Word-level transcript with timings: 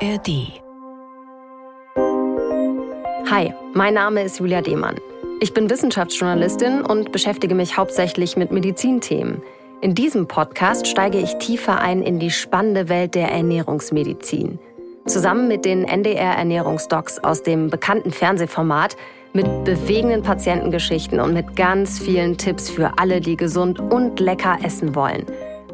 ARD. 0.00 0.62
Hi, 3.28 3.52
mein 3.74 3.94
Name 3.94 4.22
ist 4.22 4.38
Julia 4.38 4.60
Demann. 4.60 4.94
Ich 5.40 5.52
bin 5.52 5.68
Wissenschaftsjournalistin 5.68 6.82
und 6.82 7.10
beschäftige 7.10 7.56
mich 7.56 7.76
hauptsächlich 7.76 8.36
mit 8.36 8.52
Medizinthemen. 8.52 9.42
In 9.80 9.96
diesem 9.96 10.28
Podcast 10.28 10.86
steige 10.86 11.18
ich 11.18 11.34
tiefer 11.38 11.80
ein 11.80 12.02
in 12.02 12.20
die 12.20 12.30
spannende 12.30 12.88
Welt 12.88 13.16
der 13.16 13.32
Ernährungsmedizin. 13.32 14.60
Zusammen 15.06 15.48
mit 15.48 15.64
den 15.64 15.82
NDR 15.82 16.36
Ernährungsdocs 16.36 17.24
aus 17.24 17.42
dem 17.42 17.68
bekannten 17.68 18.12
Fernsehformat 18.12 18.96
mit 19.32 19.64
bewegenden 19.64 20.22
Patientengeschichten 20.22 21.18
und 21.18 21.34
mit 21.34 21.56
ganz 21.56 21.98
vielen 21.98 22.38
Tipps 22.38 22.70
für 22.70 22.92
alle, 22.98 23.20
die 23.20 23.36
gesund 23.36 23.80
und 23.80 24.20
lecker 24.20 24.58
essen 24.62 24.94
wollen. 24.94 25.26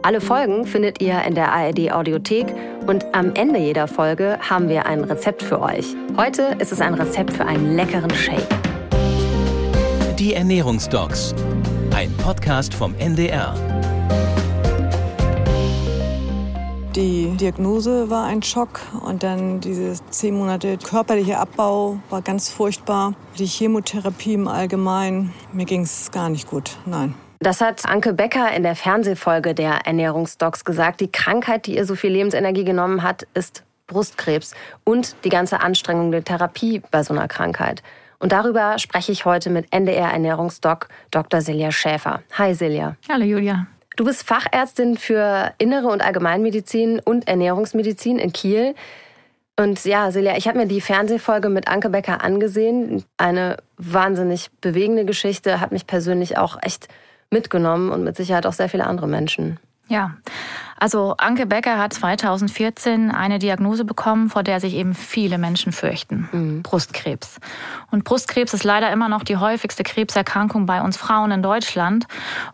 Alle 0.05 0.21
Folgen 0.21 0.67
findet 0.67 1.01
ihr 1.01 1.23
in 1.23 1.35
der 1.35 1.51
ARD 1.51 1.91
Audiothek 1.91 2.45
und 2.87 3.07
am 3.15 3.35
Ende 3.35 3.59
jeder 3.59 3.89
Folge 3.89 4.39
haben 4.39 4.69
wir 4.69 4.85
ein 4.85 5.03
Rezept 5.03 5.43
für 5.43 5.63
euch. 5.63 5.97
Heute 6.19 6.57
ist 6.59 6.73
es 6.73 6.83
ein 6.83 6.93
Rezept 6.93 7.33
für 7.33 7.47
einen 7.47 7.75
leckeren 7.75 8.11
Shake. 8.11 8.47
Die 10.19 10.35
Ernährungsdocs. 10.35 11.35
Ein 11.97 12.13
Podcast 12.19 12.75
vom 12.75 12.95
NDR. 12.99 13.55
Die 16.95 17.35
Diagnose 17.39 18.11
war 18.11 18.27
ein 18.27 18.43
Schock 18.43 18.81
und 19.07 19.23
dann 19.23 19.61
diese 19.61 19.95
zehn 20.11 20.37
Monate 20.37 20.77
körperlicher 20.77 21.41
Abbau 21.41 21.97
war 22.11 22.21
ganz 22.21 22.51
furchtbar. 22.51 23.15
Die 23.39 23.47
Chemotherapie 23.47 24.35
im 24.35 24.49
Allgemeinen, 24.49 25.33
mir 25.55 25.65
ging 25.65 25.81
es 25.81 26.11
gar 26.11 26.29
nicht 26.29 26.47
gut, 26.47 26.77
nein. 26.85 27.15
Das 27.41 27.61
hat 27.61 27.85
Anke 27.87 28.13
Becker 28.13 28.53
in 28.55 28.63
der 28.63 28.77
Fernsehfolge 28.77 29.55
der 29.55 29.87
Ernährungsdocs 29.87 30.65
gesagt. 30.65 31.01
Die 31.01 31.11
Krankheit, 31.11 31.67
die 31.67 31.77
ihr 31.77 31.85
so 31.85 31.95
viel 31.95 32.11
Lebensenergie 32.11 32.65
genommen 32.65 33.03
hat, 33.03 33.27
ist 33.35 33.65
Brustkrebs 33.87 34.55
und 34.85 35.17
die 35.25 35.29
ganze 35.29 35.61
Anstrengung 35.61 36.11
der 36.11 36.25
Therapie 36.25 36.81
bei 36.91 37.03
so 37.03 37.13
einer 37.13 37.29
Krankheit. 37.29 37.83
Und 38.19 38.33
darüber 38.33 38.79
spreche 38.79 39.13
ich 39.13 39.25
heute 39.27 39.51
mit 39.51 39.73
NDR 39.73 40.11
Ernährungsdoc 40.11 40.89
Dr. 41.11 41.43
Silja 41.43 41.71
Schäfer. 41.71 42.23
Hi 42.39 42.55
Silja. 42.55 42.97
Hallo 43.11 43.25
Julia. 43.25 43.67
Du 43.97 44.05
bist 44.05 44.27
Fachärztin 44.27 44.97
für 44.97 45.53
Innere 45.59 45.89
und 45.89 46.03
Allgemeinmedizin 46.03 47.01
und 47.01 47.29
Ernährungsmedizin 47.29 48.19
in 48.19 48.33
Kiel. 48.33 48.75
Und 49.57 49.85
ja, 49.85 50.11
Silja, 50.11 50.37
ich 50.37 50.49
habe 50.49 50.59
mir 50.59 50.67
die 50.67 50.81
Fernsehfolge 50.81 51.49
mit 51.49 51.69
Anke 51.69 51.91
Becker 51.91 52.25
angesehen. 52.25 53.05
Eine 53.19 53.59
wahnsinnig 53.77 54.51
bewegende 54.61 55.05
Geschichte, 55.05 55.61
hat 55.61 55.71
mich 55.71 55.87
persönlich 55.87 56.39
auch 56.39 56.57
echt 56.63 56.89
mitgenommen 57.35 57.91
und 57.91 58.03
mit 58.03 58.17
Sicherheit 58.17 58.47
auch 58.47 58.55
sehr 58.55 58.71
viele 58.71 58.87
andere 58.87 59.07
Menschen. 59.07 59.59
Ja, 59.89 60.17
also 60.85 61.15
Anke 61.17 61.47
Becker 61.47 61.79
hat 61.79 61.95
2014 61.95 63.11
eine 63.11 63.39
Diagnose 63.39 63.87
bekommen, 63.87 64.29
vor 64.29 64.43
der 64.43 64.61
sich 64.61 64.75
eben 64.75 64.95
viele 64.95 65.39
Menschen 65.39 65.73
fürchten. 65.73 66.29
Mhm. 66.31 66.63
Brustkrebs. 66.63 67.41
Und 67.91 68.05
Brustkrebs 68.05 68.53
ist 68.53 68.65
leider 68.65 68.93
immer 68.93 69.09
noch 69.09 69.23
die 69.23 69.39
häufigste 69.39 69.83
Krebserkrankung 69.83 70.67
bei 70.67 70.83
uns 70.83 70.99
Frauen 70.99 71.31
in 71.31 71.43
Deutschland 71.43 72.05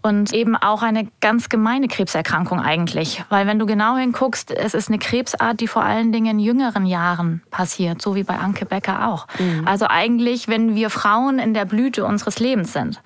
und 0.03 0.33
eben 0.33 0.55
auch 0.55 0.83
eine 0.83 1.09
ganz 1.21 1.49
gemeine 1.49 1.89
Krebserkrankung 1.89 2.61
eigentlich. 2.61 3.25
Weil 3.31 3.49
wenn 3.49 3.59
du 3.59 3.67
genau 3.67 3.97
hinguckst, 3.97 4.53
es 4.53 4.75
ist 4.75 4.87
eine 4.87 5.01
Krebsart, 5.01 5.59
die 5.59 5.67
vor 5.67 5.83
allen 5.83 6.13
Dingen 6.13 6.39
in 6.39 6.39
jüngeren 6.39 6.87
Jahren 6.87 7.43
passiert, 7.51 8.01
so 8.01 8.15
wie 8.15 8.23
bei 8.23 8.37
Anke 8.39 8.65
Becker 8.65 9.09
auch. 9.09 9.27
Mhm. 9.41 9.67
Also 9.67 9.87
eigentlich, 9.89 10.47
wenn 10.47 10.77
wir 10.77 10.91
Frauen 10.91 11.41
in 11.41 11.53
der 11.53 11.65
Blüte 11.65 12.05
unseres 12.05 12.39
Lebens 12.39 12.73
sind. 12.73 13.03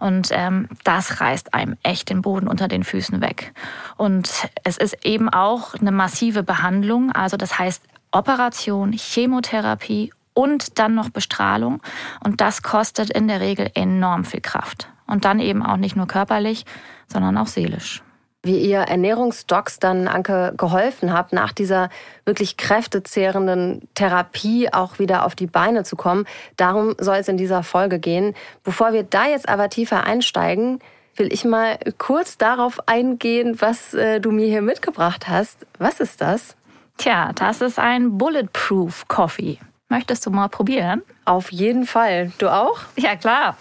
Und 0.00 0.28
ähm, 0.32 0.68
das 0.82 1.20
reißt 1.20 1.54
einem 1.54 1.76
echt 1.82 2.10
den 2.10 2.22
Boden 2.22 2.48
unter 2.48 2.68
den 2.68 2.84
Füßen 2.84 3.20
weg. 3.20 3.52
Und 3.96 4.30
es 4.64 4.78
ist 4.78 5.04
eben 5.04 5.28
auch 5.28 5.74
eine 5.74 5.92
massive 5.92 6.42
Behandlung. 6.42 7.12
Also 7.12 7.36
das 7.36 7.58
heißt 7.58 7.82
Operation, 8.10 8.92
Chemotherapie 8.92 10.12
und 10.32 10.78
dann 10.78 10.94
noch 10.94 11.10
Bestrahlung. 11.10 11.80
Und 12.24 12.40
das 12.40 12.62
kostet 12.62 13.10
in 13.10 13.28
der 13.28 13.40
Regel 13.40 13.70
enorm 13.74 14.24
viel 14.24 14.40
Kraft. 14.40 14.88
Und 15.06 15.24
dann 15.24 15.38
eben 15.38 15.62
auch 15.64 15.76
nicht 15.76 15.96
nur 15.96 16.06
körperlich, 16.06 16.64
sondern 17.06 17.36
auch 17.36 17.46
seelisch 17.46 18.02
wie 18.44 18.58
ihr 18.58 18.80
Ernährungsdocs 18.80 19.78
dann 19.78 20.06
Anke 20.06 20.52
geholfen 20.56 21.12
habt, 21.12 21.32
nach 21.32 21.52
dieser 21.52 21.88
wirklich 22.26 22.56
kräftezehrenden 22.56 23.88
Therapie 23.94 24.72
auch 24.72 24.98
wieder 24.98 25.24
auf 25.24 25.34
die 25.34 25.46
Beine 25.46 25.82
zu 25.82 25.96
kommen. 25.96 26.26
Darum 26.56 26.94
soll 26.98 27.16
es 27.16 27.28
in 27.28 27.38
dieser 27.38 27.62
Folge 27.62 27.98
gehen. 27.98 28.34
Bevor 28.62 28.92
wir 28.92 29.02
da 29.02 29.26
jetzt 29.26 29.48
aber 29.48 29.70
tiefer 29.70 30.04
einsteigen, 30.04 30.80
will 31.16 31.32
ich 31.32 31.44
mal 31.44 31.78
kurz 31.98 32.38
darauf 32.38 32.88
eingehen, 32.88 33.60
was 33.60 33.94
äh, 33.94 34.20
du 34.20 34.30
mir 34.30 34.46
hier 34.46 34.62
mitgebracht 34.62 35.28
hast. 35.28 35.66
Was 35.78 36.00
ist 36.00 36.20
das? 36.20 36.56
Tja, 36.96 37.32
das 37.34 37.60
ist 37.60 37.78
ein 37.78 38.18
Bulletproof 38.18 39.08
Coffee. 39.08 39.58
Möchtest 39.88 40.26
du 40.26 40.30
mal 40.30 40.48
probieren? 40.48 41.02
Auf 41.24 41.52
jeden 41.52 41.86
Fall. 41.86 42.32
Du 42.38 42.48
auch? 42.48 42.80
Ja, 42.96 43.16
klar. 43.16 43.56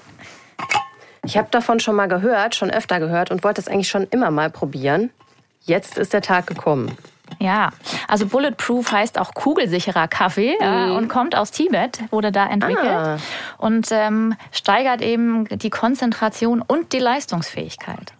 Ich 1.26 1.38
habe 1.38 1.48
davon 1.52 1.80
schon 1.80 1.96
mal 1.96 2.08
gehört, 2.08 2.56
schon 2.56 2.70
öfter 2.70 3.00
gehört 3.00 3.32
und 3.32 3.44
wollte 3.44 3.62
es 3.62 3.68
eigentlich 3.68 3.90
schon 3.90 4.08
immer 4.10 4.30
mal 4.30 4.50
probieren. 4.50 5.10
Jetzt 5.62 5.98
ist 5.98 6.14
der 6.14 6.22
Tag 6.22 6.48
gekommen. 6.48 6.98
Ja, 7.40 7.70
also 8.08 8.26
Bulletproof 8.26 8.92
heißt 8.92 9.20
auch 9.20 9.34
kugelsicherer 9.34 10.08
Kaffee 10.08 10.56
mhm. 10.60 10.66
äh, 10.66 10.92
und 10.92 11.08
kommt 11.08 11.36
aus 11.36 11.52
Tibet, 11.52 12.00
wurde 12.12 12.32
da 12.32 12.48
entwickelt 12.48 12.86
ah. 12.86 13.18
und 13.58 13.88
ähm, 13.92 14.36
steigert 14.52 15.02
eben 15.02 15.46
die 15.48 15.70
Konzentration 15.70 16.62
und 16.62 16.94
die 16.94 17.00
Leistungsfähigkeit. 17.00 18.14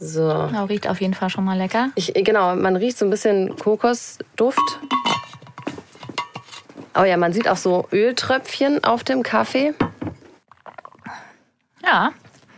So. 0.00 0.28
Genau, 0.48 0.64
riecht 0.66 0.88
auf 0.88 1.00
jeden 1.00 1.14
Fall 1.14 1.30
schon 1.30 1.44
mal 1.44 1.56
lecker. 1.56 1.90
Ich, 1.94 2.12
genau, 2.14 2.56
man 2.56 2.76
riecht 2.76 2.98
so 2.98 3.06
ein 3.06 3.10
bisschen 3.10 3.56
Kokosduft. 3.56 4.60
Oh 6.98 7.04
ja, 7.04 7.16
man 7.16 7.32
sieht 7.32 7.48
auch 7.48 7.56
so 7.56 7.88
Öltröpfchen 7.90 8.84
auf 8.84 9.02
dem 9.02 9.22
Kaffee. 9.22 9.74
Ja, 11.82 12.12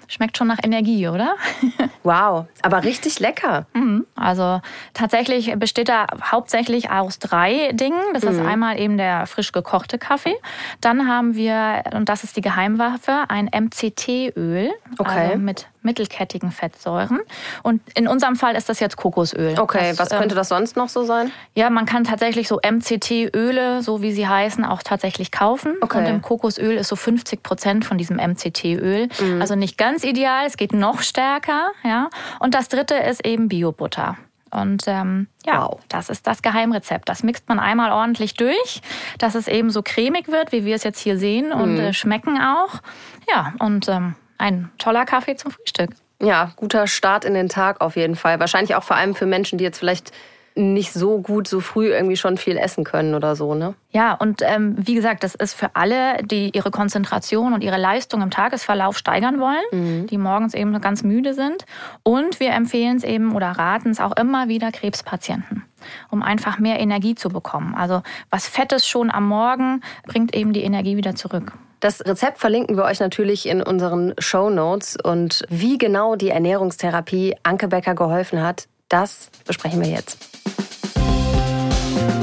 Schmeckt 0.08 0.36
schon 0.38 0.46
nach 0.46 0.58
Energie, 0.62 1.08
oder? 1.08 1.34
wow, 2.02 2.46
aber 2.62 2.84
richtig 2.84 3.18
lecker. 3.20 3.66
Mhm. 3.74 4.06
Also 4.14 4.60
tatsächlich 4.94 5.54
besteht 5.58 5.88
er 5.88 6.06
hauptsächlich 6.22 6.90
aus 6.90 7.18
drei 7.18 7.72
Dingen. 7.72 8.00
Das 8.14 8.24
mhm. 8.24 8.30
ist 8.30 8.40
einmal 8.40 8.80
eben 8.80 8.96
der 8.96 9.26
frisch 9.26 9.52
gekochte 9.52 9.98
Kaffee. 9.98 10.36
Dann 10.80 11.08
haben 11.08 11.34
wir, 11.34 11.82
und 11.92 12.08
das 12.08 12.24
ist 12.24 12.36
die 12.36 12.40
Geheimwaffe, 12.40 13.24
ein 13.28 13.46
MCT-Öl 13.46 14.70
okay. 14.98 15.30
also 15.30 15.38
mit 15.38 15.66
mittelkettigen 15.86 16.50
Fettsäuren. 16.50 17.20
Und 17.62 17.80
in 17.94 18.06
unserem 18.06 18.36
Fall 18.36 18.54
ist 18.54 18.68
das 18.68 18.80
jetzt 18.80 18.98
Kokosöl. 18.98 19.58
Okay, 19.58 19.90
das, 19.90 19.98
was 19.98 20.10
könnte 20.10 20.34
ähm, 20.34 20.36
das 20.36 20.48
sonst 20.48 20.76
noch 20.76 20.90
so 20.90 21.04
sein? 21.04 21.32
Ja, 21.54 21.70
man 21.70 21.86
kann 21.86 22.04
tatsächlich 22.04 22.48
so 22.48 22.60
MCT-Öle, 22.60 23.82
so 23.82 24.02
wie 24.02 24.12
sie 24.12 24.28
heißen, 24.28 24.64
auch 24.64 24.82
tatsächlich 24.82 25.32
kaufen. 25.32 25.76
Okay. 25.80 25.98
Und 25.98 26.06
im 26.06 26.20
Kokosöl 26.20 26.76
ist 26.76 26.88
so 26.88 26.96
50 26.96 27.42
Prozent 27.42 27.84
von 27.86 27.96
diesem 27.96 28.16
MCT-Öl. 28.16 29.08
Mhm. 29.18 29.40
Also 29.40 29.54
nicht 29.54 29.78
ganz 29.78 30.04
ideal, 30.04 30.44
es 30.46 30.58
geht 30.58 30.74
noch 30.74 31.00
stärker. 31.00 31.70
Ja. 31.82 32.10
Und 32.40 32.54
das 32.54 32.68
dritte 32.68 32.96
ist 32.96 33.24
eben 33.24 33.48
Biobutter. 33.48 34.16
Und 34.50 34.84
ähm, 34.86 35.26
ja, 35.44 35.62
wow. 35.62 35.80
das 35.88 36.08
ist 36.08 36.26
das 36.26 36.40
Geheimrezept. 36.40 37.08
Das 37.08 37.22
mixt 37.22 37.48
man 37.48 37.58
einmal 37.58 37.92
ordentlich 37.92 38.34
durch, 38.34 38.80
dass 39.18 39.34
es 39.34 39.48
eben 39.48 39.70
so 39.70 39.82
cremig 39.82 40.28
wird, 40.28 40.52
wie 40.52 40.64
wir 40.64 40.76
es 40.76 40.84
jetzt 40.84 41.00
hier 41.00 41.18
sehen 41.18 41.52
und 41.52 41.74
mhm. 41.74 41.80
äh, 41.80 41.92
schmecken 41.92 42.40
auch. 42.40 42.80
Ja, 43.28 43.52
und 43.58 43.88
ähm, 43.88 44.14
ein 44.38 44.70
toller 44.78 45.04
Kaffee 45.04 45.36
zum 45.36 45.50
Frühstück. 45.50 45.90
Ja, 46.20 46.52
guter 46.56 46.86
Start 46.86 47.24
in 47.24 47.34
den 47.34 47.48
Tag 47.48 47.80
auf 47.80 47.96
jeden 47.96 48.16
Fall. 48.16 48.40
Wahrscheinlich 48.40 48.74
auch 48.74 48.82
vor 48.82 48.96
allem 48.96 49.14
für 49.14 49.26
Menschen, 49.26 49.58
die 49.58 49.64
jetzt 49.64 49.78
vielleicht 49.78 50.12
nicht 50.56 50.92
so 50.92 51.20
gut 51.20 51.46
so 51.46 51.60
früh 51.60 51.88
irgendwie 51.88 52.16
schon 52.16 52.38
viel 52.38 52.56
essen 52.56 52.82
können 52.82 53.14
oder 53.14 53.36
so, 53.36 53.54
ne? 53.54 53.74
Ja, 53.90 54.14
und 54.14 54.40
ähm, 54.42 54.74
wie 54.78 54.94
gesagt, 54.94 55.22
das 55.22 55.34
ist 55.34 55.54
für 55.54 55.76
alle, 55.76 56.22
die 56.24 56.50
ihre 56.54 56.70
Konzentration 56.70 57.52
und 57.52 57.62
ihre 57.62 57.76
Leistung 57.76 58.22
im 58.22 58.30
Tagesverlauf 58.30 58.96
steigern 58.96 59.38
wollen, 59.38 59.64
mhm. 59.70 60.06
die 60.06 60.18
morgens 60.18 60.54
eben 60.54 60.78
ganz 60.80 61.02
müde 61.02 61.34
sind. 61.34 61.66
Und 62.02 62.40
wir 62.40 62.52
empfehlen 62.52 62.96
es 62.96 63.04
eben 63.04 63.34
oder 63.34 63.50
raten 63.50 63.90
es 63.90 64.00
auch 64.00 64.16
immer 64.16 64.48
wieder 64.48 64.72
Krebspatienten, 64.72 65.64
um 66.10 66.22
einfach 66.22 66.58
mehr 66.58 66.80
Energie 66.80 67.14
zu 67.14 67.28
bekommen. 67.28 67.74
Also 67.74 68.02
was 68.30 68.48
Fettes 68.48 68.86
schon 68.86 69.10
am 69.10 69.28
Morgen 69.28 69.82
bringt 70.06 70.34
eben 70.34 70.52
die 70.52 70.62
Energie 70.62 70.96
wieder 70.96 71.14
zurück. 71.14 71.52
Das 71.80 72.04
Rezept 72.04 72.38
verlinken 72.38 72.76
wir 72.76 72.84
euch 72.84 73.00
natürlich 73.00 73.46
in 73.46 73.62
unseren 73.62 74.14
Show 74.18 74.48
Notes 74.48 74.96
und 75.02 75.44
wie 75.50 75.76
genau 75.76 76.16
die 76.16 76.30
Ernährungstherapie 76.30 77.36
Anke 77.42 77.68
Becker 77.68 77.94
geholfen 77.94 78.42
hat, 78.42 78.68
das 78.88 79.30
besprechen 79.46 79.82
wir 79.82 79.90
jetzt. 79.90 80.35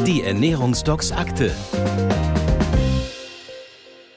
Die 0.06 0.22
Ernährungsdocs 0.22 1.14
Akte. 1.14 1.56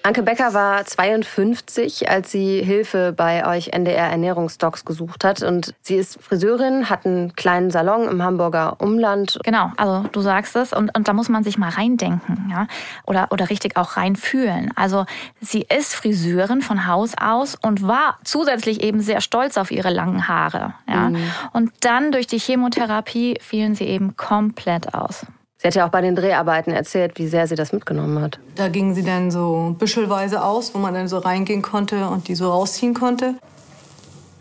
Anke 0.03 0.25
Becker 0.25 0.53
war 0.53 0.85
52, 0.85 2.11
als 2.11 2.33
sie 2.33 2.61
Hilfe 2.61 3.13
bei 3.17 3.47
euch 3.47 3.69
NDR 3.69 4.09
Ernährungsdocs 4.09 4.85
gesucht 4.85 5.23
hat. 5.23 5.45
Und 5.45 5.75
sie 5.83 5.95
ist 5.95 6.21
Friseurin, 6.21 6.91
hat 6.91 7.07
einen 7.07 7.37
kleinen 7.37 7.71
Salon 7.71 8.09
im 8.09 8.21
Hamburger 8.21 8.81
Umland. 8.81 9.39
Genau, 9.45 9.71
also 9.77 10.09
du 10.11 10.23
sagst 10.23 10.57
es. 10.57 10.73
Und, 10.73 10.97
und 10.97 11.07
da 11.07 11.13
muss 11.13 11.29
man 11.29 11.45
sich 11.45 11.57
mal 11.57 11.71
reindenken, 11.71 12.49
ja. 12.51 12.67
Oder, 13.05 13.29
oder 13.31 13.49
richtig 13.49 13.77
auch 13.77 13.97
reinfühlen. 13.97 14.73
Also 14.75 15.07
sie 15.41 15.63
ist 15.63 15.95
Friseurin 15.95 16.63
von 16.63 16.89
Haus 16.89 17.13
aus 17.17 17.55
und 17.55 17.87
war 17.87 18.19
zusätzlich 18.25 18.83
eben 18.83 19.01
sehr 19.01 19.21
stolz 19.21 19.57
auf 19.57 19.71
ihre 19.71 19.91
langen 19.91 20.27
Haare. 20.27 20.75
Ja. 20.89 21.11
Mhm. 21.11 21.31
Und 21.53 21.73
dann 21.81 22.11
durch 22.11 22.27
die 22.27 22.39
Chemotherapie 22.41 23.39
fielen 23.41 23.77
sie 23.77 23.85
eben 23.85 24.17
komplett 24.17 24.95
aus. 24.95 25.27
Sie 25.59 25.67
hat 25.67 25.75
ja 25.75 25.87
auch 25.87 25.91
bei 25.91 26.03
den 26.03 26.15
Dreharbeiten 26.15 26.73
erzählt, 26.73 27.19
wie 27.19 27.27
sehr 27.27 27.47
sie 27.47 27.55
das 27.55 27.73
mitgenommen 27.73 28.21
hat. 28.21 28.39
Da 28.57 28.69
gingen 28.69 28.95
sie 28.95 29.03
dann 29.03 29.31
so 29.31 29.75
büschelweise 29.79 30.45
aus, 30.45 30.75
wo 30.75 30.79
man 30.79 30.93
dann 30.93 31.09
so 31.09 31.19
reingehen 31.19 31.63
konnte 31.63 32.09
und 32.09 32.29
die 32.29 32.35
so 32.35 32.51
rausziehen 32.51 32.95
konnte. 32.95 33.35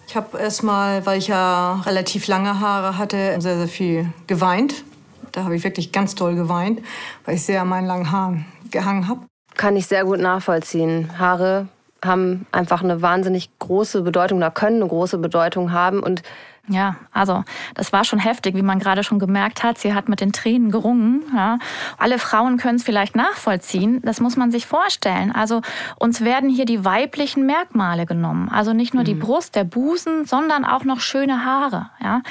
Ich 0.08 0.16
habe 0.16 0.38
erstmal, 0.38 1.06
weil 1.06 1.18
ich 1.18 1.28
ja 1.28 1.82
relativ 1.86 2.28
lange 2.28 2.60
Haare 2.60 2.98
hatte, 2.98 3.36
sehr, 3.40 3.58
sehr 3.58 3.68
viel 3.68 4.14
geweint. 4.28 4.84
Da 5.32 5.44
habe 5.44 5.56
ich 5.56 5.64
wirklich 5.64 5.92
ganz 5.92 6.16
toll 6.16 6.36
geweint, 6.36 6.82
weil 7.26 7.36
ich 7.36 7.44
sehr 7.44 7.62
an 7.62 7.70
meinen 7.70 7.88
langen 7.88 8.12
Haaren 8.12 8.46
gehangen 8.72 9.08
habe. 9.08 9.22
Kann 9.56 9.76
ich 9.76 9.88
sehr 9.88 10.04
gut 10.06 10.20
nachvollziehen. 10.20 11.18
Haare 11.18 11.68
haben 12.04 12.46
einfach 12.52 12.84
eine 12.84 13.02
wahnsinnig 13.02 13.50
große 13.60 14.02
Bedeutung 14.02 14.38
oder 14.40 14.52
können 14.52 14.78
eine 14.78 14.88
große 14.88 15.18
Bedeutung 15.18 15.72
haben 15.72 16.02
und 16.02 16.24
ja, 16.68 16.96
also 17.12 17.44
das 17.76 17.94
war 17.94 18.04
schon 18.04 18.20
heftig, 18.20 18.56
wie 18.56 18.62
man 18.62 18.80
gerade 18.80 19.04
schon 19.04 19.20
gemerkt 19.20 19.64
hat. 19.64 19.78
Sie 19.78 19.94
hat 19.94 20.10
mit 20.10 20.22
den 20.22 20.32
Tränen 20.32 20.72
gerungen. 20.72 21.24
Ja. 21.34 21.60
Alle 21.98 22.18
Frauen 22.18 22.58
können 22.58 22.78
es 22.78 22.84
vielleicht 22.84 23.16
nachvollziehen. 23.16 24.02
Das 24.04 24.20
muss 24.20 24.36
man 24.36 24.52
sich 24.52 24.66
vorstellen. 24.66 25.32
Also 25.32 25.62
uns 26.00 26.22
werden 26.22 26.50
hier 26.50 26.66
die 26.66 26.84
weiblichen 26.84 27.46
Merkmale 27.46 28.06
genommen. 28.06 28.50
Also 28.50 28.74
nicht 28.74 28.94
nur 28.94 29.04
mhm. 29.04 29.08
die 29.08 29.14
Brust, 29.14 29.56
der 29.56 29.64
Busen, 29.64 30.26
sondern 30.26 30.66
auch 30.66 30.84
noch 30.84 31.00
schöne 31.02 31.46
Haare. 31.46 31.90
Ja. 32.02 32.22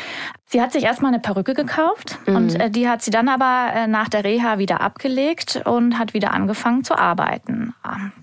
Sie 0.46 0.60
hat 0.60 0.72
sich 0.72 0.84
erstmal 0.84 1.12
eine 1.12 1.20
Perücke 1.20 1.54
gekauft 1.54 2.18
mhm. 2.26 2.36
und 2.36 2.60
äh, 2.60 2.70
die 2.70 2.88
hat 2.88 3.02
sie 3.02 3.10
dann 3.10 3.28
aber 3.28 3.72
äh, 3.74 3.86
nach 3.86 4.08
der 4.08 4.24
Reha 4.24 4.58
wieder 4.58 4.80
abgelegt 4.80 5.62
und 5.64 5.98
hat 5.98 6.14
wieder 6.14 6.32
angefangen 6.32 6.84
zu 6.84 6.96
arbeiten. 6.96 7.74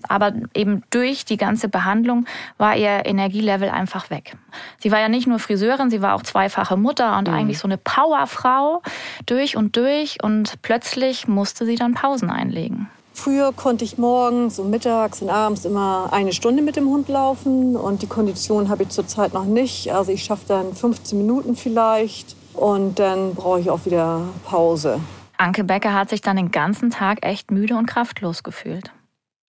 Aber 0.08 0.32
eben 0.54 0.82
durch 0.90 1.24
die 1.24 1.36
ganze 1.36 1.68
Behandlung 1.68 2.26
war 2.58 2.76
ihr 2.76 3.04
Energielevel 3.04 3.68
einfach 3.68 4.08
weg. 4.10 4.36
Sie 4.78 4.90
war 4.90 5.00
ja 5.00 5.08
nicht 5.08 5.26
nur 5.26 5.40
Friseurin, 5.40 5.90
sie 5.90 6.00
war 6.00 6.14
auch 6.14 6.22
zweifache 6.22 6.76
Mutter 6.76 7.18
und 7.18 7.28
mhm. 7.28 7.34
eigentlich 7.34 7.58
so 7.58 7.68
eine 7.68 7.76
Powerfrau 7.76 8.82
durch 9.26 9.56
und 9.56 9.76
durch 9.76 10.22
und 10.22 10.62
plötzlich 10.62 11.28
musste 11.28 11.66
sie 11.66 11.76
dann 11.76 11.94
Pausen 11.94 12.30
einlegen. 12.30 12.88
Früher 13.14 13.52
konnte 13.52 13.84
ich 13.84 13.98
morgens 13.98 14.58
und 14.58 14.70
mittags 14.70 15.22
und 15.22 15.30
abends 15.30 15.64
immer 15.64 16.08
eine 16.12 16.32
Stunde 16.32 16.62
mit 16.62 16.76
dem 16.76 16.88
Hund 16.88 17.08
laufen 17.08 17.76
und 17.76 18.02
die 18.02 18.06
Kondition 18.06 18.68
habe 18.68 18.84
ich 18.84 18.88
zurzeit 18.88 19.34
noch 19.34 19.44
nicht. 19.44 19.92
Also 19.92 20.12
ich 20.12 20.24
schaffe 20.24 20.44
dann 20.48 20.74
15 20.74 21.18
Minuten 21.18 21.54
vielleicht 21.54 22.34
und 22.54 22.98
dann 22.98 23.34
brauche 23.34 23.60
ich 23.60 23.70
auch 23.70 23.84
wieder 23.84 24.22
Pause. 24.44 25.00
Anke 25.36 25.64
Becker 25.64 25.92
hat 25.92 26.10
sich 26.10 26.20
dann 26.20 26.36
den 26.36 26.50
ganzen 26.50 26.90
Tag 26.90 27.24
echt 27.24 27.50
müde 27.50 27.76
und 27.76 27.86
kraftlos 27.86 28.42
gefühlt. 28.42 28.90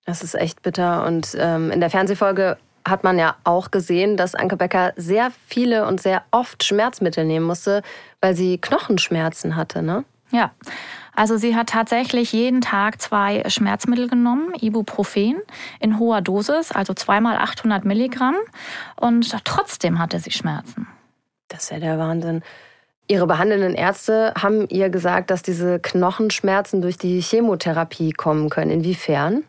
Das 0.05 0.23
ist 0.23 0.35
echt 0.35 0.61
bitter 0.61 1.05
und 1.05 1.35
ähm, 1.39 1.71
in 1.71 1.79
der 1.79 1.89
Fernsehfolge 1.89 2.57
hat 2.85 3.03
man 3.03 3.17
ja 3.17 3.35
auch 3.43 3.71
gesehen, 3.71 4.17
dass 4.17 4.35
Anke 4.35 4.57
Becker 4.57 4.93
sehr 4.97 5.31
viele 5.47 5.87
und 5.87 6.01
sehr 6.01 6.23
oft 6.31 6.63
Schmerzmittel 6.63 7.25
nehmen 7.25 7.45
musste, 7.45 7.81
weil 8.19 8.35
sie 8.35 8.57
Knochenschmerzen 8.57 9.55
hatte, 9.55 9.81
ne? 9.81 10.03
Ja. 10.33 10.51
Also 11.15 11.37
sie 11.37 11.55
hat 11.55 11.69
tatsächlich 11.69 12.33
jeden 12.33 12.61
Tag 12.61 12.99
zwei 12.99 13.47
Schmerzmittel 13.47 14.09
genommen, 14.09 14.53
Ibuprofen 14.59 15.37
in 15.79 15.99
hoher 15.99 16.21
Dosis, 16.21 16.71
also 16.71 16.93
zweimal 16.95 17.37
800 17.37 17.85
Milligramm. 17.85 18.35
Und 18.95 19.31
trotzdem 19.45 19.99
hatte 19.99 20.19
sie 20.19 20.31
Schmerzen. 20.31 20.87
Das 21.49 21.63
ist 21.63 21.71
ja 21.71 21.79
der 21.79 21.99
Wahnsinn. 21.99 22.41
Ihre 23.07 23.27
behandelnden 23.27 23.75
Ärzte 23.75 24.33
haben 24.41 24.67
ihr 24.69 24.89
gesagt, 24.89 25.29
dass 25.29 25.43
diese 25.43 25.79
Knochenschmerzen 25.79 26.81
durch 26.81 26.97
die 26.97 27.21
Chemotherapie 27.21 28.11
kommen 28.11 28.49
können. 28.49 28.71
Inwiefern? 28.71 29.43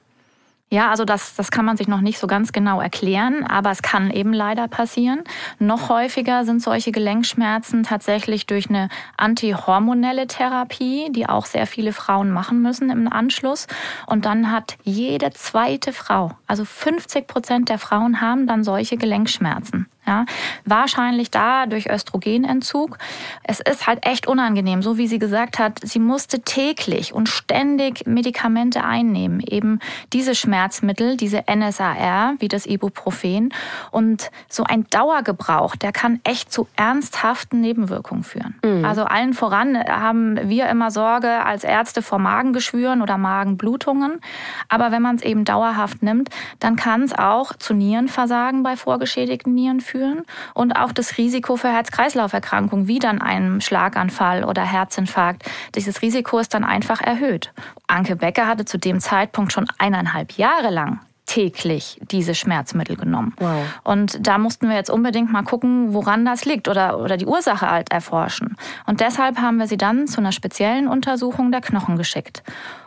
Ja, 0.71 0.91
also 0.91 1.05
das, 1.05 1.37
das 1.37 1.51
kann 1.51 1.65
man 1.65 1.77
sich 1.77 1.87
noch 1.87 2.01
nicht 2.01 2.19
so 2.19 2.27
ganz 2.27 2.51
genau 2.51 2.81
erklären, 2.81 3.45
aber 3.45 3.71
es 3.71 3.83
kann 3.83 4.11
eben 4.11 4.33
leider 4.33 4.67
passieren. 4.67 5.23
Noch 5.61 5.89
häufiger 5.89 6.45
sind 6.45 6.63
solche 6.63 6.91
Gelenkschmerzen 6.91 7.85
tatsächlich 7.85 8.47
durch 8.47 8.69
eine 8.69 8.89
antihormonelle 9.17 10.27
Therapie, 10.27 11.13
die 11.13 11.29
auch 11.29 11.47
sehr 11.47 11.69
viele 11.69 11.93
Frauen 11.93 12.31
machen 12.31 12.61
müssen 12.61 12.91
im 12.91 13.13
Anschluss. 13.13 13.69
Und 14.07 14.25
dann 14.25 14.51
hat 14.51 14.77
jede 14.83 15.31
zweite 15.31 15.93
Frau, 15.93 16.33
also 16.49 16.65
50 16.65 17.29
Prozent 17.29 17.69
der 17.69 17.79
Frauen 17.79 18.21
haben 18.21 18.47
dann 18.49 18.65
solche 18.65 18.97
Gelenkschmerzen. 18.97 19.87
Ja, 20.07 20.27
wahrscheinlich 20.67 21.31
da 21.31 21.65
durch 21.65 21.89
Östrogenentzug. 21.89 22.99
Es 23.43 23.61
ist 23.61 23.87
halt 23.87 24.05
echt 24.05 24.27
unangenehm, 24.27 24.83
so 24.83 24.99
wie 24.99 25.07
sie 25.07 25.19
gesagt 25.19 25.59
hat, 25.59 25.81
sie 25.83 25.99
musste 25.99 26.41
täglich 26.41 27.15
und 27.15 27.27
ständig 27.27 28.07
Medikamente 28.07 28.85
einnehmen, 28.85 29.41
eben 29.41 29.79
diese 30.13 30.35
Schmerzmittel, 30.35 31.17
diese 31.17 31.45
NSAR, 31.51 32.35
wie 32.39 32.49
das 32.49 32.67
Ibuprofen. 32.67 33.55
Und 33.93 34.31
so 34.49 34.65
ein 34.65 34.85
Dauergebrauch, 34.91 35.75
der 35.75 35.93
kann 35.93 36.21
echt 36.25 36.53
zu 36.53 36.69
ernsthaften 36.77 37.63
Nebenwirkungen 37.63 38.25
führen. 38.25 38.57
Mhm. 38.63 38.85
Also 38.85 39.05
allen 39.05 39.33
voran 39.33 39.79
haben 39.79 40.51
wir 40.51 40.69
immer 40.69 40.91
Sorge 40.91 41.45
als 41.47 41.65
Ärzte 41.65 42.03
vor 42.03 42.19
Magengeschwüren 42.19 43.01
oder 43.01 43.17
Magenblutungen. 43.17 44.21
Aber 44.69 44.93
wenn 44.93 45.01
man 45.01 45.17
es 45.17 45.23
eben 45.23 45.47
dauerhaft 45.47 46.03
nimmt, 46.03 46.29
dann 46.61 46.77
kann 46.77 47.05
es 47.05 47.15
auch 47.15 47.55
zu 47.55 47.73
Nierenversagen 47.73 48.63
bei 48.63 48.77
vorgeschädigten 48.77 49.55
Nieren 49.55 49.81
führen 49.81 49.94
führen 49.95 50.25
und 50.55 50.73
auch 50.73 50.93
das 50.93 51.19
Risiko 51.19 51.57
für 51.57 51.69
Herz-Kreislauf-Erkrankungen 51.69 52.89
wie 52.89 52.99
dann 52.99 53.23
einem 53.23 53.61
Schlaganfall 53.61 54.43
oder 54.43 54.63
Herzinfarkt. 54.63 55.45
Dieses 55.77 56.03
Risiko 56.03 56.39
ist 56.39 56.53
dann 56.53 56.65
einfach 56.65 57.01
erhöht. 57.01 57.53
Anke 57.87 58.17
Becker 58.17 58.49
hatte 58.49 58.65
zu 58.65 58.77
dem 58.77 58.99
Zeitpunkt 58.99 59.53
schon 59.53 59.67
eineinhalb 59.79 60.33
Jahre 60.33 60.71
lang 60.71 61.01
täglich 61.27 62.01
diese 62.11 62.35
Schmerzmittel 62.35 62.97
genommen. 62.97 63.35
Wow. 63.39 63.65
Und 63.83 64.27
da 64.27 64.37
mussten 64.37 64.69
wir 64.69 64.77
jetzt 64.77 64.91
unbedingt 64.91 65.33
mal 65.33 65.43
gucken, 65.43 65.95
woran 65.95 66.25
das 66.25 66.45
liegt 66.45 66.69
oder, 66.69 66.99
oder 66.99 67.17
die 67.17 67.27
Ursache 67.27 67.71
halt 67.71 67.93
erforschen. 67.93 68.57
Und 68.87 69.01
deshalb 69.01 69.39
haben 69.39 69.57
wir 69.57 69.67
sie 69.67 69.79
dann 69.79 70.07
zu 70.07 70.21
einer 70.21 70.33
speziellen 70.33 70.89
Untersuchung 70.89 71.51
der 71.51 71.61
Knochen 71.61 71.97
geschickt, 71.97 72.43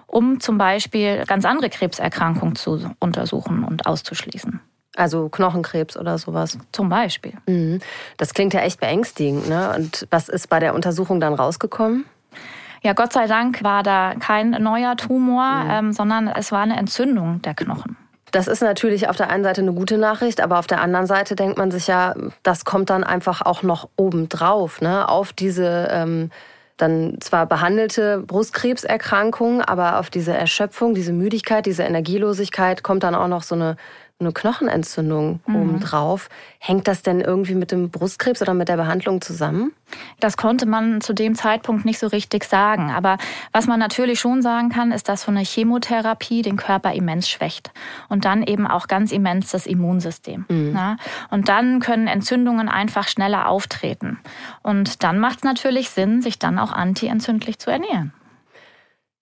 um 0.06 0.40
zum 0.40 0.58
Beispiel 0.58 1.24
ganz 1.26 1.46
andere 1.46 1.70
Krebserkrankungen 1.70 2.56
zu 2.56 2.92
untersuchen 3.00 3.64
und 3.64 3.88
auszuschließen. 3.88 4.60
Also 4.98 5.30
Knochenkrebs 5.30 5.96
oder 5.96 6.18
sowas. 6.18 6.58
Zum 6.72 6.90
Beispiel. 6.90 7.34
Mhm. 7.46 7.80
Das 8.18 8.34
klingt 8.34 8.54
ja 8.54 8.62
echt 8.62 8.80
beängstigend. 8.80 9.48
Ne? 9.48 9.74
Und 9.78 10.08
was 10.10 10.28
ist 10.28 10.50
bei 10.50 10.60
der 10.60 10.74
Untersuchung 10.74 11.20
dann 11.20 11.36
rausgekommen? 11.36 12.06
Ja, 12.82 12.94
Gott 12.94 13.14
sei 13.14 13.28
Dank 13.28 13.64
war 13.64 13.84
da 13.84 14.16
kein 14.20 14.52
neuer 14.52 14.98
Tumor, 14.98 15.64
mhm. 15.64 15.70
ähm, 15.70 15.94
sondern 15.94 16.28
es 16.28 16.52
war 16.52 16.62
eine 16.62 16.78
Entzündung 16.78 17.42
der 17.44 17.54
Knochen. 17.54 17.96
Das 18.32 18.48
ist 18.48 18.62
natürlich 18.62 19.08
auf 19.08 19.16
der 19.16 19.30
einen 19.30 19.44
Seite 19.44 19.62
eine 19.62 19.74
gute 19.74 19.98
Nachricht, 19.98 20.42
aber 20.42 20.60
auf 20.60 20.68
der 20.68 20.82
anderen 20.82 21.06
Seite 21.06 21.36
denkt 21.36 21.58
man 21.58 21.72
sich 21.72 21.88
ja, 21.88 22.14
das 22.44 22.66
kommt 22.66 22.90
dann 22.90 23.04
einfach 23.04 23.42
auch 23.42 23.64
noch 23.64 23.88
obendrauf, 23.96 24.82
ne? 24.82 25.08
auf 25.08 25.32
diese 25.32 25.88
ähm, 25.92 26.30
dann 26.76 27.18
zwar 27.22 27.46
behandelte 27.48 28.20
Brustkrebserkrankung, 28.20 29.62
aber 29.62 30.00
auf 30.00 30.10
diese 30.10 30.34
Erschöpfung, 30.34 30.94
diese 30.94 31.14
Müdigkeit, 31.14 31.66
diese 31.66 31.84
Energielosigkeit 31.84 32.84
kommt 32.84 33.04
dann 33.04 33.16
auch 33.16 33.28
noch 33.28 33.44
so 33.44 33.56
eine 33.56 33.78
eine 34.20 34.32
Knochenentzündung 34.32 35.42
mhm. 35.46 35.56
obendrauf. 35.56 36.30
Hängt 36.60 36.88
das 36.88 37.04
denn 37.04 37.22
irgendwie 37.22 37.54
mit 37.54 37.72
dem 37.72 37.92
Brustkrebs 37.92 38.42
oder 38.42 38.56
mit 38.56 38.68
der 38.68 38.78
Behandlung 38.78 39.22
zusammen? 39.22 39.74
Das 40.20 40.38
konnte 40.38 40.66
man 40.66 41.02
zu 41.02 41.14
dem 41.14 41.36
Zeitpunkt 41.36 41.86
nicht 41.86 42.00
so 42.00 42.08
richtig 42.08 42.44
sagen. 42.44 42.92
Aber 42.92 43.18
was 43.52 43.68
man 43.68 43.80
natürlich 43.80 44.20
schon 44.20 44.42
sagen 44.42 44.70
kann, 44.70 44.92
ist, 44.92 45.08
dass 45.08 45.24
so 45.24 45.32
eine 45.32 45.42
Chemotherapie 45.42 46.42
den 46.42 46.58
Körper 46.58 46.94
immens 46.94 47.30
schwächt. 47.30 47.72
Und 48.10 48.26
dann 48.26 48.42
eben 48.42 48.66
auch 48.66 48.88
ganz 48.88 49.12
immens 49.12 49.52
das 49.52 49.68
Immunsystem. 49.68 50.46
Mhm. 50.50 50.74
Ja? 50.76 50.98
Und 51.30 51.48
dann 51.48 51.80
können 51.80 52.08
Entzündungen 52.08 52.70
einfach 52.70 53.08
schneller 53.08 53.48
auftreten. 53.48 54.20
Und 54.64 55.04
dann 55.04 55.20
macht 55.20 55.40
es 55.40 55.44
natürlich 55.44 55.92
Sinn, 55.92 56.24
sich 56.24 56.40
dann 56.40 56.58
auch 56.58 56.72
antientzündlich 56.72 57.60
zu 57.60 57.70
ernähren. 57.70 58.14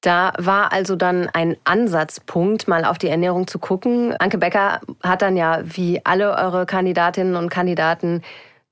Da 0.06 0.34
war 0.38 0.72
also 0.72 0.96
dann 0.96 1.30
ein 1.34 1.58
Ansatzpunkt, 1.64 2.68
mal 2.68 2.86
auf 2.86 3.00
die 3.00 3.08
Ernährung 3.08 3.48
zu 3.48 3.58
gucken. 3.58 4.16
Anke 4.16 4.38
Becker 4.38 4.80
hat 5.02 5.24
dann 5.24 5.36
ja, 5.36 5.62
wie 5.64 6.00
alle 6.06 6.38
eure 6.38 6.68
Kandidatinnen 6.68 7.36
und 7.36 7.50
Kandidaten, 7.50 8.22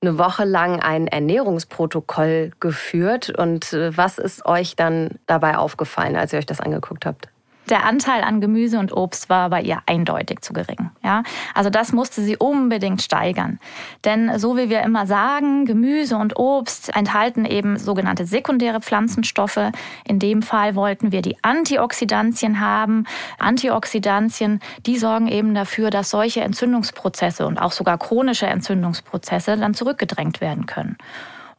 eine 0.00 0.16
Woche 0.16 0.44
lang 0.44 0.78
ein 0.78 1.08
Ernährungsprotokoll 1.08 2.52
geführt. 2.60 3.30
Und 3.36 3.72
äh, 3.72 3.96
was 3.96 4.18
ist 4.18 4.46
euch 4.46 4.76
dann 4.76 5.18
dabei 5.26 5.56
aufgefallen, 5.56 6.14
als 6.14 6.32
ihr 6.32 6.38
euch 6.38 6.46
das 6.46 6.60
angeguckt 6.60 7.04
habt? 7.04 7.28
Der 7.70 7.84
Anteil 7.84 8.22
an 8.22 8.40
Gemüse 8.40 8.78
und 8.78 8.92
Obst 8.92 9.30
war 9.30 9.48
bei 9.50 9.62
ihr 9.62 9.78
eindeutig 9.86 10.40
zu 10.40 10.52
gering. 10.52 10.90
Ja? 11.02 11.22
Also 11.54 11.70
das 11.70 11.92
musste 11.92 12.20
sie 12.22 12.36
unbedingt 12.36 13.00
steigern. 13.00 13.58
Denn 14.04 14.38
so 14.38 14.56
wie 14.56 14.68
wir 14.68 14.82
immer 14.82 15.06
sagen, 15.06 15.64
Gemüse 15.64 16.16
und 16.16 16.38
Obst 16.38 16.94
enthalten 16.94 17.44
eben 17.44 17.78
sogenannte 17.78 18.26
sekundäre 18.26 18.80
Pflanzenstoffe. 18.80 19.70
In 20.06 20.18
dem 20.18 20.42
Fall 20.42 20.74
wollten 20.74 21.10
wir 21.10 21.22
die 21.22 21.36
Antioxidantien 21.42 22.60
haben. 22.60 23.06
Antioxidantien, 23.38 24.60
die 24.84 24.98
sorgen 24.98 25.28
eben 25.28 25.54
dafür, 25.54 25.90
dass 25.90 26.10
solche 26.10 26.42
Entzündungsprozesse 26.42 27.46
und 27.46 27.58
auch 27.58 27.72
sogar 27.72 27.98
chronische 27.98 28.46
Entzündungsprozesse 28.46 29.56
dann 29.56 29.74
zurückgedrängt 29.74 30.40
werden 30.40 30.66
können. 30.66 30.98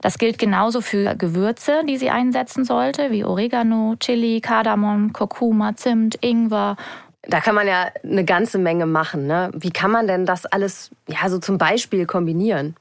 Das 0.05 0.19
gilt 0.19 0.37
genauso 0.37 0.81
für 0.81 1.15
Gewürze, 1.15 1.81
die 1.89 1.97
sie 1.97 2.11
einsetzen 2.11 2.63
sollte, 2.63 3.09
wie 3.09 3.25
Oregano, 3.25 3.95
Chili, 3.99 4.39
Kardamom, 4.39 5.13
Kurkuma, 5.13 5.75
Zimt, 5.75 6.23
Ingwer 6.23 6.77
da 7.27 7.39
kann 7.39 7.55
man 7.55 7.67
ja 7.67 7.87
eine 8.03 8.23
ganze 8.23 8.59
Menge 8.59 8.85
machen. 8.85 9.25
Ne? 9.25 9.49
Wie 9.55 9.71
kann 9.71 9.89
man 9.89 10.05
denn 10.05 10.27
das 10.27 10.45
alles 10.45 10.91
ja 11.07 11.27
so 11.27 11.39
zum 11.39 11.57
Beispiel 11.57 12.05
kombinieren? 12.05 12.75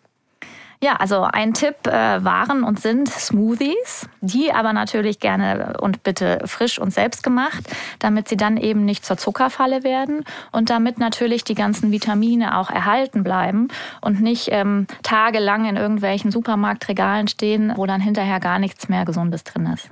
Ja, 0.85 0.97
also 0.97 1.23
ein 1.23 1.55
Tipp 1.55 1.87
äh, 1.87 2.23
waren 2.23 2.63
und 2.63 2.79
sind 2.79 3.09
Smoothies, 3.09 4.07
die 4.21 4.53
aber 4.53 4.75
natürlich 4.75 5.19
gerne 5.19 5.79
und 5.81 6.03
bitte 6.03 6.41
frisch 6.45 6.79
und 6.79 6.93
selbst 6.93 7.23
gemacht, 7.23 7.65
damit 8.01 8.29
sie 8.29 8.37
dann 8.37 8.59
eben 8.59 8.85
nicht 8.85 9.03
zur 9.03 9.17
Zuckerfalle 9.17 9.83
werden 9.83 10.27
und 10.53 10.69
damit 10.69 10.99
natürlich 10.99 11.43
die 11.43 11.55
ganzen 11.55 11.91
Vitamine 11.91 12.59
auch 12.59 12.69
erhalten 12.69 13.25
bleiben 13.25 13.69
und 14.03 14.21
nicht 14.21 14.49
ähm, 14.53 14.87
tagelang 15.03 15.65
in 15.65 15.77
irgendwelchen 15.77 16.31
Supermarktregalen 16.31 17.29
stehen, 17.29 17.73
wo 17.77 17.87
dann 17.87 18.03
hinterher 18.03 18.39
gar 18.39 18.59
nichts 18.59 18.91
mehr 18.91 19.07
Gesundes 19.07 19.43
drin 19.43 19.65
ist. 19.73 19.89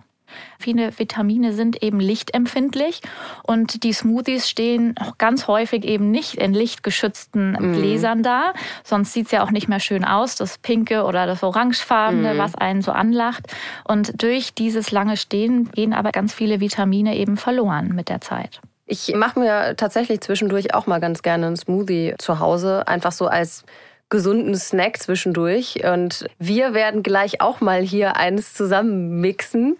Viele 0.58 0.98
Vitamine 0.98 1.52
sind 1.52 1.82
eben 1.82 2.00
lichtempfindlich 2.00 3.00
und 3.42 3.82
die 3.84 3.92
Smoothies 3.92 4.48
stehen 4.48 4.94
auch 5.00 5.18
ganz 5.18 5.46
häufig 5.46 5.84
eben 5.84 6.10
nicht 6.10 6.34
in 6.34 6.54
lichtgeschützten 6.54 7.52
mm. 7.52 7.72
Gläsern 7.74 8.22
da. 8.22 8.52
Sonst 8.84 9.12
sieht 9.12 9.26
es 9.26 9.32
ja 9.32 9.44
auch 9.44 9.50
nicht 9.50 9.68
mehr 9.68 9.80
schön 9.80 10.04
aus, 10.04 10.36
das 10.36 10.58
pinke 10.58 11.04
oder 11.04 11.26
das 11.26 11.42
orangefarbene, 11.42 12.34
mm. 12.34 12.38
was 12.38 12.54
einen 12.54 12.82
so 12.82 12.92
anlacht. 12.92 13.46
Und 13.84 14.22
durch 14.22 14.54
dieses 14.54 14.90
lange 14.90 15.16
Stehen 15.16 15.70
gehen 15.72 15.92
aber 15.92 16.12
ganz 16.12 16.32
viele 16.34 16.60
Vitamine 16.60 17.16
eben 17.16 17.36
verloren 17.36 17.94
mit 17.94 18.08
der 18.08 18.20
Zeit. 18.20 18.60
Ich 18.86 19.14
mache 19.14 19.38
mir 19.38 19.74
tatsächlich 19.76 20.20
zwischendurch 20.20 20.74
auch 20.74 20.86
mal 20.86 21.00
ganz 21.00 21.22
gerne 21.22 21.46
einen 21.46 21.56
Smoothie 21.56 22.14
zu 22.18 22.40
Hause, 22.40 22.86
einfach 22.86 23.12
so 23.12 23.26
als 23.26 23.64
gesunden 24.10 24.54
Snack 24.54 24.98
zwischendurch. 24.98 25.82
Und 25.84 26.26
wir 26.38 26.74
werden 26.74 27.02
gleich 27.02 27.40
auch 27.40 27.60
mal 27.60 27.80
hier 27.80 28.16
eins 28.16 28.52
zusammen 28.52 29.20
mixen. 29.20 29.78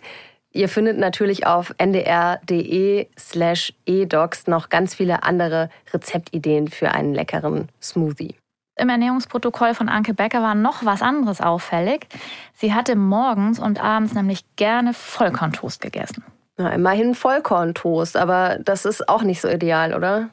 Ihr 0.53 0.69
findet 0.69 0.99
natürlich 0.99 1.47
auf 1.47 1.75
ndr.de 1.79 3.09
slash 3.19 3.73
edocs 3.87 4.47
noch 4.47 4.69
ganz 4.69 4.95
viele 4.95 5.23
andere 5.23 5.71
Rezeptideen 5.93 6.69
für 6.69 6.93
einen 6.93 7.15
leckeren 7.15 7.69
Smoothie. 7.81 8.37
Im 8.77 8.89
Ernährungsprotokoll 8.89 9.75
von 9.75 9.89
Anke 9.89 10.15
Becker 10.15 10.43
war 10.43 10.55
noch 10.55 10.85
was 10.85 11.03
anderes 11.03 11.41
auffällig. 11.41 12.07
Sie 12.55 12.73
hatte 12.75 12.97
morgens 12.97 13.59
und 13.59 13.83
abends 13.83 14.15
nämlich 14.15 14.45
gerne 14.57 14.95
Vollkorntoast 14.95 15.81
gegessen. 15.81 16.25
Na, 16.59 16.71
immerhin 16.71 17.15
Vollkorntoast, 17.15 18.17
aber 18.17 18.59
das 18.63 18.85
ist 18.85 19.09
auch 19.09 19.23
nicht 19.23 19.41
so 19.41 19.49
ideal, 19.49 19.95
oder? 19.95 20.29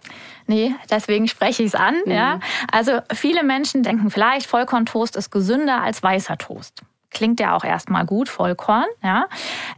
Nee, 0.47 0.73
deswegen 0.89 1.27
spreche 1.27 1.63
ich 1.63 1.69
es 1.69 1.75
an. 1.75 1.95
Mhm. 2.05 2.11
Ja. 2.11 2.39
Also 2.71 2.99
viele 3.13 3.43
Menschen 3.43 3.83
denken 3.83 4.09
vielleicht, 4.09 4.47
Vollkorntoast 4.47 5.15
ist 5.15 5.31
gesünder 5.31 5.81
als 5.81 6.03
weißer 6.03 6.37
Toast. 6.37 6.81
Klingt 7.11 7.39
ja 7.39 7.55
auch 7.55 7.63
erstmal 7.63 8.05
gut, 8.05 8.29
Vollkorn, 8.29 8.85
ja. 9.03 9.27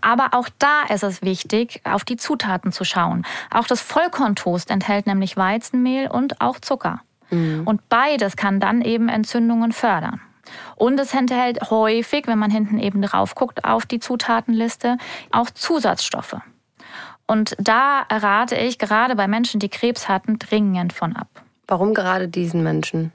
Aber 0.02 0.30
auch 0.34 0.50
da 0.60 0.84
ist 0.94 1.04
es 1.04 1.22
wichtig, 1.22 1.82
auf 1.86 2.04
die 2.04 2.18
Zutaten 2.18 2.72
zu 2.72 2.84
schauen. 2.84 3.26
Auch 3.50 3.68
das 3.68 3.82
Vollkorntoast 3.82 4.70
enthält 4.70 5.08
nämlich 5.08 5.38
Weizenmehl 5.38 6.08
und 6.08 6.42
auch 6.42 6.60
Zucker. 6.60 7.02
Mhm. 7.30 7.64
Und 7.66 7.88
beides 7.90 8.36
kann 8.36 8.60
dann 8.60 8.82
eben 8.82 9.08
Entzündungen 9.08 9.72
fördern. 9.72 10.20
Und 10.76 11.00
es 11.00 11.14
enthält 11.14 11.70
häufig, 11.70 12.28
wenn 12.28 12.40
man 12.40 12.52
hinten 12.52 12.80
eben 12.80 13.02
drauf 13.02 13.36
guckt 13.36 13.64
auf 13.64 13.86
die 13.86 14.00
Zutatenliste, 14.00 14.98
auch 15.32 15.50
Zusatzstoffe. 15.50 16.38
Und 17.28 17.56
da 17.60 18.02
rate 18.10 18.58
ich 18.58 18.78
gerade 18.78 19.16
bei 19.16 19.28
Menschen, 19.28 19.60
die 19.60 19.70
Krebs 19.70 20.10
hatten, 20.10 20.38
dringend 20.38 20.92
von 20.92 21.16
ab. 21.16 21.30
Warum 21.68 21.94
gerade 21.94 22.28
diesen 22.28 22.64
Menschen? 22.64 23.14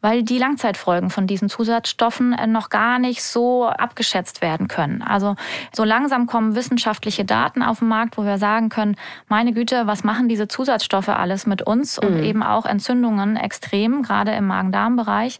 Weil 0.00 0.22
die 0.22 0.38
Langzeitfolgen 0.38 1.10
von 1.10 1.26
diesen 1.26 1.48
Zusatzstoffen 1.48 2.32
äh, 2.32 2.46
noch 2.46 2.70
gar 2.70 2.98
nicht 2.98 3.22
so 3.22 3.66
abgeschätzt 3.66 4.42
werden 4.42 4.68
können. 4.68 5.02
Also 5.02 5.36
so 5.72 5.84
langsam 5.84 6.26
kommen 6.26 6.54
wissenschaftliche 6.54 7.24
Daten 7.24 7.62
auf 7.62 7.80
den 7.80 7.88
Markt, 7.88 8.16
wo 8.18 8.24
wir 8.24 8.38
sagen 8.38 8.68
können, 8.68 8.96
meine 9.28 9.52
Güte, 9.52 9.86
was 9.86 10.04
machen 10.04 10.28
diese 10.28 10.48
Zusatzstoffe 10.48 11.08
alles 11.08 11.46
mit 11.46 11.62
uns 11.62 11.98
und 11.98 12.18
mhm. 12.18 12.22
eben 12.22 12.42
auch 12.42 12.66
Entzündungen 12.66 13.36
extrem, 13.36 14.02
gerade 14.02 14.32
im 14.32 14.46
Magen-Darm-Bereich. 14.46 15.38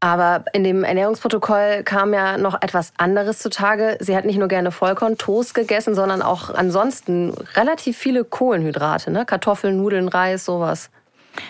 Aber 0.00 0.44
in 0.52 0.64
dem 0.64 0.84
Ernährungsprotokoll 0.84 1.82
kam 1.84 2.12
ja 2.12 2.38
noch 2.38 2.60
etwas 2.62 2.92
anderes 2.96 3.38
zutage. 3.38 3.96
Sie 4.00 4.16
hat 4.16 4.24
nicht 4.24 4.38
nur 4.38 4.48
gerne 4.48 4.70
Vollkorn-Toast 4.70 5.54
gegessen, 5.54 5.94
sondern 5.94 6.22
auch 6.22 6.54
ansonsten 6.54 7.34
relativ 7.54 7.96
viele 7.96 8.24
Kohlenhydrate, 8.24 9.10
ne? 9.10 9.24
Kartoffeln, 9.24 9.76
Nudeln, 9.76 10.08
Reis, 10.08 10.44
sowas. 10.44 10.90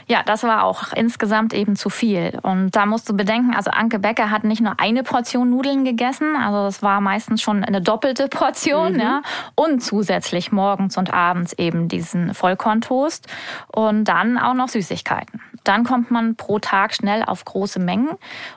Ja, 0.06 0.22
das 0.24 0.42
war 0.42 0.64
auch 0.64 0.92
insgesamt 0.92 1.52
eben 1.54 1.76
zu 1.76 1.90
viel. 1.90 2.38
Und 2.42 2.70
da 2.70 2.86
musst 2.86 3.08
du 3.08 3.16
bedenken, 3.16 3.54
also 3.54 3.70
Anke 3.70 3.98
Becker 3.98 4.30
hat 4.30 4.44
nicht 4.44 4.60
nur 4.60 4.78
eine 4.78 5.02
Portion 5.02 5.50
Nudeln 5.50 5.84
gegessen, 5.84 6.36
also 6.36 6.64
das 6.64 6.82
war 6.82 7.00
meistens 7.00 7.42
schon 7.42 7.64
eine 7.64 7.80
doppelte 7.80 8.28
Portion, 8.30 8.94
mhm. 8.94 9.00
ja. 9.00 9.22
Und 9.54 9.82
zusätzlich 9.82 10.52
morgens 10.52 10.96
und 10.96 11.12
abends 11.12 11.52
eben 11.54 11.88
diesen 11.88 12.34
Vollkorntoast 12.34 13.26
und 13.68 14.04
dann 14.04 14.38
auch 14.38 14.54
noch 14.54 14.68
Süßigkeiten. 14.68 15.40
Dann 15.64 15.82
kommt 15.82 16.12
man 16.12 16.36
pro 16.36 16.60
Tag 16.60 16.94
schnell 16.94 17.24
auf 17.24 17.44
große 17.44 17.80
Mengen 17.80 18.10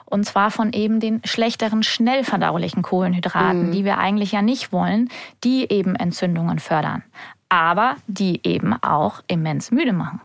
und 0.04 0.24
zwar 0.24 0.52
von 0.52 0.72
eben 0.72 1.00
den 1.00 1.20
schlechteren, 1.24 1.82
schnell 1.82 2.22
verdaulichen 2.22 2.82
Kohlenhydraten, 2.82 3.66
mhm. 3.66 3.72
die 3.72 3.84
wir 3.84 3.98
eigentlich 3.98 4.32
ja 4.32 4.42
nicht 4.42 4.72
wollen, 4.72 5.08
die 5.42 5.70
eben 5.72 5.96
Entzündungen 5.96 6.60
fördern, 6.60 7.02
aber 7.48 7.96
die 8.06 8.40
eben 8.44 8.80
auch 8.80 9.22
immens 9.26 9.72
müde 9.72 9.92
machen. 9.92 10.20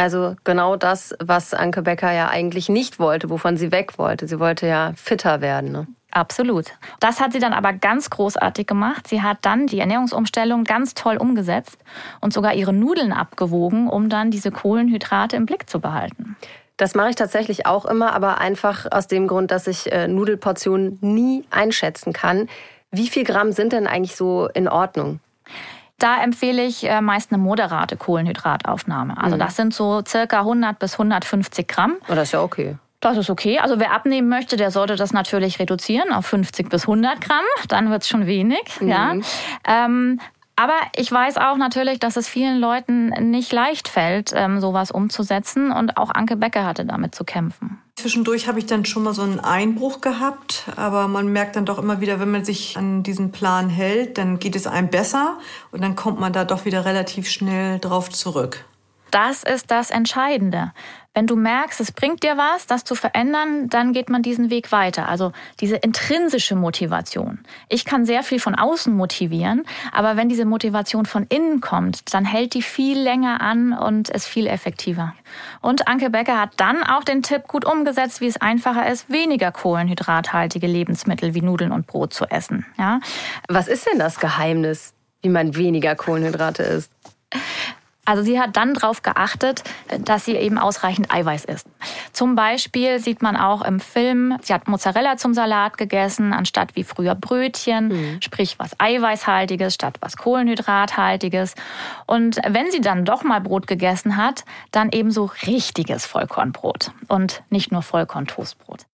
Also 0.00 0.34
genau 0.44 0.76
das, 0.76 1.14
was 1.22 1.52
Anke 1.52 1.82
Becker 1.82 2.10
ja 2.10 2.30
eigentlich 2.30 2.70
nicht 2.70 2.98
wollte, 2.98 3.28
wovon 3.28 3.58
sie 3.58 3.70
weg 3.70 3.98
wollte. 3.98 4.26
Sie 4.26 4.40
wollte 4.40 4.66
ja 4.66 4.94
fitter 4.96 5.42
werden. 5.42 5.72
Ne? 5.72 5.88
Absolut. 6.10 6.68
Das 7.00 7.20
hat 7.20 7.34
sie 7.34 7.38
dann 7.38 7.52
aber 7.52 7.74
ganz 7.74 8.08
großartig 8.08 8.66
gemacht. 8.66 9.06
Sie 9.06 9.20
hat 9.20 9.36
dann 9.42 9.66
die 9.66 9.78
Ernährungsumstellung 9.78 10.64
ganz 10.64 10.94
toll 10.94 11.18
umgesetzt 11.18 11.76
und 12.22 12.32
sogar 12.32 12.54
ihre 12.54 12.72
Nudeln 12.72 13.12
abgewogen, 13.12 13.90
um 13.90 14.08
dann 14.08 14.30
diese 14.30 14.50
Kohlenhydrate 14.50 15.36
im 15.36 15.44
Blick 15.44 15.68
zu 15.68 15.80
behalten. 15.80 16.34
Das 16.78 16.94
mache 16.94 17.10
ich 17.10 17.16
tatsächlich 17.16 17.66
auch 17.66 17.84
immer, 17.84 18.14
aber 18.14 18.38
einfach 18.38 18.86
aus 18.90 19.06
dem 19.06 19.28
Grund, 19.28 19.50
dass 19.50 19.66
ich 19.66 19.92
äh, 19.92 20.08
Nudelportionen 20.08 20.96
nie 21.02 21.44
einschätzen 21.50 22.14
kann. 22.14 22.48
Wie 22.90 23.08
viel 23.08 23.24
Gramm 23.24 23.52
sind 23.52 23.74
denn 23.74 23.86
eigentlich 23.86 24.16
so 24.16 24.48
in 24.54 24.66
Ordnung? 24.66 25.20
Da 26.00 26.22
empfehle 26.22 26.64
ich 26.64 26.88
äh, 26.88 27.00
meist 27.00 27.30
eine 27.30 27.40
moderate 27.40 27.96
Kohlenhydrataufnahme. 27.96 29.16
Also 29.18 29.36
mhm. 29.36 29.40
das 29.40 29.54
sind 29.54 29.74
so 29.74 30.02
circa 30.06 30.40
100 30.40 30.78
bis 30.78 30.94
150 30.94 31.68
Gramm. 31.68 31.96
Oh, 32.08 32.14
das 32.14 32.28
ist 32.28 32.32
ja 32.32 32.42
okay. 32.42 32.76
Das 33.00 33.16
ist 33.16 33.30
okay. 33.30 33.58
Also 33.58 33.78
wer 33.78 33.92
abnehmen 33.92 34.28
möchte, 34.28 34.56
der 34.56 34.70
sollte 34.70 34.96
das 34.96 35.12
natürlich 35.12 35.58
reduzieren 35.58 36.12
auf 36.12 36.26
50 36.26 36.68
bis 36.68 36.82
100 36.82 37.20
Gramm. 37.20 37.44
Dann 37.68 37.90
wird 37.90 38.02
es 38.02 38.08
schon 38.08 38.26
wenig. 38.26 38.80
Mhm. 38.80 38.88
Ja. 38.88 39.14
Ähm, 39.66 40.20
aber 40.60 40.74
ich 40.94 41.10
weiß 41.10 41.38
auch 41.38 41.56
natürlich, 41.56 42.00
dass 42.00 42.18
es 42.18 42.28
vielen 42.28 42.58
Leuten 42.58 43.08
nicht 43.30 43.50
leicht 43.50 43.88
fällt, 43.88 44.34
ähm, 44.36 44.60
sowas 44.60 44.90
umzusetzen. 44.90 45.72
Und 45.72 45.96
auch 45.96 46.10
Anke 46.10 46.36
Becker 46.36 46.66
hatte 46.66 46.84
damit 46.84 47.14
zu 47.14 47.24
kämpfen. 47.24 47.78
Zwischendurch 47.96 48.46
habe 48.46 48.58
ich 48.58 48.66
dann 48.66 48.84
schon 48.84 49.04
mal 49.04 49.14
so 49.14 49.22
einen 49.22 49.40
Einbruch 49.40 50.02
gehabt, 50.02 50.66
aber 50.76 51.08
man 51.08 51.32
merkt 51.32 51.56
dann 51.56 51.64
doch 51.64 51.78
immer 51.78 52.02
wieder, 52.02 52.20
wenn 52.20 52.30
man 52.30 52.44
sich 52.44 52.76
an 52.76 53.02
diesen 53.02 53.32
Plan 53.32 53.70
hält, 53.70 54.18
dann 54.18 54.38
geht 54.38 54.54
es 54.54 54.66
einem 54.66 54.88
besser 54.88 55.38
und 55.70 55.82
dann 55.82 55.96
kommt 55.96 56.20
man 56.20 56.34
da 56.34 56.44
doch 56.44 56.66
wieder 56.66 56.84
relativ 56.84 57.30
schnell 57.30 57.78
drauf 57.78 58.10
zurück. 58.10 58.66
Das 59.10 59.42
ist 59.42 59.70
das 59.70 59.90
Entscheidende. 59.90 60.72
Wenn 61.12 61.26
du 61.26 61.34
merkst, 61.34 61.80
es 61.80 61.90
bringt 61.90 62.22
dir 62.22 62.36
was, 62.36 62.66
das 62.66 62.84
zu 62.84 62.94
verändern, 62.94 63.68
dann 63.68 63.92
geht 63.92 64.08
man 64.08 64.22
diesen 64.22 64.48
Weg 64.48 64.70
weiter. 64.70 65.08
Also 65.08 65.32
diese 65.58 65.74
intrinsische 65.74 66.54
Motivation. 66.54 67.40
Ich 67.68 67.84
kann 67.84 68.04
sehr 68.04 68.22
viel 68.22 68.38
von 68.38 68.54
außen 68.54 68.94
motivieren, 68.94 69.64
aber 69.92 70.16
wenn 70.16 70.28
diese 70.28 70.44
Motivation 70.44 71.06
von 71.06 71.24
innen 71.24 71.60
kommt, 71.60 72.14
dann 72.14 72.24
hält 72.24 72.54
die 72.54 72.62
viel 72.62 72.96
länger 72.96 73.40
an 73.40 73.72
und 73.72 74.08
ist 74.08 74.26
viel 74.26 74.46
effektiver. 74.46 75.12
Und 75.60 75.88
Anke 75.88 76.10
Becker 76.10 76.40
hat 76.40 76.52
dann 76.58 76.84
auch 76.84 77.02
den 77.02 77.24
Tipp 77.24 77.48
gut 77.48 77.64
umgesetzt, 77.64 78.20
wie 78.20 78.28
es 78.28 78.40
einfacher 78.40 78.88
ist, 78.88 79.10
weniger 79.10 79.50
kohlenhydrathaltige 79.50 80.68
Lebensmittel 80.68 81.34
wie 81.34 81.42
Nudeln 81.42 81.72
und 81.72 81.88
Brot 81.88 82.14
zu 82.14 82.26
essen. 82.26 82.64
Ja? 82.78 83.00
Was 83.48 83.66
ist 83.66 83.88
denn 83.90 83.98
das 83.98 84.20
Geheimnis, 84.20 84.94
wie 85.22 85.28
man 85.28 85.56
weniger 85.56 85.96
Kohlenhydrate 85.96 86.62
isst? 86.62 86.92
Also 88.10 88.24
sie 88.24 88.40
hat 88.40 88.56
dann 88.56 88.74
darauf 88.74 89.02
geachtet, 89.02 89.62
dass 90.00 90.24
sie 90.24 90.34
eben 90.34 90.58
ausreichend 90.58 91.14
Eiweiß 91.14 91.44
isst. 91.44 91.68
Zum 92.12 92.34
Beispiel 92.34 92.98
sieht 92.98 93.22
man 93.22 93.36
auch 93.36 93.62
im 93.62 93.78
Film, 93.78 94.36
sie 94.42 94.52
hat 94.52 94.66
Mozzarella 94.66 95.16
zum 95.16 95.32
Salat 95.32 95.78
gegessen, 95.78 96.32
anstatt 96.32 96.74
wie 96.74 96.82
früher 96.82 97.14
Brötchen, 97.14 97.86
mhm. 97.86 98.20
sprich 98.20 98.58
was 98.58 98.72
Eiweißhaltiges 98.80 99.74
statt 99.74 99.98
was 100.00 100.16
Kohlenhydrathaltiges. 100.16 101.54
Und 102.04 102.40
wenn 102.48 102.72
sie 102.72 102.80
dann 102.80 103.04
doch 103.04 103.22
mal 103.22 103.40
Brot 103.40 103.68
gegessen 103.68 104.16
hat, 104.16 104.44
dann 104.72 104.90
eben 104.90 105.12
so 105.12 105.30
richtiges 105.46 106.04
Vollkornbrot 106.04 106.90
und 107.06 107.44
nicht 107.48 107.70
nur 107.70 107.82
Vollkorntoastbrot. 107.82 108.86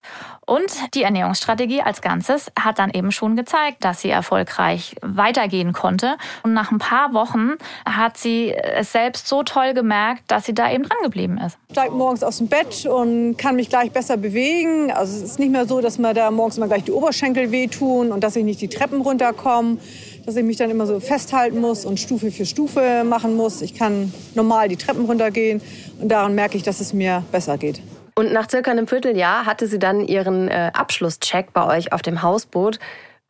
Und 0.45 0.95
die 0.95 1.05
Ernährungsstrategie 1.05 1.81
als 1.81 2.03
Ganzes 2.03 2.53
hat 2.61 2.79
dann 2.79 2.91
eben 2.91 3.13
schon 3.13 3.35
gezeigt, 3.35 3.83
dass 3.83 4.03
sie 4.03 4.11
erfolgreich 4.11 4.95
weitergehen 5.01 5.73
konnte. 5.73 6.19
Und 6.43 6.53
nach 6.53 6.71
ein 6.71 6.79
paar 6.79 7.15
Wochen 7.15 7.55
hat 7.89 8.17
sie 8.17 8.53
es 8.53 8.93
selbst 8.93 9.06
so 9.15 9.43
toll 9.43 9.75
gemerkt, 9.75 10.23
dass 10.29 10.47
sie 10.47 10.55
da 10.55 10.73
eben 10.73 10.85
dran 10.85 10.99
geblieben 11.03 11.39
ist. 11.39 11.57
Ich 11.69 11.75
steige 11.75 11.95
morgens 11.95 12.23
aus 12.23 12.39
dem 12.39 12.49
Bett 12.49 12.87
und 12.87 13.37
kann 13.37 13.57
mich 13.57 13.69
gleich 13.69 13.93
besser 13.93 14.17
bewegen. 14.17 14.91
Also 14.91 15.17
es 15.17 15.23
ist 15.23 15.39
nicht 15.39 15.53
mehr 15.53 15.67
so, 15.67 15.81
dass 15.81 15.99
mir 15.99 16.15
da 16.15 16.31
morgens 16.31 16.57
immer 16.57 16.69
gleich 16.69 16.85
die 16.85 16.93
Oberschenkel 16.93 17.53
wehtun 17.53 18.11
und 18.11 18.25
dass 18.25 18.37
ich 18.37 18.45
nicht 18.45 18.61
die 18.61 18.69
Treppen 18.69 19.01
runterkomme 19.03 19.79
dass 20.27 20.35
ich 20.35 20.45
mich 20.45 20.57
dann 20.57 20.71
immer 20.71 20.87
so 20.87 20.99
festhalten 20.99 21.61
muss 21.61 21.87
und 21.87 22.01
Stufe 22.01 22.33
für 22.33 22.45
Stufe 22.45 23.05
machen 23.05 23.37
muss. 23.37 23.63
Ich 23.63 23.75
kann 23.75 24.13
normal 24.35 24.69
die 24.69 24.77
Treppen 24.77 25.07
runtergehen 25.07 25.63
und 26.01 26.09
daran 26.09 26.35
merke 26.35 26.57
ich, 26.57 26.65
dass 26.65 26.81
es 26.81 26.93
mir 26.93 27.23
besser 27.31 27.57
geht. 27.57 27.81
Und 28.17 28.33
nach 28.33 28.51
circa 28.51 28.71
einem 28.71 28.89
Vierteljahr 28.89 29.47
hatte 29.47 29.69
sie 29.69 29.79
dann 29.79 30.01
ihren 30.07 30.49
äh, 30.49 30.73
Abschlusscheck 30.75 31.53
bei 31.53 31.77
euch 31.77 31.93
auf 31.93 32.03
dem 32.03 32.23
Hausboot 32.23 32.79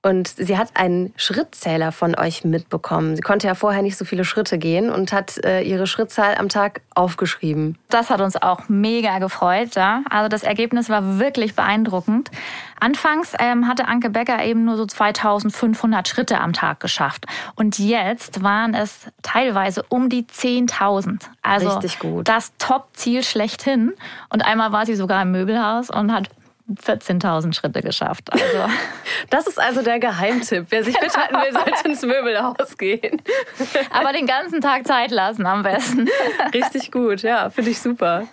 und 0.06 0.28
sie 0.28 0.56
hat 0.56 0.68
einen 0.74 1.12
Schrittzähler 1.16 1.90
von 1.90 2.16
euch 2.16 2.44
mitbekommen. 2.44 3.16
Sie 3.16 3.22
konnte 3.22 3.48
ja 3.48 3.56
vorher 3.56 3.82
nicht 3.82 3.96
so 3.96 4.04
viele 4.04 4.24
Schritte 4.24 4.56
gehen 4.56 4.88
und 4.88 5.12
hat 5.12 5.44
äh, 5.44 5.62
ihre 5.62 5.88
Schrittzahl 5.88 6.36
am 6.36 6.48
Tag 6.48 6.82
aufgeschrieben. 6.94 7.76
Das 7.88 8.08
hat 8.08 8.20
uns 8.20 8.40
auch 8.40 8.68
mega 8.68 9.18
gefreut. 9.18 9.74
Ja? 9.74 10.04
Also 10.08 10.28
das 10.28 10.44
Ergebnis 10.44 10.88
war 10.88 11.18
wirklich 11.18 11.56
beeindruckend. 11.56 12.30
Anfangs 12.78 13.32
ähm, 13.40 13.66
hatte 13.66 13.88
Anke 13.88 14.08
Becker 14.10 14.44
eben 14.44 14.64
nur 14.64 14.76
so 14.76 14.86
2500 14.86 16.06
Schritte 16.06 16.38
am 16.40 16.52
Tag 16.52 16.78
geschafft. 16.78 17.26
Und 17.56 17.80
jetzt 17.80 18.44
waren 18.44 18.74
es 18.74 19.08
teilweise 19.22 19.82
um 19.88 20.08
die 20.08 20.22
10.000. 20.22 21.22
Also 21.42 21.70
Richtig 21.70 21.98
gut. 21.98 22.28
das 22.28 22.52
Top-Ziel 22.58 23.24
schlechthin. 23.24 23.92
Und 24.30 24.44
einmal 24.44 24.70
war 24.70 24.86
sie 24.86 24.94
sogar 24.94 25.22
im 25.22 25.32
Möbelhaus 25.32 25.90
und 25.90 26.12
hat 26.12 26.30
14.000 26.68 27.52
Schritte 27.54 27.82
geschafft. 27.82 28.32
Also. 28.32 28.44
Das 29.30 29.46
ist 29.46 29.58
also 29.58 29.82
der 29.82 29.98
Geheimtipp. 29.98 30.66
Wer 30.68 30.84
sich 30.84 30.96
fit 30.98 31.16
halten 31.16 31.34
will, 31.34 31.52
sollte 31.52 31.88
ins 31.88 32.02
Möbelhaus 32.02 32.76
gehen. 32.76 33.22
Aber 33.90 34.12
den 34.12 34.26
ganzen 34.26 34.60
Tag 34.60 34.86
Zeit 34.86 35.10
lassen 35.10 35.46
am 35.46 35.62
besten. 35.62 36.08
Richtig 36.54 36.92
gut, 36.92 37.22
ja, 37.22 37.50
finde 37.50 37.70
ich 37.70 37.80
super. 37.80 38.28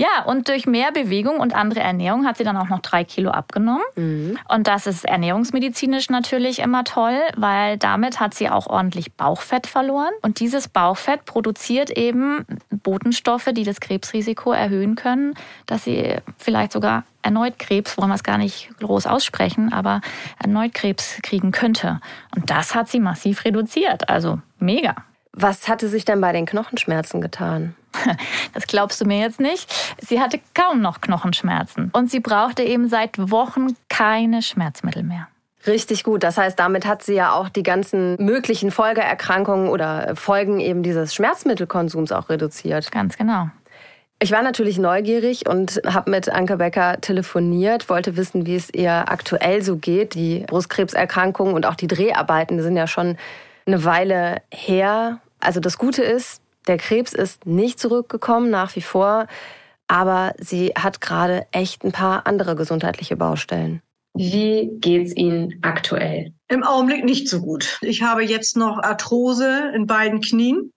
Ja, 0.00 0.22
und 0.24 0.46
durch 0.46 0.64
mehr 0.64 0.92
Bewegung 0.92 1.40
und 1.40 1.56
andere 1.56 1.80
Ernährung 1.80 2.24
hat 2.24 2.36
sie 2.36 2.44
dann 2.44 2.56
auch 2.56 2.68
noch 2.68 2.78
drei 2.78 3.02
Kilo 3.02 3.30
abgenommen. 3.30 3.82
Mhm. 3.96 4.38
Und 4.48 4.68
das 4.68 4.86
ist 4.86 5.04
ernährungsmedizinisch 5.04 6.08
natürlich 6.08 6.60
immer 6.60 6.84
toll, 6.84 7.18
weil 7.36 7.76
damit 7.78 8.20
hat 8.20 8.32
sie 8.32 8.48
auch 8.48 8.68
ordentlich 8.68 9.14
Bauchfett 9.14 9.66
verloren. 9.66 10.12
Und 10.22 10.38
dieses 10.38 10.68
Bauchfett 10.68 11.24
produziert 11.24 11.90
eben 11.90 12.46
Botenstoffe, 12.70 13.50
die 13.52 13.64
das 13.64 13.80
Krebsrisiko 13.80 14.52
erhöhen 14.52 14.94
können, 14.94 15.34
dass 15.66 15.82
sie 15.82 16.18
vielleicht 16.38 16.70
sogar 16.70 17.02
erneut 17.22 17.58
Krebs, 17.58 17.98
wollen 17.98 18.08
wir 18.08 18.14
es 18.14 18.22
gar 18.22 18.38
nicht 18.38 18.70
groß 18.78 19.08
aussprechen, 19.08 19.72
aber 19.72 20.00
erneut 20.38 20.74
Krebs 20.74 21.18
kriegen 21.22 21.50
könnte. 21.50 22.00
Und 22.36 22.50
das 22.50 22.76
hat 22.76 22.88
sie 22.88 23.00
massiv 23.00 23.44
reduziert. 23.44 24.08
Also 24.08 24.38
mega. 24.60 24.94
Was 25.32 25.68
hatte 25.68 25.88
sich 25.88 26.04
denn 26.04 26.20
bei 26.20 26.32
den 26.32 26.46
Knochenschmerzen 26.46 27.20
getan? 27.20 27.74
Das 28.54 28.66
glaubst 28.66 29.00
du 29.00 29.04
mir 29.04 29.20
jetzt 29.20 29.40
nicht. 29.40 29.72
Sie 30.00 30.20
hatte 30.20 30.40
kaum 30.54 30.80
noch 30.80 31.00
Knochenschmerzen 31.00 31.90
und 31.92 32.10
sie 32.10 32.20
brauchte 32.20 32.62
eben 32.62 32.88
seit 32.88 33.30
Wochen 33.30 33.76
keine 33.88 34.42
Schmerzmittel 34.42 35.02
mehr. 35.02 35.28
Richtig 35.66 36.04
gut. 36.04 36.22
Das 36.22 36.38
heißt, 36.38 36.58
damit 36.58 36.86
hat 36.86 37.02
sie 37.02 37.14
ja 37.14 37.32
auch 37.32 37.48
die 37.48 37.62
ganzen 37.62 38.16
möglichen 38.22 38.70
Folgeerkrankungen 38.70 39.68
oder 39.68 40.16
Folgen 40.16 40.60
eben 40.60 40.82
dieses 40.82 41.14
Schmerzmittelkonsums 41.14 42.12
auch 42.12 42.28
reduziert. 42.30 42.90
Ganz 42.90 43.16
genau. 43.16 43.48
Ich 44.20 44.32
war 44.32 44.42
natürlich 44.42 44.78
neugierig 44.78 45.48
und 45.48 45.80
habe 45.86 46.10
mit 46.10 46.28
Anke 46.28 46.56
Becker 46.56 47.00
telefoniert, 47.00 47.88
wollte 47.88 48.16
wissen, 48.16 48.46
wie 48.46 48.56
es 48.56 48.68
ihr 48.72 48.90
aktuell 49.08 49.62
so 49.62 49.76
geht. 49.76 50.14
Die 50.14 50.40
Brustkrebserkrankung 50.48 51.54
und 51.54 51.66
auch 51.66 51.76
die 51.76 51.86
Dreharbeiten 51.86 52.60
sind 52.60 52.76
ja 52.76 52.88
schon 52.88 53.16
eine 53.68 53.84
Weile 53.84 54.42
her. 54.52 55.20
Also 55.38 55.60
das 55.60 55.78
Gute 55.78 56.02
ist, 56.02 56.42
der 56.66 56.78
Krebs 56.78 57.12
ist 57.12 57.46
nicht 57.46 57.78
zurückgekommen, 57.78 58.50
nach 58.50 58.74
wie 58.74 58.82
vor, 58.82 59.28
aber 59.86 60.34
sie 60.38 60.72
hat 60.76 61.00
gerade 61.00 61.46
echt 61.52 61.84
ein 61.84 61.92
paar 61.92 62.26
andere 62.26 62.56
gesundheitliche 62.56 63.16
Baustellen. 63.16 63.80
Wie 64.14 64.70
geht's 64.80 65.14
Ihnen 65.14 65.60
aktuell? 65.62 66.32
Im 66.48 66.64
Augenblick 66.64 67.04
nicht 67.04 67.28
so 67.28 67.40
gut. 67.40 67.78
Ich 67.82 68.02
habe 68.02 68.24
jetzt 68.24 68.56
noch 68.56 68.82
Arthrose 68.82 69.70
in 69.74 69.86
beiden 69.86 70.20
Knien. 70.20 70.72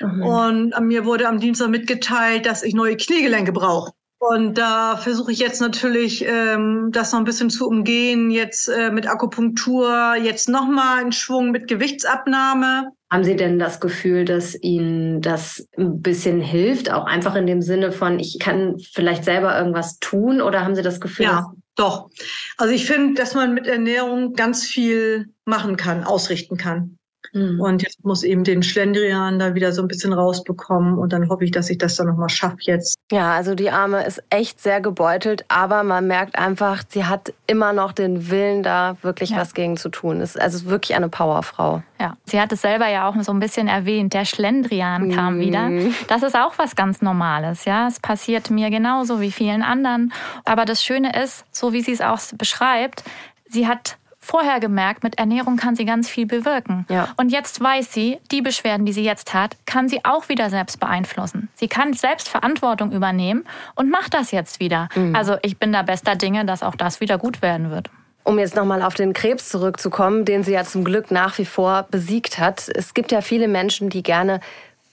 Mhm. 0.00 0.22
Und 0.22 0.80
mir 0.80 1.04
wurde 1.04 1.28
am 1.28 1.38
Dienstag 1.38 1.68
mitgeteilt, 1.68 2.46
dass 2.46 2.62
ich 2.64 2.74
neue 2.74 2.96
Kniegelenke 2.96 3.52
brauche. 3.52 3.92
Und 4.22 4.58
da 4.58 4.98
versuche 4.98 5.32
ich 5.32 5.38
jetzt 5.38 5.62
natürlich, 5.62 6.22
ähm, 6.26 6.90
das 6.92 7.12
noch 7.12 7.20
ein 7.20 7.24
bisschen 7.24 7.48
zu 7.48 7.66
umgehen, 7.66 8.30
jetzt 8.30 8.68
äh, 8.68 8.90
mit 8.90 9.08
Akupunktur, 9.08 10.14
jetzt 10.22 10.46
nochmal 10.46 10.98
einen 10.98 11.12
Schwung 11.12 11.52
mit 11.52 11.68
Gewichtsabnahme. 11.68 12.90
Haben 13.10 13.24
Sie 13.24 13.34
denn 13.34 13.58
das 13.58 13.80
Gefühl, 13.80 14.26
dass 14.26 14.54
Ihnen 14.62 15.22
das 15.22 15.66
ein 15.78 16.02
bisschen 16.02 16.42
hilft, 16.42 16.92
auch 16.92 17.06
einfach 17.06 17.34
in 17.34 17.46
dem 17.46 17.62
Sinne 17.62 17.92
von, 17.92 18.18
ich 18.18 18.38
kann 18.38 18.76
vielleicht 18.92 19.24
selber 19.24 19.58
irgendwas 19.58 19.98
tun 20.00 20.42
oder 20.42 20.64
haben 20.64 20.74
Sie 20.74 20.82
das 20.82 21.00
Gefühl? 21.00 21.24
Ja, 21.24 21.46
doch. 21.74 22.10
Also 22.58 22.74
ich 22.74 22.84
finde, 22.84 23.14
dass 23.14 23.34
man 23.34 23.54
mit 23.54 23.66
Ernährung 23.66 24.34
ganz 24.34 24.66
viel 24.66 25.30
machen 25.46 25.78
kann, 25.78 26.04
ausrichten 26.04 26.58
kann. 26.58 26.98
Mhm. 27.32 27.58
Und 27.58 27.82
jetzt 27.82 28.04
muss 28.04 28.22
eben 28.22 28.44
den 28.44 28.62
Schlendrian 28.62 29.38
da 29.38 29.54
wieder 29.54 29.72
so 29.72 29.80
ein 29.80 29.88
bisschen 29.88 30.12
rausbekommen 30.12 30.98
und 30.98 31.14
dann 31.14 31.30
hoffe 31.30 31.44
ich, 31.44 31.52
dass 31.52 31.70
ich 31.70 31.78
das 31.78 31.96
dann 31.96 32.08
nochmal 32.08 32.28
schaffe 32.28 32.58
jetzt. 32.60 32.98
Ja, 33.10 33.32
also 33.32 33.56
die 33.56 33.70
Arme 33.70 34.04
ist 34.04 34.22
echt 34.30 34.60
sehr 34.60 34.80
gebeutelt, 34.80 35.44
aber 35.48 35.82
man 35.82 36.06
merkt 36.06 36.38
einfach, 36.38 36.84
sie 36.88 37.06
hat 37.06 37.32
immer 37.48 37.72
noch 37.72 37.90
den 37.90 38.30
Willen, 38.30 38.62
da 38.62 38.96
wirklich 39.02 39.30
ja. 39.30 39.38
was 39.38 39.52
gegen 39.52 39.76
zu 39.76 39.88
tun. 39.88 40.20
Ist 40.20 40.40
also 40.40 40.66
wirklich 40.66 40.96
eine 40.96 41.08
Powerfrau. 41.08 41.82
Ja, 41.98 42.16
sie 42.24 42.40
hat 42.40 42.52
es 42.52 42.62
selber 42.62 42.88
ja 42.88 43.08
auch 43.08 43.20
so 43.22 43.32
ein 43.32 43.40
bisschen 43.40 43.66
erwähnt. 43.66 44.14
Der 44.14 44.24
Schlendrian 44.24 45.10
kam 45.10 45.36
mhm. 45.36 45.40
wieder. 45.40 45.70
Das 46.06 46.22
ist 46.22 46.36
auch 46.36 46.56
was 46.56 46.76
ganz 46.76 47.02
Normales. 47.02 47.64
Ja, 47.64 47.88
es 47.88 47.98
passiert 47.98 48.48
mir 48.50 48.70
genauso 48.70 49.20
wie 49.20 49.32
vielen 49.32 49.62
anderen. 49.62 50.12
Aber 50.44 50.64
das 50.64 50.84
Schöne 50.84 51.12
ist, 51.20 51.44
so 51.50 51.72
wie 51.72 51.82
sie 51.82 51.92
es 51.92 52.00
auch 52.00 52.20
beschreibt, 52.36 53.02
sie 53.48 53.66
hat 53.66 53.96
vorher 54.20 54.60
gemerkt, 54.60 55.02
mit 55.02 55.18
Ernährung 55.18 55.56
kann 55.56 55.74
sie 55.74 55.84
ganz 55.84 56.08
viel 56.08 56.26
bewirken. 56.26 56.86
Ja. 56.88 57.08
Und 57.16 57.32
jetzt 57.32 57.60
weiß 57.60 57.92
sie, 57.92 58.18
die 58.30 58.42
Beschwerden, 58.42 58.84
die 58.84 58.92
sie 58.92 59.04
jetzt 59.04 59.34
hat, 59.34 59.56
kann 59.66 59.88
sie 59.88 60.04
auch 60.04 60.28
wieder 60.28 60.50
selbst 60.50 60.78
beeinflussen. 60.78 61.48
Sie 61.54 61.68
kann 61.68 61.94
selbst 61.94 62.28
Verantwortung 62.28 62.92
übernehmen 62.92 63.44
und 63.74 63.90
macht 63.90 64.14
das 64.14 64.30
jetzt 64.30 64.60
wieder. 64.60 64.88
Mhm. 64.94 65.16
Also 65.16 65.36
ich 65.42 65.58
bin 65.58 65.72
da 65.72 65.82
bester 65.82 66.16
Dinge, 66.16 66.44
dass 66.44 66.62
auch 66.62 66.74
das 66.74 67.00
wieder 67.00 67.18
gut 67.18 67.42
werden 67.42 67.70
wird. 67.70 67.90
Um 68.22 68.38
jetzt 68.38 68.54
nochmal 68.54 68.82
auf 68.82 68.94
den 68.94 69.14
Krebs 69.14 69.48
zurückzukommen, 69.48 70.26
den 70.26 70.44
sie 70.44 70.52
ja 70.52 70.64
zum 70.64 70.84
Glück 70.84 71.10
nach 71.10 71.38
wie 71.38 71.46
vor 71.46 71.86
besiegt 71.90 72.38
hat. 72.38 72.68
Es 72.68 72.92
gibt 72.92 73.12
ja 73.12 73.22
viele 73.22 73.48
Menschen, 73.48 73.88
die 73.88 74.02
gerne 74.02 74.40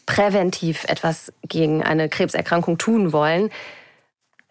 präventiv 0.05 0.85
etwas 0.85 1.33
gegen 1.43 1.83
eine 1.83 2.07
Krebserkrankung 2.07 2.77
tun 2.77 3.11
wollen. 3.11 3.51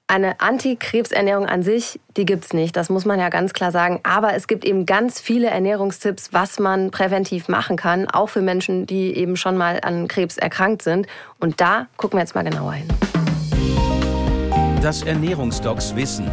Eine 0.08 0.40
Antikrebsernährung 0.40 1.46
an 1.46 1.64
sich, 1.64 1.98
die 2.16 2.26
gibt's 2.26 2.52
nicht, 2.52 2.76
das 2.76 2.90
muss 2.90 3.04
man 3.04 3.18
ja 3.18 3.28
ganz 3.28 3.52
klar 3.52 3.72
sagen. 3.72 3.98
Aber 4.04 4.34
es 4.34 4.46
gibt 4.46 4.64
eben 4.64 4.86
ganz 4.86 5.20
viele 5.20 5.48
Ernährungstipps, 5.48 6.32
was 6.32 6.60
man 6.60 6.92
präventiv 6.92 7.48
machen 7.48 7.76
kann, 7.76 8.08
auch 8.08 8.28
für 8.28 8.40
Menschen, 8.40 8.86
die 8.86 9.16
eben 9.16 9.36
schon 9.36 9.56
mal 9.56 9.80
an 9.82 10.06
Krebs 10.06 10.38
erkrankt 10.38 10.82
sind. 10.82 11.08
Und 11.40 11.60
da 11.60 11.88
gucken 11.96 12.18
wir 12.18 12.22
jetzt 12.22 12.36
mal 12.36 12.44
genauer 12.44 12.74
hin. 12.74 12.86
Das 14.80 15.02
Ernährungsdocs 15.02 15.96
Wissen. 15.96 16.30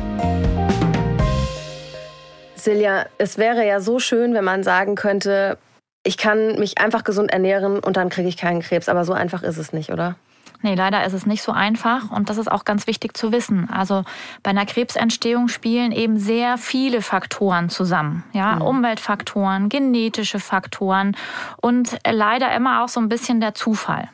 Silja, 2.54 3.08
es 3.18 3.40
wäre 3.40 3.66
ja 3.66 3.80
so 3.80 3.98
schön, 3.98 4.36
wenn 4.36 4.44
man 4.44 4.62
sagen 4.62 4.94
könnte, 4.94 5.58
ich 6.04 6.18
kann 6.18 6.60
mich 6.60 6.78
einfach 6.78 7.04
gesund 7.04 7.32
ernähren 7.32 7.80
und 7.80 7.98
dann 7.98 8.10
kriege 8.10 8.28
ich 8.28 8.38
keinen 8.38 8.62
Krebs. 8.62 8.88
Aber 8.88 9.04
so 9.04 9.14
einfach 9.14 9.42
ist 9.42 9.58
es 9.58 9.74
nicht, 9.74 9.92
oder? 9.92 10.16
Nee, 10.64 10.76
leider 10.76 11.04
ist 11.04 11.12
es 11.12 11.26
nicht 11.26 11.44
so 11.44 11.52
einfach 11.52 12.10
und 12.10 12.30
das 12.30 12.38
ist 12.38 12.50
auch 12.50 12.64
ganz 12.64 12.88
wichtig 12.88 13.18
zu 13.18 13.34
wissen. 13.34 13.70
Also 13.70 14.06
bei 14.44 14.52
einer 14.52 14.66
Krebsentstehung 14.66 15.50
spielen 15.50 15.92
eben 15.92 16.18
sehr 16.18 16.58
viele 16.58 17.02
Faktoren 17.02 17.70
zusammen. 17.70 18.24
Ja, 18.32 18.56
mhm. 18.56 18.62
Umweltfaktoren, 18.62 19.68
genetische 19.68 20.40
Faktoren 20.40 21.18
und 21.62 21.98
leider 22.10 22.56
immer 22.56 22.82
auch 22.82 22.88
so 22.88 23.02
ein 23.02 23.10
bisschen 23.10 23.42
der 23.42 23.54
Zufall. 23.54 24.10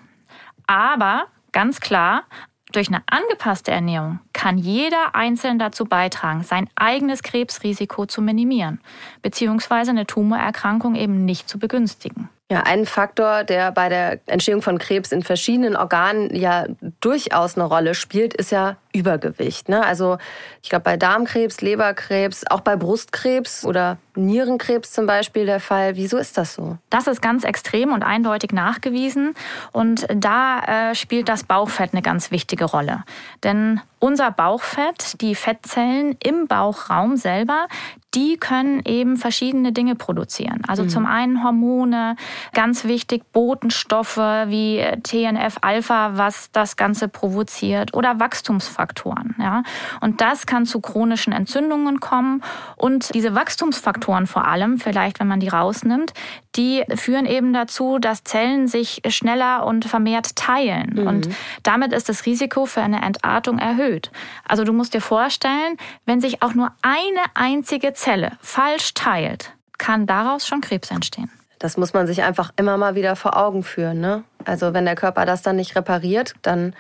Aber 0.66 1.26
ganz 1.52 1.80
klar, 1.80 2.24
durch 2.72 2.88
eine 2.88 3.04
angepasste 3.06 3.70
Ernährung 3.70 4.20
kann 4.34 4.58
jeder 4.58 5.14
einzeln 5.14 5.60
dazu 5.60 5.86
beitragen, 5.86 6.42
sein 6.44 6.68
eigenes 6.76 7.22
Krebsrisiko 7.22 8.08
zu 8.08 8.24
minimieren, 8.24 8.80
beziehungsweise 9.22 9.92
eine 9.92 10.08
Tumorerkrankung 10.08 10.96
eben 10.96 11.26
nicht 11.26 11.48
zu 11.48 11.60
begünstigen. 11.60 12.30
Ja, 12.52 12.64
ein 12.64 12.88
Faktor, 12.88 13.44
der 13.44 13.72
bei 13.72 13.90
der 13.90 14.22
Entstehung 14.26 14.64
von 14.64 14.80
Krebs 14.80 15.12
in 15.12 15.22
verschiedenen 15.22 15.76
Organen 15.76 16.36
ja 16.36 16.66
durchaus 17.00 17.56
eine 17.56 17.66
Rolle 17.66 17.94
spielt, 17.94 18.34
ist 18.34 18.52
ja 18.52 18.78
Übergewicht. 18.92 19.70
Ne? 19.70 19.86
Also 19.86 20.18
ich 20.64 20.70
glaube 20.70 20.84
bei 20.84 20.98
Darmkrebs, 20.98 21.62
Leberkrebs, 21.62 22.46
auch 22.50 22.62
bei 22.62 22.76
Brustkrebs 22.76 23.66
oder 23.66 24.00
Nierenkrebs 24.16 24.92
zum 24.92 25.06
Beispiel 25.06 25.46
der 25.46 25.60
Fall. 25.60 25.96
Wieso 25.96 26.18
ist 26.18 26.40
das 26.40 26.56
so? 26.56 26.80
Das 26.90 27.06
ist 27.06 27.22
ganz 27.22 27.44
extrem 27.44 27.94
und 27.94 28.02
eindeutig 28.02 28.52
nachgewiesen. 28.52 29.36
Und 29.72 30.08
da 30.12 30.90
äh, 30.90 30.96
spielt 30.96 31.30
das 31.30 31.44
Bauchfett 31.44 31.94
eine 31.94 32.02
ganz 32.02 32.32
wichtige 32.32 32.66
Rolle. 32.66 33.04
Denn 33.44 33.80
unser 34.00 34.32
Bauchfett, 34.32 35.22
die 35.22 35.36
Fettzellen 35.36 36.18
im 36.24 36.48
Bauchraum 36.48 37.16
selber, 37.16 37.68
die 38.16 38.38
können 38.38 38.82
eben 38.86 39.18
verschiedene 39.18 39.72
Dinge 39.72 39.96
produzieren. 39.96 40.62
Also 40.68 40.84
mhm. 40.84 40.90
zum 40.90 41.06
einen 41.06 41.44
Hormone, 41.44 42.16
ganz 42.54 42.86
wichtig 42.86 43.24
Botenstoffe 43.32 44.18
wie 44.18 44.84
TNF-Alpha, 45.04 46.18
was 46.18 46.52
das 46.52 46.76
Ganze 46.76 47.08
provoziert, 47.08 47.94
oder 47.94 48.20
Wachstumsfaktoren. 48.20 49.36
Ja? 49.38 49.64
Und 50.02 50.22
das 50.22 50.48
kann 50.48 50.66
zu 50.66 50.82
chronischen 50.82 51.34
Entzündungen 51.34 52.00
kommen. 52.00 52.44
Und 52.76 53.14
diese 53.14 53.36
Wachstumsfaktoren 53.36 54.26
vor 54.26 54.48
allem, 54.48 54.80
vielleicht 54.80 55.20
wenn 55.20 55.28
man 55.28 55.40
die 55.40 55.50
rausnimmt, 55.50 56.14
die 56.56 56.84
führen 56.96 57.26
eben 57.26 57.54
dazu, 57.54 58.00
dass 58.00 58.24
Zellen 58.24 58.68
sich 58.68 59.02
schneller 59.08 59.66
und 59.66 59.86
vermehrt 59.86 60.36
teilen. 60.36 60.96
Mhm. 60.96 61.08
Und 61.08 61.30
damit 61.64 61.94
ist 61.94 62.10
das 62.10 62.26
Risiko 62.26 62.66
für 62.66 62.82
eine 62.82 63.04
Entartung 63.04 63.60
erhöht. 63.60 64.12
Also 64.48 64.64
du 64.64 64.74
musst 64.74 64.96
dir 64.96 65.02
vorstellen, 65.02 65.78
wenn 66.06 66.22
sich 66.22 66.42
auch 66.42 66.56
nur 66.56 66.72
eine 66.82 67.22
einzige 67.36 67.94
Zelle 68.00 68.32
falsch 68.42 68.94
teilt, 68.94 69.52
kann 69.78 70.08
daraus 70.08 70.48
schon 70.48 70.62
Krebs 70.62 70.90
entstehen. 70.90 71.30
Das 71.60 71.76
muss 71.76 71.92
man 71.92 72.08
sich 72.08 72.24
einfach 72.24 72.52
immer 72.56 72.78
mal 72.78 72.96
wieder 72.96 73.18
vor 73.18 73.36
Augen 73.36 73.64
führen. 73.64 74.00
Ne? 74.00 74.24
Also 74.46 74.74
wenn 74.74 74.86
der 74.86 74.96
Körper 74.96 75.26
das 75.26 75.42
dann 75.42 75.58
nicht 75.58 75.76
repariert, 75.76 76.34
dann 76.42 76.74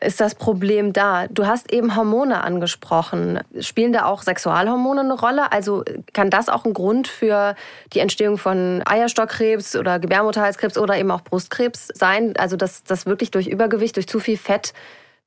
ist 0.00 0.20
das 0.20 0.34
Problem 0.34 0.92
da. 0.92 1.26
Du 1.28 1.46
hast 1.46 1.72
eben 1.72 1.96
Hormone 1.96 2.42
angesprochen. 2.42 3.40
Spielen 3.60 3.92
da 3.92 4.04
auch 4.04 4.22
Sexualhormone 4.22 5.00
eine 5.00 5.14
Rolle? 5.14 5.50
Also 5.52 5.82
kann 6.12 6.28
das 6.30 6.48
auch 6.50 6.64
ein 6.66 6.74
Grund 6.74 7.08
für 7.08 7.54
die 7.92 8.00
Entstehung 8.00 8.36
von 8.36 8.82
Eierstockkrebs 8.86 9.76
oder 9.76 9.98
Gebärmutterhalskrebs 9.98 10.76
oder 10.76 10.96
eben 10.96 11.10
auch 11.10 11.22
Brustkrebs 11.22 11.88
sein? 11.94 12.34
Also 12.38 12.56
dass 12.56 12.82
das 12.84 13.06
wirklich 13.06 13.30
durch 13.30 13.46
Übergewicht, 13.46 13.96
durch 13.96 14.08
zu 14.08 14.20
viel 14.20 14.38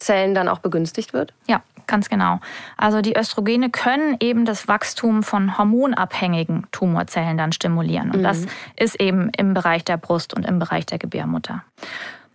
Fettzellen 0.03 0.35
dann 0.35 0.47
auch 0.47 0.59
begünstigt 0.59 1.13
wird? 1.13 1.33
Ja, 1.47 1.61
ganz 1.87 2.09
genau. 2.09 2.39
Also 2.77 3.01
die 3.01 3.17
Östrogene 3.17 3.69
können 3.69 4.17
eben 4.19 4.45
das 4.45 4.67
Wachstum 4.67 5.23
von 5.23 5.57
hormonabhängigen 5.57 6.67
Tumorzellen 6.71 7.37
dann 7.37 7.51
stimulieren. 7.51 8.11
Und 8.11 8.19
mhm. 8.19 8.23
das 8.23 8.45
ist 8.77 8.99
eben 8.99 9.29
im 9.37 9.53
Bereich 9.53 9.85
der 9.85 9.97
Brust 9.97 10.33
und 10.33 10.45
im 10.45 10.59
Bereich 10.59 10.85
der 10.85 10.99
Gebärmutter. 10.99 11.63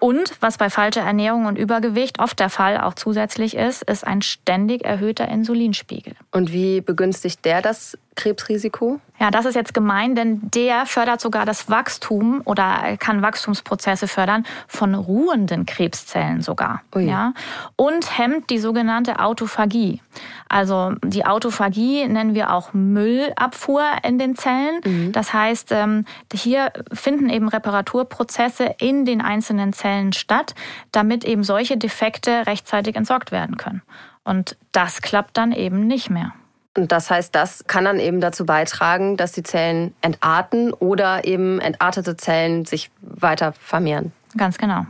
Und 0.00 0.36
was 0.40 0.58
bei 0.58 0.70
falscher 0.70 1.00
Ernährung 1.00 1.46
und 1.46 1.58
Übergewicht 1.58 2.20
oft 2.20 2.38
der 2.38 2.50
Fall 2.50 2.78
auch 2.80 2.94
zusätzlich 2.94 3.56
ist, 3.56 3.82
ist 3.82 4.06
ein 4.06 4.22
ständig 4.22 4.84
erhöhter 4.84 5.26
Insulinspiegel. 5.26 6.14
Und 6.30 6.52
wie 6.52 6.80
begünstigt 6.80 7.44
der 7.44 7.62
das 7.62 7.98
Krebsrisiko? 8.18 9.00
Ja, 9.20 9.30
das 9.30 9.46
ist 9.46 9.54
jetzt 9.54 9.74
gemein, 9.74 10.14
denn 10.14 10.40
der 10.42 10.86
fördert 10.86 11.20
sogar 11.20 11.46
das 11.46 11.70
Wachstum 11.70 12.42
oder 12.44 12.96
kann 12.98 13.22
Wachstumsprozesse 13.22 14.08
fördern 14.08 14.44
von 14.66 14.94
ruhenden 14.94 15.66
Krebszellen 15.66 16.42
sogar. 16.42 16.82
Ui. 16.94 17.04
Ja, 17.04 17.32
und 17.76 18.18
hemmt 18.18 18.50
die 18.50 18.58
sogenannte 18.58 19.20
Autophagie. 19.20 20.02
Also 20.48 20.94
die 21.04 21.24
Autophagie 21.24 22.06
nennen 22.08 22.34
wir 22.34 22.52
auch 22.52 22.72
Müllabfuhr 22.72 23.84
in 24.02 24.18
den 24.18 24.34
Zellen. 24.34 24.80
Mhm. 24.84 25.12
Das 25.12 25.32
heißt, 25.32 25.70
ähm, 25.72 26.04
hier 26.32 26.72
finden 26.92 27.28
eben 27.28 27.48
Reparaturprozesse 27.48 28.74
in 28.80 29.04
den 29.04 29.20
einzelnen 29.20 29.72
Zellen 29.72 30.12
statt, 30.12 30.54
damit 30.90 31.24
eben 31.24 31.44
solche 31.44 31.76
Defekte 31.76 32.46
rechtzeitig 32.46 32.96
entsorgt 32.96 33.30
werden 33.30 33.56
können. 33.56 33.82
Und 34.24 34.56
das 34.72 35.02
klappt 35.02 35.36
dann 35.36 35.52
eben 35.52 35.86
nicht 35.86 36.10
mehr. 36.10 36.32
Und 36.78 36.92
das 36.92 37.10
heißt, 37.10 37.34
das 37.34 37.64
kann 37.66 37.84
dann 37.84 37.98
eben 37.98 38.20
dazu 38.20 38.46
beitragen, 38.46 39.16
dass 39.16 39.32
die 39.32 39.42
Zellen 39.42 39.94
entarten 40.00 40.72
oder 40.72 41.24
eben 41.24 41.60
entartete 41.60 42.16
Zellen 42.16 42.64
sich 42.66 42.90
weiter 43.00 43.52
vermehren. 43.52 44.12
Ganz 44.36 44.58
genau. 44.58 44.86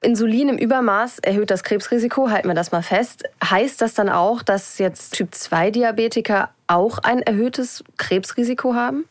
Insulin 0.00 0.48
im 0.48 0.56
Übermaß 0.56 1.18
erhöht 1.18 1.50
das 1.50 1.62
Krebsrisiko, 1.62 2.30
halten 2.30 2.48
wir 2.48 2.54
das 2.54 2.72
mal 2.72 2.82
fest. 2.82 3.24
Heißt 3.44 3.82
das 3.82 3.92
dann 3.94 4.08
auch, 4.08 4.42
dass 4.42 4.78
jetzt 4.78 5.14
Typ-2-Diabetiker 5.14 6.48
auch 6.68 6.98
ein 6.98 7.20
erhöhtes 7.20 7.84
Krebsrisiko 7.98 8.74
haben? 8.74 9.04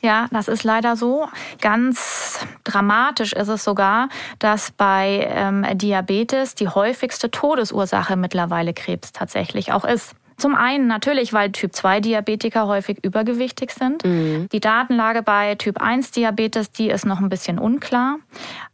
Ja, 0.00 0.26
das 0.32 0.48
ist 0.48 0.64
leider 0.64 0.96
so. 0.96 1.28
Ganz 1.60 2.40
dramatisch 2.64 3.32
ist 3.32 3.48
es 3.48 3.62
sogar, 3.62 4.08
dass 4.40 4.72
bei 4.72 5.28
ähm, 5.30 5.66
Diabetes 5.74 6.56
die 6.56 6.68
häufigste 6.68 7.30
Todesursache 7.30 8.16
mittlerweile 8.16 8.74
Krebs 8.74 9.12
tatsächlich 9.12 9.72
auch 9.72 9.84
ist. 9.84 10.16
Zum 10.36 10.54
einen 10.54 10.86
natürlich, 10.86 11.32
weil 11.32 11.50
Typ-2-Diabetiker 11.50 12.66
häufig 12.66 13.02
übergewichtig 13.02 13.70
sind. 13.70 14.04
Mhm. 14.04 14.48
Die 14.52 14.60
Datenlage 14.60 15.22
bei 15.22 15.54
Typ-1-Diabetes, 15.54 16.72
die 16.72 16.90
ist 16.90 17.06
noch 17.06 17.20
ein 17.20 17.28
bisschen 17.28 17.58
unklar. 17.58 18.16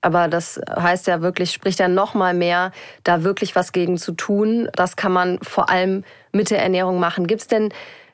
Aber 0.00 0.28
das 0.28 0.60
heißt 0.68 1.06
ja 1.06 1.22
wirklich, 1.22 1.52
spricht 1.52 1.78
ja 1.78 1.88
noch 1.88 2.14
mal 2.14 2.34
mehr, 2.34 2.72
da 3.04 3.22
wirklich 3.22 3.54
was 3.54 3.72
gegen 3.72 3.96
zu 3.98 4.12
tun. 4.12 4.68
Das 4.74 4.96
kann 4.96 5.12
man 5.12 5.38
vor 5.42 5.70
allem 5.70 6.04
mit 6.32 6.50
der 6.50 6.62
Ernährung 6.62 6.98
machen. 6.98 7.26
Gibt 7.26 7.42
es 7.42 7.46
denn 7.46 7.72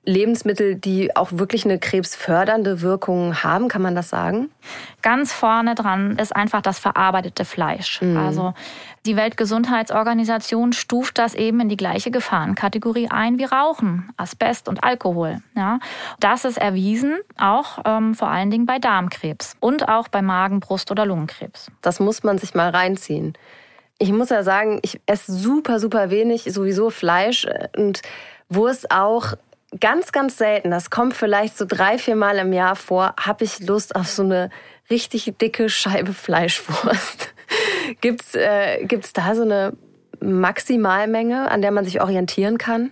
Lebensmittel, 0.09 0.75
die 0.75 1.15
auch 1.15 1.33
wirklich 1.33 1.67
eine 1.67 1.79
krebsfördernde 1.79 2.81
Wirkung 2.81 3.43
haben, 3.43 3.69
kann 3.69 3.83
man 3.83 3.95
das 3.95 4.09
sagen? 4.09 4.51
Ganz 5.03 5.35
vorne 5.35 5.75
dran 5.75 6.17
ist 6.17 6.35
einfach 6.35 6.63
das 6.63 6.79
verarbeitete 6.79 7.45
Fleisch. 7.45 8.01
Mhm. 8.01 8.17
Also 8.17 8.55
die 9.05 9.17
Weltgesundheitsorganisation 9.17 10.73
stuft 10.73 11.19
das 11.19 11.35
eben 11.35 11.61
in 11.61 11.69
die 11.69 11.77
gleiche 11.77 12.11
Gefahrenkategorie 12.11 13.09
ein 13.11 13.39
wie 13.39 13.45
Rauchen, 13.45 14.09
Asbest 14.17 14.69
und 14.69 14.83
Alkohol. 14.83 15.43
Ja, 15.55 15.79
das 16.21 16.47
ist 16.47 16.57
erwiesen, 16.57 17.19
auch 17.37 17.81
ähm, 17.85 18.15
vor 18.15 18.29
allen 18.29 18.51
Dingen 18.51 18.65
bei 18.65 18.79
Darmkrebs 18.79 19.59
und 19.61 19.91
auch 19.91 20.09
bei 20.09 20.23
Magen-, 20.23 20.61
Brust- 20.61 20.91
oder 20.91 21.05
Lungenkrebs. 21.05 21.71
Das 21.83 22.01
muss 22.01 22.23
man 22.23 22.39
sich 22.39 22.55
mal 22.55 22.71
reinziehen. 22.71 23.35
Ich 23.99 24.11
muss 24.11 24.31
ja 24.31 24.43
sagen, 24.43 24.79
ich 24.81 25.03
esse 25.05 25.33
super, 25.33 25.81
super 25.81 26.09
wenig, 26.09 26.45
sowieso 26.45 26.89
Fleisch 26.89 27.47
und 27.77 28.01
Wurst 28.49 28.91
auch 28.91 29.35
ganz, 29.81 30.13
ganz 30.13 30.39
selten, 30.39 30.71
das 30.71 30.91
kommt 30.91 31.15
vielleicht 31.15 31.57
so 31.57 31.65
drei, 31.67 31.99
vier 31.99 32.17
Mal 32.17 32.39
im 32.39 32.53
Jahr 32.53 32.77
vor, 32.77 33.15
habe 33.21 33.45
ich 33.45 33.61
Lust 33.61 33.95
auf 33.95 34.09
so 34.09 34.23
eine 34.23 34.51
richtig 34.91 35.33
dicke 35.41 35.69
Scheibe 35.69 36.15
Fleischwurst. 36.15 37.35
gibt's, 38.01 38.35
äh, 38.35 38.85
gibt's 38.85 39.13
da 39.13 39.35
so 39.35 39.43
eine 39.43 39.75
Maximalmenge, 40.21 41.51
an 41.51 41.63
der 41.63 41.71
man 41.71 41.85
sich 41.85 42.01
orientieren 42.01 42.59
kann? 42.59 42.91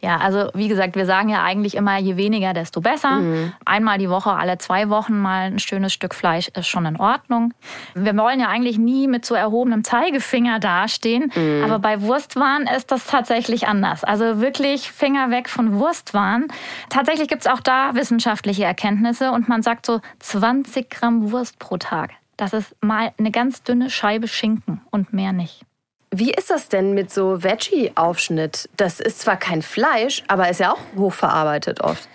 Ja, 0.00 0.18
also 0.18 0.50
wie 0.54 0.68
gesagt, 0.68 0.96
wir 0.96 1.06
sagen 1.06 1.28
ja 1.28 1.42
eigentlich 1.42 1.74
immer, 1.74 1.98
je 1.98 2.16
weniger, 2.16 2.52
desto 2.52 2.80
besser. 2.80 3.16
Mhm. 3.16 3.52
Einmal 3.64 3.98
die 3.98 4.10
Woche, 4.10 4.32
alle 4.32 4.58
zwei 4.58 4.88
Wochen 4.90 5.18
mal 5.18 5.46
ein 5.46 5.58
schönes 5.58 5.92
Stück 5.92 6.14
Fleisch 6.14 6.48
ist 6.48 6.68
schon 6.68 6.86
in 6.86 6.96
Ordnung. 6.96 7.52
Wir 7.94 8.16
wollen 8.16 8.40
ja 8.40 8.48
eigentlich 8.48 8.78
nie 8.78 9.08
mit 9.08 9.24
so 9.24 9.34
erhobenem 9.34 9.84
Zeigefinger 9.84 10.60
dastehen, 10.60 11.32
mhm. 11.34 11.64
aber 11.64 11.78
bei 11.78 12.02
Wurstwaren 12.02 12.66
ist 12.66 12.90
das 12.90 13.06
tatsächlich 13.06 13.68
anders. 13.68 14.04
Also 14.04 14.40
wirklich 14.40 14.90
Finger 14.90 15.30
weg 15.30 15.48
von 15.48 15.78
Wurstwaren. 15.78 16.48
Tatsächlich 16.88 17.28
gibt 17.28 17.42
es 17.42 17.46
auch 17.46 17.60
da 17.60 17.94
wissenschaftliche 17.94 18.64
Erkenntnisse 18.64 19.32
und 19.32 19.48
man 19.48 19.62
sagt 19.62 19.86
so 19.86 20.00
20 20.20 20.90
Gramm 20.90 21.30
Wurst 21.32 21.58
pro 21.58 21.76
Tag. 21.76 22.10
Das 22.36 22.52
ist 22.52 22.76
mal 22.80 23.12
eine 23.18 23.32
ganz 23.32 23.64
dünne 23.64 23.90
Scheibe 23.90 24.28
Schinken 24.28 24.80
und 24.90 25.12
mehr 25.12 25.32
nicht. 25.32 25.62
Wie 26.10 26.32
ist 26.32 26.50
das 26.50 26.68
denn 26.68 26.94
mit 26.94 27.12
so 27.12 27.42
Veggie-Aufschnitt? 27.42 28.68
Das 28.76 29.00
ist 29.00 29.20
zwar 29.20 29.36
kein 29.36 29.62
Fleisch, 29.62 30.22
aber 30.28 30.48
ist 30.48 30.60
ja 30.60 30.72
auch 30.72 30.80
hochverarbeitet 30.96 31.80
oft. 31.80 32.08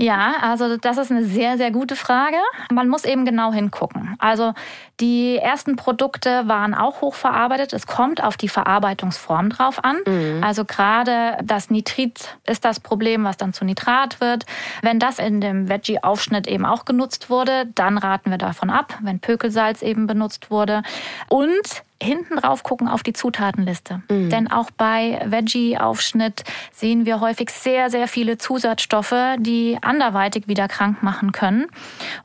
Ja, 0.00 0.36
also 0.40 0.78
das 0.78 0.96
ist 0.96 1.10
eine 1.10 1.24
sehr, 1.24 1.58
sehr 1.58 1.70
gute 1.70 1.94
Frage. 1.94 2.38
Man 2.72 2.88
muss 2.88 3.04
eben 3.04 3.26
genau 3.26 3.52
hingucken. 3.52 4.16
Also 4.18 4.54
die 4.98 5.36
ersten 5.36 5.76
Produkte 5.76 6.48
waren 6.48 6.72
auch 6.72 7.02
hochverarbeitet. 7.02 7.74
Es 7.74 7.86
kommt 7.86 8.24
auf 8.24 8.38
die 8.38 8.48
Verarbeitungsform 8.48 9.50
drauf 9.50 9.84
an. 9.84 9.98
Mhm. 10.06 10.42
Also 10.42 10.64
gerade 10.64 11.36
das 11.44 11.68
Nitrit 11.68 12.38
ist 12.46 12.64
das 12.64 12.80
Problem, 12.80 13.24
was 13.24 13.36
dann 13.36 13.52
zu 13.52 13.66
Nitrat 13.66 14.22
wird. 14.22 14.46
Wenn 14.80 15.00
das 15.00 15.18
in 15.18 15.42
dem 15.42 15.68
Veggie-Aufschnitt 15.68 16.46
eben 16.46 16.64
auch 16.64 16.86
genutzt 16.86 17.28
wurde, 17.28 17.66
dann 17.74 17.98
raten 17.98 18.30
wir 18.30 18.38
davon 18.38 18.70
ab, 18.70 18.96
wenn 19.02 19.20
Pökelsalz 19.20 19.82
eben 19.82 20.06
benutzt 20.06 20.50
wurde. 20.50 20.82
Und 21.28 21.82
hinten 22.02 22.36
drauf 22.36 22.62
gucken 22.62 22.88
auf 22.88 23.02
die 23.02 23.12
Zutatenliste. 23.12 24.02
Mhm. 24.08 24.30
Denn 24.30 24.50
auch 24.50 24.70
bei 24.70 25.20
Veggie-Aufschnitt 25.24 26.44
sehen 26.72 27.04
wir 27.06 27.20
häufig 27.20 27.50
sehr, 27.50 27.90
sehr 27.90 28.08
viele 28.08 28.38
Zusatzstoffe, 28.38 29.14
die 29.38 29.78
anderweitig 29.82 30.48
wieder 30.48 30.68
krank 30.68 31.02
machen 31.02 31.32
können. 31.32 31.66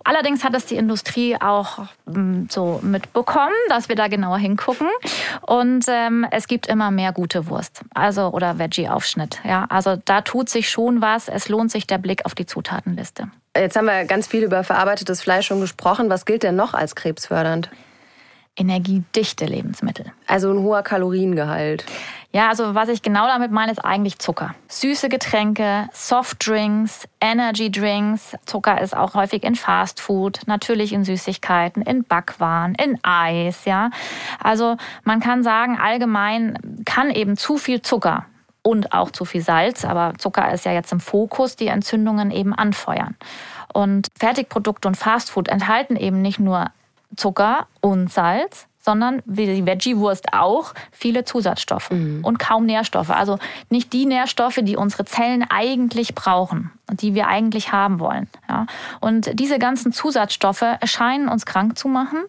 Allerdings 0.04 0.44
hat 0.44 0.54
es 0.54 0.66
die 0.66 0.76
Industrie 0.76 1.36
auch 1.40 1.88
hm, 2.08 2.48
so 2.50 2.80
mitbekommen, 2.82 3.54
dass 3.70 3.90
wir 3.90 3.96
da 3.96 4.08
genauer 4.08 4.38
hingucken. 4.38 4.88
Und 5.42 5.86
ähm, 5.88 6.26
es 6.32 6.48
gibt 6.48 6.68
immer 6.68 6.92
mehr 6.92 7.12
gute 7.12 7.48
Wurst, 7.50 7.82
also 7.94 8.30
oder 8.30 8.58
Veggie-Aufschnitt. 8.58 9.40
Ja, 9.44 9.66
also 9.70 9.98
da 10.06 10.22
tut 10.22 10.50
sich 10.50 10.70
schon 10.70 11.02
was. 11.02 11.28
Es 11.28 11.50
lohnt 11.50 11.72
sich 11.72 11.86
der 11.88 11.98
Blick 11.98 12.26
auf 12.26 12.36
die 12.36 12.46
Zutatenliste. 12.46 13.30
Jetzt 13.58 13.78
haben 13.78 13.86
wir 13.86 14.04
ganz 14.06 14.28
viel 14.28 14.44
über 14.44 14.64
verarbeitetes 14.64 15.22
Fleisch 15.22 15.48
schon 15.48 15.62
gesprochen. 15.62 16.10
Was 16.10 16.26
gilt 16.26 16.44
denn 16.44 16.56
noch 16.56 16.74
als 16.74 16.96
krebsfördernd? 16.96 17.70
Energiedichte 18.56 19.46
Lebensmittel. 19.46 20.06
Also 20.28 20.52
ein 20.52 20.60
hoher 20.60 20.84
Kaloriengehalt. 20.84 21.86
Ja, 22.32 22.50
also 22.50 22.76
was 22.76 22.89
ich 22.89 23.02
genau 23.02 23.28
damit 23.28 23.52
meine, 23.52 23.72
ist 23.72 23.80
eigentlich 23.80 24.20
Zucker. 24.20 24.56
Süße 24.68 25.08
Getränke, 25.08 25.88
Softdrinks, 25.94 27.08
Energydrinks. 27.22 28.36
Zucker 28.46 28.82
ist 28.82 28.96
auch 28.96 29.13
häufig 29.13 29.44
in 29.44 29.56
Fastfood, 29.56 30.41
natürlich 30.46 30.91
in 30.91 31.06
Süßigkeiten, 31.06 31.82
in 31.82 32.04
Backwaren, 32.04 32.76
in 32.76 33.00
Eis, 33.04 33.63
ja. 33.63 33.89
Also 34.44 34.76
man 35.04 35.22
kann 35.22 35.44
sagen, 35.44 35.78
allgemein 35.78 36.58
kann 36.86 37.10
eben 37.10 37.38
zu 37.38 37.58
viel 37.58 37.82
Zucker 37.82 38.26
und 38.63 38.91
auch 38.91 39.12
zu 39.12 39.24
viel 39.26 39.41
Salz. 39.41 39.86
Aber 39.86 40.13
Zucker 40.18 40.52
ist 40.52 40.65
ja 40.65 40.74
jetzt 40.74 40.91
im 40.91 41.00
Fokus, 41.00 41.56
die 41.56 41.68
Entzündungen 41.68 42.32
eben 42.32 42.54
anfeuern. 42.54 43.15
Und 43.74 44.08
Fertigprodukte 44.18 44.88
und 44.88 44.96
Fastfood 44.96 45.48
enthalten 45.48 45.96
eben 45.96 46.22
nicht 46.22 46.39
nur 46.39 46.65
Zucker 47.15 47.67
und 47.82 48.12
Salz, 48.12 48.67
sondern 48.80 49.23
wie 49.25 49.47
die 49.47 49.65
Veggie-Wurst 49.65 50.34
auch 50.34 50.73
viele 50.91 51.25
Zusatzstoffe 51.25 51.89
mhm. 51.89 52.23
und 52.23 52.38
kaum 52.38 52.65
Nährstoffe. 52.65 53.10
Also 53.10 53.39
nicht 53.69 53.91
die 53.93 54.06
Nährstoffe, 54.06 54.60
die 54.62 54.78
unsere 54.78 55.06
Zellen 55.06 55.43
eigentlich 55.49 56.13
brauchen 56.13 56.71
die 56.91 57.15
wir 57.15 57.28
eigentlich 57.28 57.71
haben 57.71 58.00
wollen. 58.00 58.28
Ja. 58.48 58.67
Und 59.00 59.39
diese 59.39 59.60
ganzen 59.60 59.91
Zusatzstoffe 59.91 60.62
erscheinen 60.62 61.28
uns 61.28 61.45
krank 61.45 61.78
zu 61.78 61.88
machen. 61.88 62.24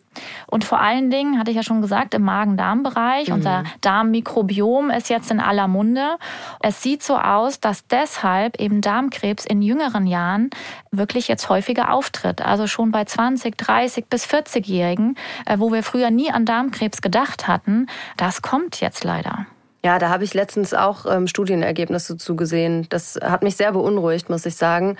Und 0.47 0.65
vor 0.65 0.81
allen 0.81 1.11
Dingen, 1.11 1.39
hatte 1.39 1.51
ich 1.51 1.57
ja 1.57 1.63
schon 1.63 1.83
gesagt, 1.83 2.15
im 2.15 2.23
Magen-Darm-Bereich, 2.23 3.29
mhm. 3.29 3.35
unser 3.35 3.65
Darmmikrobiom 3.83 4.91
ist 4.91 5.11
jetzt 5.11 5.31
in 5.31 5.41
aller 5.41 5.69
Munde. 5.69 6.17
Es 6.61 6.83
sieht 6.83 7.03
so 7.03 7.19
aus, 7.19 7.61
dass 7.61 7.87
deshalb 7.87 8.59
eben 8.59 8.81
Darmkrebs 8.81 9.45
in 9.45 9.61
jüngeren 9.61 10.07
Jahren 10.07 10.51
wirklich 10.91 11.29
jetzt 11.29 11.49
häufiger 11.49 11.93
auftritt. 11.93 12.41
Also 12.41 12.67
schon 12.67 12.91
bei 12.91 13.05
20, 13.05 13.57
30 13.59 14.07
bis 14.07 14.27
40-Jährigen, 14.27 15.17
äh, 15.45 15.59
wo 15.59 15.73
wir 15.73 15.83
früher 15.83 16.11
nie 16.11 16.31
an 16.31 16.47
Darmkrebs 16.47 17.03
gedacht 17.03 17.47
hatten, 17.47 17.87
das 18.17 18.41
kommt 18.41 18.81
jetzt 18.81 19.05
leider. 19.05 19.47
Ja, 19.85 19.99
da 19.99 20.09
habe 20.09 20.25
ich 20.25 20.35
letztens 20.35 20.75
auch 20.75 21.07
ähm, 21.07 21.27
Studienergebnisse 21.27 22.17
zu 22.17 22.37
gesehen. 22.37 22.87
Das 22.89 23.19
hat 23.23 23.43
mich 23.43 23.57
sehr 23.57 23.73
beunruhigt, 23.73 24.29
muss 24.31 24.47
ich 24.47 24.57
sagen. 24.57 24.97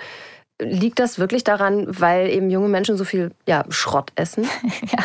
Liegt 0.59 0.97
das 0.97 1.19
wirklich 1.19 1.43
daran, 1.43 1.85
weil 1.87 2.29
eben 2.29 2.49
junge 2.49 2.67
Menschen 2.67 2.97
so 2.97 3.03
viel 3.03 3.31
ja, 3.47 3.63
Schrott 3.69 4.11
essen? 4.15 4.47
ja. 4.81 5.03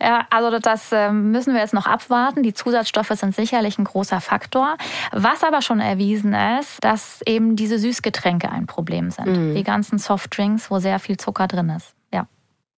ja, 0.00 0.26
also 0.30 0.58
das 0.58 0.90
ähm, 0.90 1.30
müssen 1.30 1.54
wir 1.54 1.60
jetzt 1.60 1.74
noch 1.74 1.86
abwarten. 1.86 2.42
Die 2.42 2.54
Zusatzstoffe 2.54 3.10
sind 3.10 3.34
sicherlich 3.34 3.78
ein 3.78 3.84
großer 3.84 4.20
Faktor. 4.20 4.76
Was 5.12 5.44
aber 5.44 5.62
schon 5.62 5.80
erwiesen 5.80 6.34
ist, 6.58 6.82
dass 6.82 7.20
eben 7.24 7.54
diese 7.54 7.78
Süßgetränke 7.78 8.50
ein 8.50 8.66
Problem 8.66 9.10
sind. 9.10 9.26
Mhm. 9.26 9.54
Die 9.54 9.64
ganzen 9.64 9.98
Softdrinks, 9.98 10.70
wo 10.72 10.80
sehr 10.80 10.98
viel 10.98 11.18
Zucker 11.18 11.46
drin 11.46 11.70
ist. 11.70 11.94
Ja. 12.12 12.26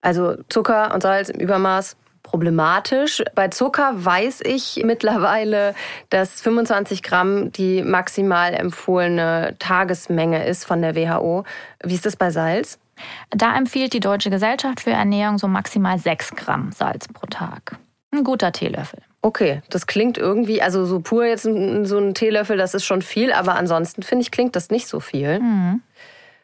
Also 0.02 0.36
Zucker 0.50 0.92
und 0.92 1.02
Salz 1.02 1.30
im 1.30 1.40
Übermaß 1.40 1.96
problematisch. 2.22 3.22
Bei 3.34 3.48
Zucker 3.48 3.92
weiß 3.94 4.40
ich 4.44 4.82
mittlerweile, 4.84 5.74
dass 6.10 6.40
25 6.40 7.02
Gramm 7.02 7.52
die 7.52 7.82
maximal 7.82 8.54
empfohlene 8.54 9.56
Tagesmenge 9.58 10.46
ist 10.46 10.64
von 10.64 10.82
der 10.82 10.94
WHO. 10.94 11.44
Wie 11.82 11.94
ist 11.94 12.06
das 12.06 12.16
bei 12.16 12.30
Salz? 12.30 12.78
Da 13.30 13.56
empfiehlt 13.56 13.92
die 13.92 14.00
Deutsche 14.00 14.30
Gesellschaft 14.30 14.80
für 14.80 14.90
Ernährung 14.90 15.38
so 15.38 15.48
maximal 15.48 15.98
6 15.98 16.36
Gramm 16.36 16.72
Salz 16.72 17.08
pro 17.08 17.26
Tag. 17.26 17.76
Ein 18.12 18.24
guter 18.24 18.52
Teelöffel. 18.52 19.00
Okay, 19.22 19.62
das 19.70 19.86
klingt 19.86 20.18
irgendwie, 20.18 20.60
also 20.60 20.84
so 20.84 21.00
pur 21.00 21.24
jetzt 21.24 21.44
so 21.44 21.50
ein 21.98 22.14
Teelöffel, 22.14 22.56
das 22.56 22.74
ist 22.74 22.84
schon 22.84 23.02
viel, 23.02 23.32
aber 23.32 23.54
ansonsten 23.54 24.02
finde 24.02 24.22
ich, 24.22 24.30
klingt 24.30 24.56
das 24.56 24.70
nicht 24.70 24.88
so 24.88 25.00
viel. 25.00 25.38
Mhm. 25.38 25.80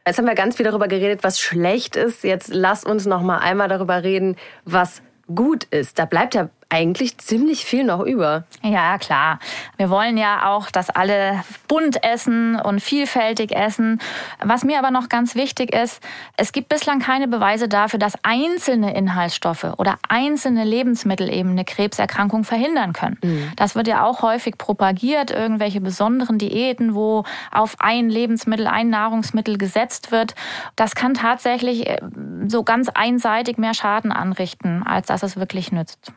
Jetzt 0.07 0.17
haben 0.17 0.27
wir 0.27 0.35
ganz 0.35 0.57
viel 0.57 0.65
darüber 0.65 0.89
geredet, 0.89 1.23
was 1.23 1.39
schlecht 1.39 1.97
ist. 1.97 2.25
Jetzt 2.25 2.49
lass 2.55 2.85
uns 2.85 3.05
noch 3.05 3.21
mal 3.21 3.39
einmal 3.39 3.69
darüber 3.69 4.03
reden, 4.05 4.37
was 4.65 5.03
gut 5.35 5.65
ist. 5.65 5.99
Da 5.99 6.05
bleibt 6.05 6.35
ja 6.35 6.49
eigentlich 6.71 7.17
ziemlich 7.17 7.65
viel 7.65 7.85
noch 7.85 8.01
über. 8.01 8.45
Ja, 8.63 8.99
klar. 8.99 9.39
Wir 9.79 9.89
wollen 9.89 10.19
ja 10.19 10.51
auch, 10.51 10.71
dass 10.71 10.91
alle 10.91 11.43
bunt 11.67 12.05
essen 12.05 12.61
und 12.61 12.81
vielfältig 12.81 13.53
essen. 13.53 14.01
Was 14.43 14.65
mir 14.65 14.79
aber 14.79 14.91
noch 14.91 15.09
ganz 15.09 15.35
wichtig 15.35 15.75
ist, 15.75 16.03
es 16.37 16.53
gibt 16.53 16.69
bislang 16.69 16.99
keine 16.99 17.27
Beweise 17.27 17.69
dafür, 17.69 17.99
dass 17.99 18.23
einzelne 18.23 18.95
Inhaltsstoffe 18.95 19.65
oder 19.79 19.97
einzelne 20.09 20.65
Lebensmittel 20.65 21.33
eben 21.33 21.51
eine 21.51 21.65
Krebserkrankung 21.65 22.45
verhindern 22.45 22.93
können. 22.93 23.19
Mhm. 23.23 23.53
Das 23.57 23.75
wird 23.75 23.89
ja 23.89 24.05
auch 24.05 24.21
häufig 24.21 24.59
propagiert, 24.59 25.31
irgendwelche 25.31 25.81
besonderen 25.81 26.37
Diäten, 26.37 26.95
wo 26.95 27.25
auf 27.51 27.77
ein 27.79 28.11
Lebensmittel, 28.11 28.67
ein 28.67 28.91
Nahrungsmittel 28.91 29.57
gesetzt 29.57 30.13
wird. 30.13 30.35
Das 30.77 30.95
kann 30.95 31.15
tatsächlich 31.15 31.89
äh, 31.89 32.01
so 32.47 32.63
ganz 32.63 32.91
einseitig 32.91 33.57
mehr 33.57 33.73
Schaden 33.73 34.13
anrichten, 34.13 34.83
als 34.83 35.07
dass 35.07 35.23
es 35.23 35.37
wirklich 35.37 35.73
nützt. 35.73 36.13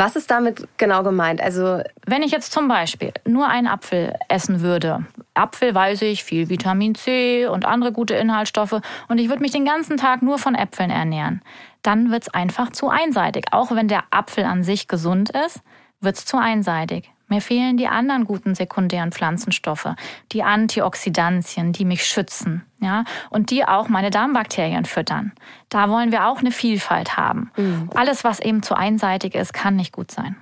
Was 0.00 0.16
ist 0.16 0.30
damit 0.30 0.66
genau 0.78 1.02
gemeint? 1.02 1.42
Also 1.42 1.82
wenn 2.06 2.22
ich 2.22 2.32
jetzt 2.32 2.52
zum 2.52 2.68
Beispiel 2.68 3.12
nur 3.26 3.48
einen 3.48 3.66
Apfel 3.66 4.14
essen 4.30 4.62
würde, 4.62 5.04
Apfel 5.34 5.74
weiß 5.74 6.00
ich, 6.02 6.24
viel 6.24 6.48
Vitamin 6.48 6.94
C 6.94 7.46
und 7.46 7.66
andere 7.66 7.92
gute 7.92 8.14
Inhaltsstoffe 8.14 8.80
und 9.08 9.18
ich 9.18 9.28
würde 9.28 9.42
mich 9.42 9.52
den 9.52 9.66
ganzen 9.66 9.98
Tag 9.98 10.22
nur 10.22 10.38
von 10.38 10.54
Äpfeln 10.54 10.88
ernähren, 10.88 11.42
dann 11.82 12.10
wird 12.10 12.22
es 12.22 12.28
einfach 12.32 12.72
zu 12.72 12.88
einseitig. 12.88 13.48
Auch 13.50 13.72
wenn 13.72 13.88
der 13.88 14.04
Apfel 14.10 14.44
an 14.44 14.64
sich 14.64 14.88
gesund 14.88 15.28
ist, 15.46 15.60
wird 16.00 16.16
es 16.16 16.24
zu 16.24 16.38
einseitig. 16.38 17.10
Mir 17.30 17.40
fehlen 17.40 17.76
die 17.76 17.86
anderen 17.86 18.24
guten 18.24 18.54
sekundären 18.56 19.12
Pflanzenstoffe, 19.12 19.94
die 20.32 20.42
Antioxidantien, 20.42 21.72
die 21.72 21.84
mich 21.84 22.04
schützen, 22.04 22.66
ja, 22.80 23.04
und 23.30 23.50
die 23.50 23.64
auch 23.64 23.88
meine 23.88 24.10
Darmbakterien 24.10 24.84
füttern. 24.84 25.32
Da 25.68 25.88
wollen 25.88 26.10
wir 26.10 26.26
auch 26.26 26.40
eine 26.40 26.50
Vielfalt 26.50 27.16
haben. 27.16 27.52
Mhm. 27.56 27.88
Alles, 27.94 28.24
was 28.24 28.40
eben 28.40 28.64
zu 28.64 28.74
einseitig 28.74 29.36
ist, 29.36 29.54
kann 29.54 29.76
nicht 29.76 29.92
gut 29.92 30.10
sein. 30.10 30.36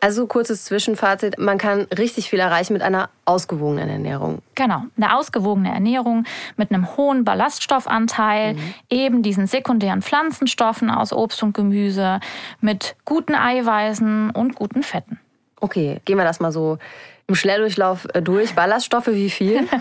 Also 0.00 0.26
kurzes 0.26 0.64
Zwischenfazit, 0.64 1.38
man 1.38 1.58
kann 1.58 1.82
richtig 1.96 2.28
viel 2.28 2.40
erreichen 2.40 2.72
mit 2.72 2.82
einer 2.82 3.10
ausgewogenen 3.24 3.88
Ernährung. 3.88 4.42
Genau, 4.56 4.82
eine 4.96 5.16
ausgewogene 5.16 5.72
Ernährung 5.72 6.24
mit 6.56 6.72
einem 6.72 6.96
hohen 6.96 7.24
Ballaststoffanteil, 7.24 8.54
mhm. 8.54 8.74
eben 8.90 9.22
diesen 9.22 9.46
sekundären 9.46 10.02
Pflanzenstoffen 10.02 10.90
aus 10.90 11.12
Obst 11.12 11.42
und 11.44 11.52
Gemüse, 11.52 12.18
mit 12.60 12.96
guten 13.04 13.36
Eiweißen 13.36 14.30
und 14.30 14.56
guten 14.56 14.82
Fetten. 14.82 15.20
Okay, 15.62 16.00
gehen 16.04 16.18
wir 16.18 16.24
das 16.24 16.40
mal 16.40 16.50
so 16.50 16.78
im 17.28 17.36
Schnelldurchlauf 17.36 18.08
äh, 18.12 18.20
durch. 18.20 18.54
Ballaststoffe, 18.54 19.06
wie 19.06 19.30
viel? 19.30 19.68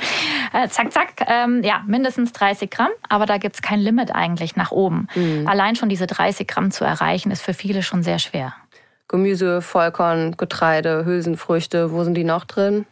Äh, 0.53 0.67
zack, 0.67 0.91
zack. 0.91 1.13
Ähm, 1.27 1.63
ja, 1.63 1.81
mindestens 1.87 2.33
30 2.33 2.69
Gramm, 2.69 2.89
aber 3.07 3.25
da 3.25 3.37
gibt 3.37 3.55
es 3.55 3.61
kein 3.61 3.79
Limit 3.79 4.13
eigentlich 4.13 4.57
nach 4.57 4.71
oben. 4.71 5.07
Mhm. 5.15 5.47
Allein 5.47 5.77
schon 5.77 5.87
diese 5.87 6.07
30 6.07 6.45
Gramm 6.45 6.71
zu 6.71 6.83
erreichen, 6.83 7.31
ist 7.31 7.41
für 7.41 7.53
viele 7.53 7.81
schon 7.81 8.03
sehr 8.03 8.19
schwer. 8.19 8.53
Gemüse, 9.07 9.61
Vollkorn, 9.61 10.35
Getreide, 10.35 11.05
Hülsenfrüchte, 11.05 11.93
wo 11.93 12.03
sind 12.03 12.15
die 12.15 12.25
noch 12.25 12.43
drin? 12.43 12.85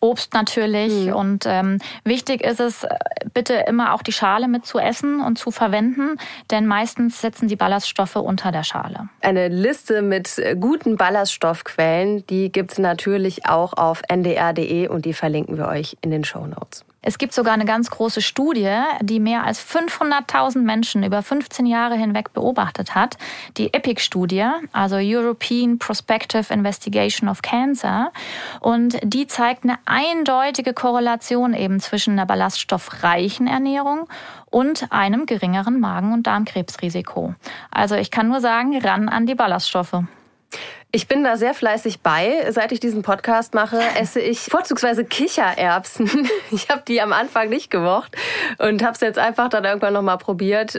Obst 0.00 0.34
natürlich. 0.34 1.06
Mhm. 1.06 1.12
Und 1.12 1.44
ähm, 1.46 1.78
wichtig 2.04 2.42
ist 2.42 2.60
es, 2.60 2.86
bitte 3.34 3.54
immer 3.66 3.94
auch 3.94 4.02
die 4.02 4.12
Schale 4.12 4.48
mit 4.48 4.66
zu 4.66 4.78
essen 4.78 5.20
und 5.20 5.38
zu 5.38 5.50
verwenden, 5.50 6.16
denn 6.50 6.66
meistens 6.66 7.20
sitzen 7.20 7.48
die 7.48 7.56
Ballaststoffe 7.56 8.16
unter 8.16 8.52
der 8.52 8.64
Schale. 8.64 9.08
Eine 9.20 9.48
Liste 9.48 10.02
mit 10.02 10.40
guten 10.60 10.96
Ballaststoffquellen, 10.96 12.26
die 12.26 12.50
gibt 12.50 12.72
es 12.72 12.78
natürlich 12.78 13.46
auch 13.46 13.72
auf 13.74 14.02
ndr.de 14.08 14.88
und 14.88 15.04
die 15.04 15.12
verlinken 15.12 15.56
wir 15.56 15.68
euch 15.68 15.96
in 16.00 16.10
den 16.10 16.24
Show 16.24 16.46
Notes. 16.46 16.84
Es 17.00 17.18
gibt 17.18 17.32
sogar 17.32 17.54
eine 17.54 17.64
ganz 17.64 17.90
große 17.90 18.20
Studie, 18.20 18.76
die 19.00 19.20
mehr 19.20 19.44
als 19.44 19.64
500.000 19.64 20.58
Menschen 20.58 21.04
über 21.04 21.22
15 21.22 21.64
Jahre 21.64 21.94
hinweg 21.94 22.32
beobachtet 22.32 22.94
hat. 22.96 23.16
Die 23.56 23.72
EPIC-Studie, 23.72 24.46
also 24.72 24.96
European 24.98 25.78
Prospective 25.78 26.52
Investigation 26.52 27.28
of 27.28 27.40
Cancer. 27.42 28.10
Und 28.60 28.98
die 29.04 29.28
zeigt 29.28 29.62
eine 29.62 29.78
eindeutige 29.84 30.74
Korrelation 30.74 31.54
eben 31.54 31.78
zwischen 31.78 32.14
einer 32.14 32.26
ballaststoffreichen 32.26 33.46
Ernährung 33.46 34.08
und 34.46 34.90
einem 34.90 35.26
geringeren 35.26 35.78
Magen- 35.78 36.12
und 36.12 36.26
Darmkrebsrisiko. 36.26 37.34
Also 37.70 37.94
ich 37.94 38.10
kann 38.10 38.28
nur 38.28 38.40
sagen, 38.40 38.76
ran 38.80 39.08
an 39.08 39.26
die 39.26 39.36
Ballaststoffe. 39.36 40.02
Ich 40.90 41.06
bin 41.06 41.22
da 41.22 41.36
sehr 41.36 41.52
fleißig 41.52 42.00
bei. 42.00 42.50
Seit 42.50 42.72
ich 42.72 42.80
diesen 42.80 43.02
Podcast 43.02 43.52
mache, 43.52 43.78
esse 43.98 44.20
ich 44.20 44.40
vorzugsweise 44.40 45.04
Kichererbsen. 45.04 46.28
Ich 46.50 46.70
habe 46.70 46.82
die 46.88 47.00
am 47.02 47.12
Anfang 47.12 47.50
nicht 47.50 47.70
gemocht 47.70 48.16
und 48.58 48.82
habe 48.82 48.94
es 48.94 49.00
jetzt 49.00 49.18
einfach 49.18 49.50
dann 49.50 49.64
irgendwann 49.64 49.92
nochmal 49.92 50.16
probiert. 50.16 50.74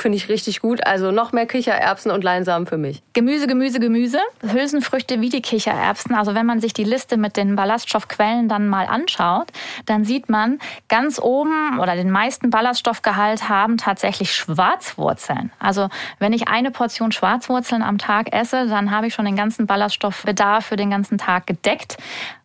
Finde 0.00 0.16
ich 0.16 0.30
richtig 0.30 0.60
gut. 0.60 0.86
Also 0.86 1.10
noch 1.10 1.32
mehr 1.32 1.44
Kichererbsen 1.44 2.10
und 2.10 2.24
Leinsamen 2.24 2.66
für 2.66 2.78
mich. 2.78 3.02
Gemüse, 3.12 3.46
Gemüse, 3.46 3.80
Gemüse. 3.80 4.18
Hülsenfrüchte 4.40 5.20
wie 5.20 5.28
die 5.28 5.42
Kichererbsen. 5.42 6.14
Also 6.14 6.34
wenn 6.34 6.46
man 6.46 6.58
sich 6.58 6.72
die 6.72 6.84
Liste 6.84 7.18
mit 7.18 7.36
den 7.36 7.54
Ballaststoffquellen 7.54 8.48
dann 8.48 8.66
mal 8.66 8.86
anschaut, 8.86 9.48
dann 9.84 10.06
sieht 10.06 10.30
man 10.30 10.58
ganz 10.88 11.20
oben 11.20 11.78
oder 11.78 11.96
den 11.96 12.10
meisten 12.10 12.48
Ballaststoffgehalt 12.48 13.50
haben 13.50 13.76
tatsächlich 13.76 14.34
Schwarzwurzeln. 14.34 15.52
Also 15.58 15.90
wenn 16.18 16.32
ich 16.32 16.48
eine 16.48 16.70
Portion 16.70 17.12
Schwarzwurzeln 17.12 17.82
am 17.82 17.98
Tag 17.98 18.32
esse, 18.32 18.68
dann 18.68 18.90
habe 18.90 19.08
ich 19.08 19.12
schon 19.12 19.26
den 19.26 19.36
ganzen 19.36 19.66
Ballaststoffbedarf 19.66 20.64
für 20.64 20.76
den 20.76 20.88
ganzen 20.88 21.18
Tag 21.18 21.46
gedeckt 21.46 21.98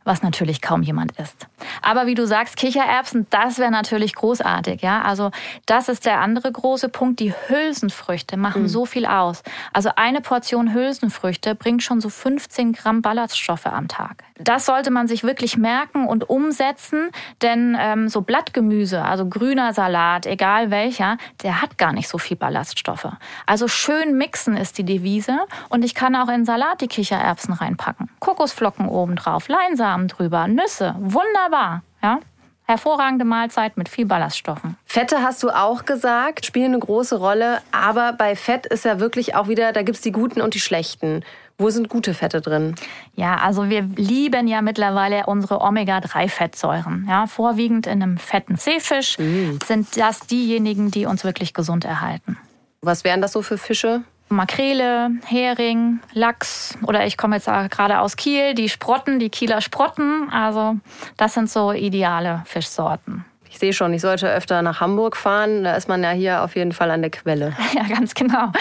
was 0.06 0.22
natürlich 0.22 0.62
kaum 0.62 0.84
jemand 0.84 1.12
isst. 1.20 1.48
Aber 1.82 2.06
wie 2.06 2.14
du 2.14 2.26
sagst, 2.26 2.56
Kichererbsen, 2.56 3.28
das 3.32 3.58
wäre 3.58 3.72
natürlich 3.72 4.14
großartig, 4.14 4.82
ja. 4.82 5.02
Also 5.02 5.32
das 5.66 5.90
ist 5.90 6.06
der 6.06 6.22
andere 6.22 6.52
große 6.52 6.90
Punkt. 6.90 7.20
Die 7.20 7.34
Hülsenfrüchte 7.34 8.38
machen 8.38 8.64
mhm. 8.64 8.68
so 8.68 8.86
viel 8.86 9.06
aus. 9.06 9.44
Also 9.74 9.90
eine 9.96 10.22
Portion 10.22 10.74
Hülsenfrüchte 10.74 11.56
bringt 11.56 11.84
schon 11.84 12.00
so 12.00 12.10
15 12.10 12.74
Gramm 12.74 13.02
Ballaststoffe 13.02 13.66
am 13.66 13.88
Tag. 13.88 14.24
Das 14.38 14.66
sollte 14.66 14.92
man 14.92 15.08
sich 15.08 15.24
wirklich 15.24 15.58
merken 15.58 16.08
und 16.08 16.30
umsetzen, 16.30 17.10
denn 17.42 17.76
ähm, 17.80 18.08
so 18.08 18.22
Blattgemüse, 18.22 19.02
also 19.02 19.28
grüner 19.28 19.74
Salat, 19.74 20.26
egal 20.26 20.72
welcher, 20.72 21.18
der 21.42 21.62
hat 21.62 21.78
gar 21.78 21.94
nicht 21.94 22.10
so 22.10 22.18
viel 22.18 22.38
Ballaststoffe. 22.38 23.08
Also 23.46 23.68
schön 23.68 24.18
mixen 24.18 24.56
ist 24.56 24.78
die 24.78 24.84
Devise 24.84 25.40
und 25.70 25.84
ich 25.84 25.96
kann 25.96 26.16
auch 26.16 26.28
in 26.28 26.46
Salat 26.46 26.82
die 26.82 26.88
Kichererbsen 26.88 27.54
reinpacken. 27.54 28.10
Kokosflocken 28.20 28.88
obendrauf, 28.88 29.48
Leinsamen 29.48 29.95
Leinsamen 29.96 30.08
drüber, 30.08 30.48
Nüsse, 30.48 30.96
wunderbar. 31.00 31.84
Ja? 32.04 32.20
Hervorragende 32.68 33.26
Mahlzeit 33.26 33.78
mit 33.78 33.90
viel 33.90 34.06
Ballaststoffen. 34.06 34.76
Fette 34.86 35.22
hast 35.22 35.44
du 35.44 35.50
auch 35.50 35.86
gesagt, 35.86 36.46
spielen 36.46 36.74
eine 36.74 36.80
große 36.80 37.18
Rolle. 37.18 37.60
Aber 37.72 38.14
bei 38.14 38.36
Fett 38.36 38.66
ist 38.66 38.86
ja 38.86 39.00
wirklich 39.00 39.36
auch 39.36 39.48
wieder, 39.48 39.72
da 39.72 39.84
gibt 39.84 39.98
es 39.98 40.02
die 40.02 40.12
guten 40.12 40.42
und 40.42 40.56
die 40.56 40.60
schlechten. 40.60 41.24
Wo 41.60 41.70
sind 41.70 41.90
gute 41.90 42.14
Fette 42.14 42.42
drin? 42.42 42.76
Ja, 43.14 43.38
also 43.38 43.70
wir 43.70 43.84
lieben 43.84 44.48
ja 44.48 44.62
mittlerweile 44.62 45.28
unsere 45.28 45.62
Omega-3-Fettsäuren. 45.62 47.06
Ja, 47.08 47.28
vorwiegend 47.28 47.86
in 47.86 48.02
einem 48.02 48.18
fetten 48.18 48.58
Seefisch 48.58 49.18
mm. 49.20 49.60
sind 49.66 49.96
das 49.96 50.22
diejenigen, 50.22 50.92
die 50.92 51.06
uns 51.06 51.24
wirklich 51.24 51.54
gesund 51.54 51.86
erhalten. 51.86 52.38
Was 52.82 53.04
wären 53.04 53.22
das 53.22 53.32
so 53.32 53.42
für 53.42 53.58
Fische? 53.58 54.02
Makrele, 54.30 55.12
Hering, 55.26 56.00
Lachs 56.14 56.78
oder 56.84 57.06
ich 57.06 57.18
komme 57.18 57.36
jetzt 57.36 57.46
gerade 57.46 58.00
aus 58.00 58.16
Kiel, 58.16 58.54
die 58.56 58.70
Sprotten, 58.70 59.20
die 59.20 59.30
Kieler 59.30 59.62
Sprotten. 59.62 60.30
Also 60.32 60.78
das 61.18 61.34
sind 61.36 61.50
so 61.50 61.72
ideale 61.72 62.44
Fischsorten. 62.46 63.26
Ich 63.56 63.60
sehe 63.60 63.72
schon, 63.72 63.94
ich 63.94 64.02
sollte 64.02 64.30
öfter 64.30 64.62
nach 64.62 64.82
Hamburg 64.82 65.16
fahren. 65.16 65.64
Da 65.64 65.76
ist 65.76 65.88
man 65.88 66.04
ja 66.04 66.10
hier 66.10 66.44
auf 66.44 66.58
jeden 66.58 66.74
Fall 66.74 66.92
an 66.92 67.02
der 67.02 67.10
Quelle. 67.10 67.54
Ja, 67.74 67.84
ganz 67.84 68.14
genau. 68.14 68.52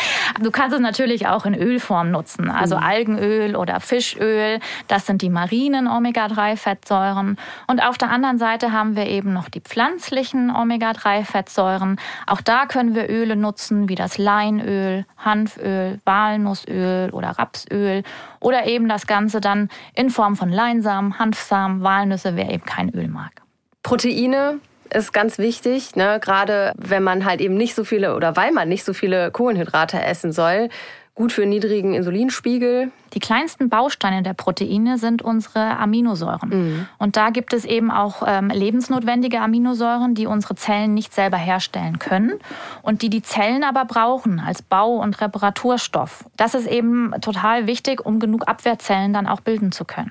Du 0.41 0.53
kannst 0.53 0.75
es 0.75 0.81
natürlich 0.81 1.27
auch 1.27 1.47
in 1.47 1.55
Ölform 1.55 2.13
nutzen. 2.13 2.49
Also 2.49 2.77
mhm. 2.77 2.83
Algenöl 2.83 3.57
oder 3.57 3.81
Fischöl. 3.81 4.61
Das 4.87 5.07
sind 5.07 5.23
die 5.23 5.31
marinen 5.31 5.89
Omega-3-Fettsäuren. 5.89 7.39
Und 7.67 7.83
auf 7.83 7.99
der 7.99 8.11
anderen 8.11 8.39
Seite 8.39 8.71
haben 8.71 8.95
wir 8.95 9.07
eben 9.07 9.33
noch 9.33 9.49
die 9.49 9.61
pflanzlichen 9.61 10.55
Omega-3-Fettsäuren. 10.55 11.99
Auch 12.29 12.41
da 12.41 12.67
können 12.67 12.95
wir 12.95 13.11
Öle 13.11 13.35
nutzen, 13.35 13.89
wie 13.89 13.97
das 13.97 14.17
Leinöl, 14.17 15.07
Hanföl, 15.19 16.01
Walnussöl 16.05 17.11
oder 17.11 17.31
Rapsöl. 17.31 18.05
Oder 18.39 18.67
eben 18.67 18.89
das 18.89 19.09
Ganze 19.09 19.41
dann 19.41 19.71
in 19.95 20.11
Form 20.11 20.37
von 20.37 20.51
Leinsamen, 20.51 21.19
Hanfsamen, 21.19 21.83
Walnüsse, 21.83 22.37
wer 22.37 22.51
eben 22.51 22.65
kein 22.65 22.91
Öl 22.91 23.09
mag. 23.09 23.43
Proteine 23.83 24.61
ist 24.93 25.13
ganz 25.13 25.39
wichtig, 25.39 25.97
ne? 25.97 26.19
gerade 26.21 26.73
wenn 26.77 27.03
man 27.03 27.25
halt 27.25 27.41
eben 27.41 27.57
nicht 27.57 27.75
so 27.75 27.85
viele 27.85 28.15
oder 28.15 28.37
weil 28.37 28.53
man 28.53 28.69
nicht 28.69 28.85
so 28.85 28.93
viele 28.93 29.31
Kohlenhydrate 29.31 30.03
essen 30.03 30.33
soll. 30.33 30.69
Gut 31.17 31.31
für 31.31 31.47
niedrigen 31.47 31.95
Insulinspiegel. 31.95 32.91
Die 33.13 33.21
kleinsten 33.21 33.69
Bausteine 33.69 34.25
der 34.25 34.35
Proteine 34.35 34.99
sind 34.99 35.23
unsere 35.23 35.77
Aminosäuren. 35.79 36.49
Mhm. 36.49 36.89
Und 36.99 37.17
da 37.17 37.31
gibt 37.31 37.53
es 37.53 37.65
eben 37.65 37.93
auch 37.93 38.25
ähm, 38.27 38.49
lebensnotwendige 38.49 39.39
Aminosäuren, 39.41 40.17
die 40.17 40.27
unsere 40.27 40.57
Zellen 40.57 40.93
nicht 40.93 41.15
selber 41.15 41.37
herstellen 41.37 42.01
können 42.01 42.41
und 42.83 43.03
die 43.03 43.11
die 43.11 43.23
Zellen 43.23 43.63
aber 43.63 43.85
brauchen 43.85 44.41
als 44.41 44.63
Bau- 44.63 44.97
und 44.97 45.21
Reparaturstoff. 45.21 46.25
Das 46.37 46.55
ist 46.57 46.67
eben 46.67 47.13
total 47.21 47.69
wichtig, 47.69 48.05
um 48.05 48.19
genug 48.19 48.49
Abwehrzellen 48.49 49.13
dann 49.13 49.29
auch 49.29 49.41
bilden 49.41 49.71
zu 49.71 49.85
können. 49.85 50.11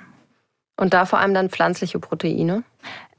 Und 0.78 0.94
da 0.94 1.06
vor 1.06 1.20
allem 1.20 1.34
dann 1.34 1.50
pflanzliche 1.50 2.00
Proteine? 2.00 2.64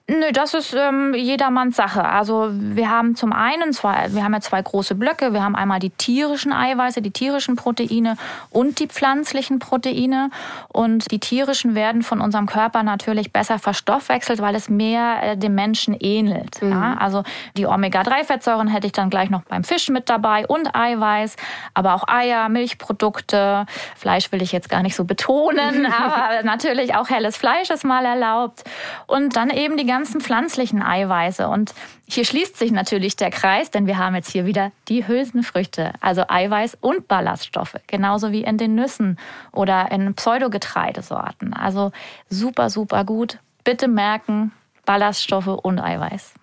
Nö, 0.06 0.32
das 0.32 0.52
ist 0.52 0.74
ähm, 0.74 1.14
jedermanns 1.14 1.76
Sache. 1.76 2.04
Also 2.04 2.50
wir 2.52 2.90
haben 2.90 3.16
zum 3.16 3.32
einen 3.32 3.72
zwei, 3.72 4.08
wir 4.10 4.22
haben 4.22 4.34
ja 4.34 4.40
zwei 4.42 4.60
große 4.60 4.94
Blöcke. 4.96 5.32
Wir 5.32 5.42
haben 5.42 5.56
einmal 5.56 5.78
die 5.78 5.88
tierischen 5.88 6.52
Eiweiße, 6.52 7.00
die 7.00 7.10
tierischen 7.10 7.56
Proteine 7.56 8.18
und 8.50 8.80
die 8.80 8.86
pflanzlichen 8.86 9.60
Proteine. 9.60 10.28
Und 10.68 11.10
die 11.10 11.20
tierischen 11.20 11.74
werden 11.74 12.02
von 12.02 12.20
unserem 12.20 12.44
Körper 12.44 12.82
natürlich 12.82 13.32
besser 13.32 13.58
verstoffwechselt, 13.58 14.42
weil 14.42 14.54
es 14.54 14.68
mehr 14.68 15.22
äh, 15.22 15.36
dem 15.38 15.54
Menschen 15.54 15.96
ähnelt. 15.98 16.60
Mhm. 16.60 16.72
Ja? 16.72 16.96
Also 16.98 17.22
die 17.56 17.64
Omega-3-Fettsäuren 17.64 18.68
hätte 18.68 18.86
ich 18.86 18.92
dann 18.92 19.08
gleich 19.08 19.30
noch 19.30 19.44
beim 19.44 19.64
Fisch 19.64 19.88
mit 19.88 20.10
dabei 20.10 20.46
und 20.46 20.76
Eiweiß, 20.76 21.36
aber 21.72 21.94
auch 21.94 22.06
Eier, 22.08 22.50
Milchprodukte. 22.50 23.64
Fleisch 23.96 24.30
will 24.32 24.42
ich 24.42 24.52
jetzt 24.52 24.68
gar 24.68 24.82
nicht 24.82 24.96
so 24.96 25.04
betonen, 25.04 25.86
aber 25.98 26.42
natürlich 26.42 26.94
auch 26.94 27.08
helles 27.08 27.38
Fleisch 27.38 27.70
ist 27.70 27.84
mal 27.84 28.04
erlaubt. 28.04 28.64
Und 29.06 29.34
dann 29.36 29.48
eben 29.48 29.78
die 29.78 29.93
ganzen 29.94 30.20
pflanzlichen 30.20 30.82
Eiweiße. 30.82 31.48
Und 31.48 31.72
hier 32.08 32.24
schließt 32.24 32.56
sich 32.56 32.72
natürlich 32.72 33.14
der 33.14 33.30
Kreis, 33.30 33.70
denn 33.70 33.86
wir 33.86 33.96
haben 33.96 34.16
jetzt 34.16 34.30
hier 34.30 34.44
wieder 34.44 34.72
die 34.88 35.06
Hülsenfrüchte, 35.06 35.92
also 36.00 36.24
Eiweiß 36.26 36.78
und 36.80 37.06
Ballaststoffe, 37.06 37.76
genauso 37.86 38.32
wie 38.32 38.42
in 38.42 38.58
den 38.58 38.74
Nüssen 38.74 39.18
oder 39.52 39.92
in 39.92 40.14
Pseudogetreidesorten. 40.14 41.54
Also 41.54 41.92
super, 42.28 42.70
super 42.70 43.04
gut. 43.04 43.38
Bitte 43.62 43.86
merken, 43.86 44.50
Ballaststoffe 44.84 45.46
und 45.46 45.78
Eiweiß. 45.78 46.34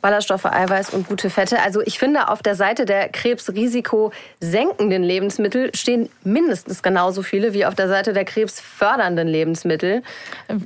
Ballaststoffe, 0.00 0.46
Eiweiß 0.46 0.90
und 0.90 1.08
gute 1.08 1.30
Fette. 1.30 1.60
Also 1.60 1.80
ich 1.80 1.98
finde, 1.98 2.28
auf 2.28 2.42
der 2.42 2.54
Seite 2.54 2.84
der 2.84 3.08
Krebsrisiko 3.08 4.12
senkenden 4.40 5.02
Lebensmittel 5.02 5.74
stehen 5.74 6.08
mindestens 6.22 6.82
genauso 6.82 7.22
viele 7.22 7.52
wie 7.52 7.66
auf 7.66 7.74
der 7.74 7.88
Seite 7.88 8.12
der 8.12 8.24
krebsfördernden 8.24 9.26
Lebensmittel. 9.26 10.02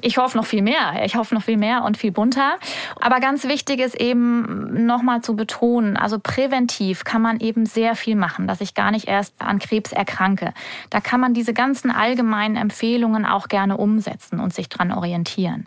Ich 0.03 0.19
hoffe 0.19 0.37
noch 0.37 0.45
viel 0.45 0.63
mehr. 0.63 1.03
Ich 1.05 1.17
hoffe 1.17 1.35
noch 1.35 1.43
viel 1.43 1.57
mehr 1.57 1.85
und 1.85 1.97
viel 1.97 2.13
bunter. 2.13 2.57
Aber 3.01 3.21
ganz 3.21 3.45
wichtig 3.45 3.81
ist 3.81 3.95
eben 3.95 4.85
nochmal 4.87 5.23
zu 5.23 5.35
betonen, 5.35 5.97
also 5.97 6.19
präventiv 6.19 7.05
kann 7.05 7.23
man 7.23 7.41
eben 7.41 7.65
sehr 7.65 7.95
viel 7.97 8.17
machen, 8.17 8.47
dass 8.47 8.61
ich 8.61 8.75
gar 8.75 8.91
nicht 8.91 9.09
erst 9.09 9.35
an 9.39 9.59
Krebs 9.59 9.93
erkranke. 9.93 10.53
Da 10.91 11.01
kann 11.01 11.21
man 11.21 11.33
diese 11.33 11.55
ganzen 11.55 11.91
allgemeinen 11.91 12.57
Empfehlungen 12.57 13.25
auch 13.25 13.49
gerne 13.49 13.77
umsetzen 13.77 14.41
und 14.41 14.53
sich 14.53 14.69
dran 14.69 14.93
orientieren. 14.93 15.67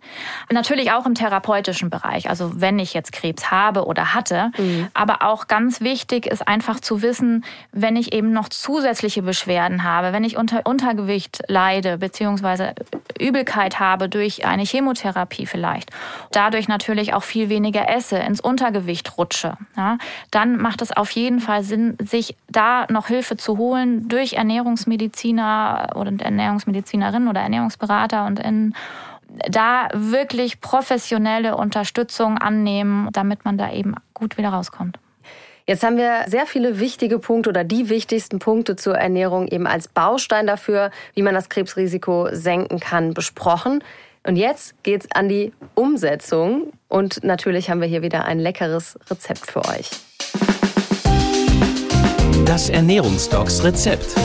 Natürlich 0.51 0.91
auch 0.91 1.05
im 1.05 1.15
therapeutischen 1.15 1.89
Bereich. 1.89 2.29
Also 2.29 2.61
wenn 2.61 2.77
ich 2.77 2.93
jetzt 2.93 3.11
Krebs 3.11 3.49
habe, 3.49 3.54
habe 3.55 3.85
oder 3.85 4.13
hatte. 4.13 4.51
Mhm. 4.57 4.87
Aber 4.93 5.21
auch 5.21 5.47
ganz 5.47 5.81
wichtig 5.81 6.25
ist 6.25 6.47
einfach 6.47 6.79
zu 6.79 7.01
wissen, 7.01 7.45
wenn 7.71 7.95
ich 7.95 8.13
eben 8.13 8.31
noch 8.31 8.49
zusätzliche 8.49 9.21
Beschwerden 9.21 9.83
habe, 9.83 10.13
wenn 10.13 10.23
ich 10.23 10.37
unter 10.37 10.61
Untergewicht 10.65 11.41
leide, 11.47 11.97
beziehungsweise 11.97 12.73
Übelkeit 13.19 13.79
habe 13.79 14.09
durch 14.09 14.45
eine 14.45 14.63
Chemotherapie 14.63 15.45
vielleicht, 15.45 15.91
dadurch 16.31 16.67
natürlich 16.67 17.13
auch 17.13 17.23
viel 17.23 17.49
weniger 17.49 17.89
esse, 17.89 18.17
ins 18.17 18.41
Untergewicht 18.41 19.17
rutsche, 19.17 19.57
ja, 19.77 19.97
dann 20.31 20.57
macht 20.57 20.81
es 20.81 20.91
auf 20.91 21.11
jeden 21.11 21.39
Fall 21.39 21.63
Sinn, 21.63 21.97
sich 22.01 22.35
da 22.49 22.85
noch 22.89 23.07
Hilfe 23.07 23.37
zu 23.37 23.57
holen 23.57 24.07
durch 24.09 24.33
Ernährungsmediziner 24.33 25.93
oder 25.95 26.11
Ernährungsmedizinerin 26.19 27.27
oder 27.27 27.41
Ernährungsberater 27.41 28.25
und 28.25 28.39
in 28.39 28.73
da 29.49 29.87
wirklich 29.93 30.61
professionelle 30.61 31.55
Unterstützung 31.57 32.37
annehmen, 32.37 33.09
damit 33.11 33.45
man 33.45 33.57
da 33.57 33.71
eben 33.71 33.95
gut 34.13 34.37
wieder 34.37 34.49
rauskommt. 34.49 34.99
Jetzt 35.67 35.83
haben 35.83 35.97
wir 35.97 36.25
sehr 36.27 36.45
viele 36.45 36.79
wichtige 36.79 37.17
Punkte 37.17 37.49
oder 37.49 37.63
die 37.63 37.89
wichtigsten 37.89 38.37
Punkte 38.37 38.75
zur 38.75 38.97
Ernährung 38.97 39.47
eben 39.47 39.65
als 39.65 39.87
Baustein 39.87 40.45
dafür, 40.45 40.91
wie 41.15 41.23
man 41.23 41.33
das 41.33 41.49
Krebsrisiko 41.49 42.29
senken 42.31 42.79
kann, 42.79 43.15
besprochen. 43.15 43.83
Und 44.27 44.35
jetzt 44.35 44.75
geht's 44.83 45.07
an 45.11 45.27
die 45.27 45.53
Umsetzung. 45.73 46.73
Und 46.87 47.23
natürlich 47.23 47.71
haben 47.71 47.81
wir 47.81 47.87
hier 47.87 48.03
wieder 48.03 48.25
ein 48.25 48.39
leckeres 48.39 48.99
Rezept 49.09 49.49
für 49.49 49.65
euch. 49.65 49.89
Das 52.45 52.69
Ernährungsdocs 52.69 53.63
Rezept. 53.63 54.15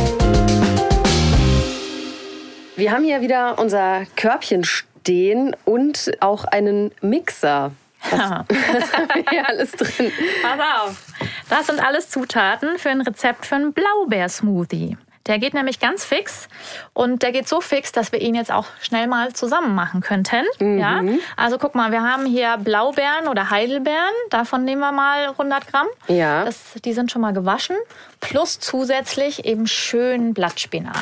Wir 2.77 2.93
haben 2.93 3.05
hier 3.05 3.21
wieder 3.23 3.59
unser 3.59 4.05
Körbchen 4.17 4.65
stehen 5.11 5.57
und 5.65 6.13
auch 6.21 6.45
einen 6.45 6.93
Mixer. 7.01 7.73
Was, 8.11 8.21
was 8.21 8.93
haben 8.93 9.09
wir 9.13 9.25
hier 9.29 9.49
alles 9.49 9.73
drin? 9.73 10.13
Pass 10.41 10.61
auf. 10.61 11.05
Das 11.49 11.67
sind 11.67 11.85
alles 11.85 12.09
Zutaten 12.09 12.79
für 12.79 12.91
ein 12.91 13.01
Rezept 13.01 13.45
für 13.45 13.57
einen 13.57 13.73
Blaubeersmoothie. 13.73 14.97
Der 15.27 15.39
geht 15.39 15.53
nämlich 15.53 15.81
ganz 15.81 16.05
fix 16.05 16.49
und 16.95 17.23
der 17.23 17.33
geht 17.33 17.47
so 17.47 17.61
fix, 17.61 17.93
dass 17.93 18.13
wir 18.13 18.21
ihn 18.21 18.35
jetzt 18.37 18.51
auch 18.53 18.67
schnell 18.81 19.07
mal 19.07 19.33
zusammen 19.33 19.75
machen 19.75 20.01
könnten. 20.01 20.45
Mhm. 20.61 20.79
Ja? 20.79 21.03
Also 21.37 21.59
guck 21.59 21.75
mal, 21.75 21.91
wir 21.91 22.03
haben 22.03 22.25
hier 22.25 22.57
Blaubeeren 22.57 23.27
oder 23.29 23.51
Heidelbeeren. 23.51 24.15
Davon 24.31 24.65
nehmen 24.65 24.81
wir 24.81 24.93
mal 24.93 25.31
100 25.31 25.67
Gramm. 25.67 25.89
Ja. 26.07 26.45
Das, 26.45 26.57
die 26.85 26.93
sind 26.93 27.11
schon 27.11 27.21
mal 27.21 27.33
gewaschen. 27.33 27.77
Plus 28.21 28.61
zusätzlich 28.61 29.45
eben 29.45 29.67
schön 29.67 30.35
Blattspinat. 30.35 30.97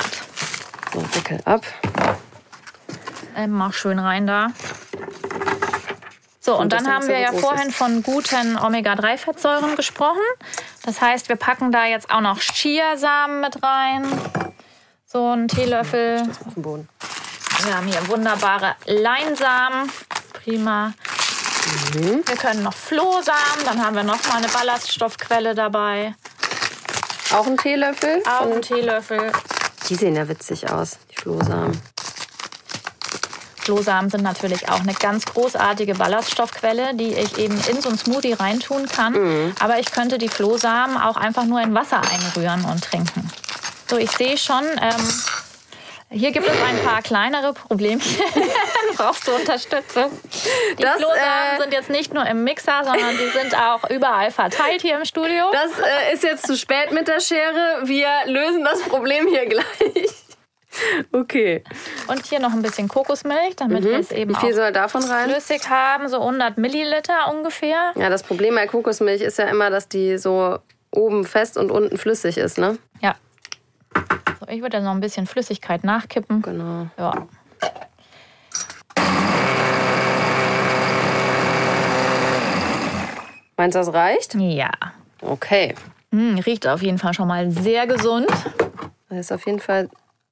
So, 0.93 1.01
Deckel 1.15 1.39
ab. 1.45 1.61
Mach 3.47 3.73
schön 3.73 3.99
rein 3.99 4.27
da. 4.27 4.47
So, 6.39 6.55
und, 6.55 6.61
und 6.61 6.73
dann 6.73 6.87
haben 6.91 7.07
wir 7.07 7.19
ja 7.19 7.31
vorhin 7.31 7.69
ist. 7.69 7.75
von 7.75 8.01
guten 8.01 8.57
Omega-3-Fettsäuren 8.57 9.75
gesprochen. 9.75 10.21
Das 10.83 11.01
heißt, 11.01 11.29
wir 11.29 11.35
packen 11.35 11.71
da 11.71 11.85
jetzt 11.85 12.09
auch 12.09 12.21
noch 12.21 12.39
Chiasamen 12.39 13.41
mit 13.41 13.61
rein. 13.61 14.07
So 15.05 15.27
einen 15.27 15.47
Teelöffel. 15.47 16.23
Wir 16.55 17.75
haben 17.75 17.87
hier 17.87 18.07
wunderbare 18.07 18.75
Leinsamen. 18.85 19.91
Prima. 20.33 20.93
Mhm. 21.93 22.23
Wir 22.25 22.35
können 22.35 22.63
noch 22.63 22.73
Flohsamen, 22.73 23.65
dann 23.65 23.83
haben 23.83 23.95
wir 23.95 24.03
noch 24.03 24.25
mal 24.27 24.37
eine 24.37 24.47
Ballaststoffquelle 24.47 25.53
dabei. 25.53 26.15
Auch 27.33 27.45
ein 27.45 27.57
Teelöffel? 27.57 28.23
Auch 28.25 28.51
ein 28.51 28.61
Teelöffel. 28.61 29.31
Die 29.87 29.95
sehen 29.95 30.15
ja 30.15 30.27
witzig 30.27 30.71
aus, 30.71 30.97
die 31.11 31.15
Flohsamen. 31.15 31.79
Flohsamen 33.69 34.09
sind 34.09 34.23
natürlich 34.23 34.67
auch 34.67 34.79
eine 34.79 34.95
ganz 34.95 35.25
großartige 35.25 35.93
Ballaststoffquelle, 35.93 36.95
die 36.95 37.13
ich 37.13 37.37
eben 37.37 37.53
in 37.69 37.79
so 37.79 37.89
einen 37.89 37.99
Smoothie 37.99 38.33
reintun 38.33 38.87
kann. 38.87 39.13
Mhm. 39.13 39.53
Aber 39.59 39.77
ich 39.77 39.91
könnte 39.91 40.17
die 40.17 40.27
Flohsamen 40.27 40.97
auch 40.97 41.17
einfach 41.17 41.45
nur 41.45 41.61
in 41.61 41.75
Wasser 41.75 42.01
einrühren 42.01 42.65
und 42.65 42.83
trinken. 42.83 43.29
So, 43.87 43.97
ich 43.97 44.09
sehe 44.09 44.39
schon, 44.39 44.63
ähm, 44.81 45.21
Hier 46.09 46.31
gibt 46.31 46.47
es 46.47 46.53
ein 46.53 46.83
paar 46.83 47.03
kleinere 47.03 47.53
Problemchen. 47.53 48.19
Brauchst 48.95 49.27
du 49.27 49.33
Unterstützung? 49.33 50.09
Die 50.79 50.81
das, 50.81 50.95
Flohsamen 50.95 51.55
äh, 51.55 51.61
sind 51.61 51.71
jetzt 51.73 51.91
nicht 51.91 52.11
nur 52.11 52.25
im 52.25 52.43
Mixer, 52.43 52.83
sondern 52.83 53.15
die 53.19 53.29
sind 53.37 53.55
auch 53.55 53.87
überall 53.91 54.31
verteilt 54.31 54.81
hier 54.81 54.97
im 54.97 55.05
Studio. 55.05 55.45
Das 55.51 55.77
äh, 55.77 56.13
ist 56.15 56.23
jetzt 56.23 56.47
zu 56.47 56.57
spät 56.57 56.91
mit 56.91 57.07
der 57.07 57.19
Schere. 57.19 57.81
Wir 57.83 58.09
lösen 58.25 58.63
das 58.65 58.81
Problem 58.81 59.27
hier 59.27 59.45
gleich. 59.45 60.09
Okay. 61.11 61.63
Und 62.07 62.25
hier 62.25 62.39
noch 62.39 62.53
ein 62.53 62.61
bisschen 62.61 62.87
Kokosmilch, 62.87 63.55
damit 63.55 63.83
mhm. 63.83 63.87
wir 63.87 63.99
es 63.99 64.11
eben 64.11 64.31
Wie 64.31 64.39
viel 64.39 64.53
soll 64.53 64.71
davon 64.71 65.03
rein? 65.03 65.29
flüssig 65.29 65.69
haben, 65.69 66.07
so 66.07 66.19
100 66.19 66.57
Milliliter 66.57 67.31
ungefähr. 67.31 67.91
Ja, 67.95 68.09
das 68.09 68.23
Problem 68.23 68.55
bei 68.55 68.67
Kokosmilch 68.67 69.21
ist 69.21 69.37
ja 69.37 69.45
immer, 69.45 69.69
dass 69.69 69.87
die 69.87 70.17
so 70.17 70.59
oben 70.91 71.25
fest 71.25 71.57
und 71.57 71.71
unten 71.71 71.97
flüssig 71.97 72.37
ist, 72.37 72.57
ne? 72.57 72.77
Ja. 73.01 73.15
So, 74.39 74.47
ich 74.47 74.61
würde 74.61 74.77
dann 74.77 74.83
noch 74.83 74.91
ein 74.91 75.01
bisschen 75.01 75.27
Flüssigkeit 75.27 75.83
nachkippen. 75.83 76.41
Genau. 76.41 76.87
Ja. 76.97 77.27
Meinst 83.57 83.75
du, 83.75 83.79
das 83.79 83.93
reicht? 83.93 84.35
Ja. 84.35 84.71
Okay. 85.21 85.75
Hm, 86.11 86.39
riecht 86.39 86.65
auf 86.65 86.81
jeden 86.81 86.97
Fall 86.97 87.13
schon 87.13 87.27
mal 87.27 87.51
sehr 87.51 87.87
gesund. 87.87 88.27
Das 89.09 89.19
ist 89.19 89.31
auf 89.33 89.45
jeden 89.45 89.59
Fall 89.59 89.89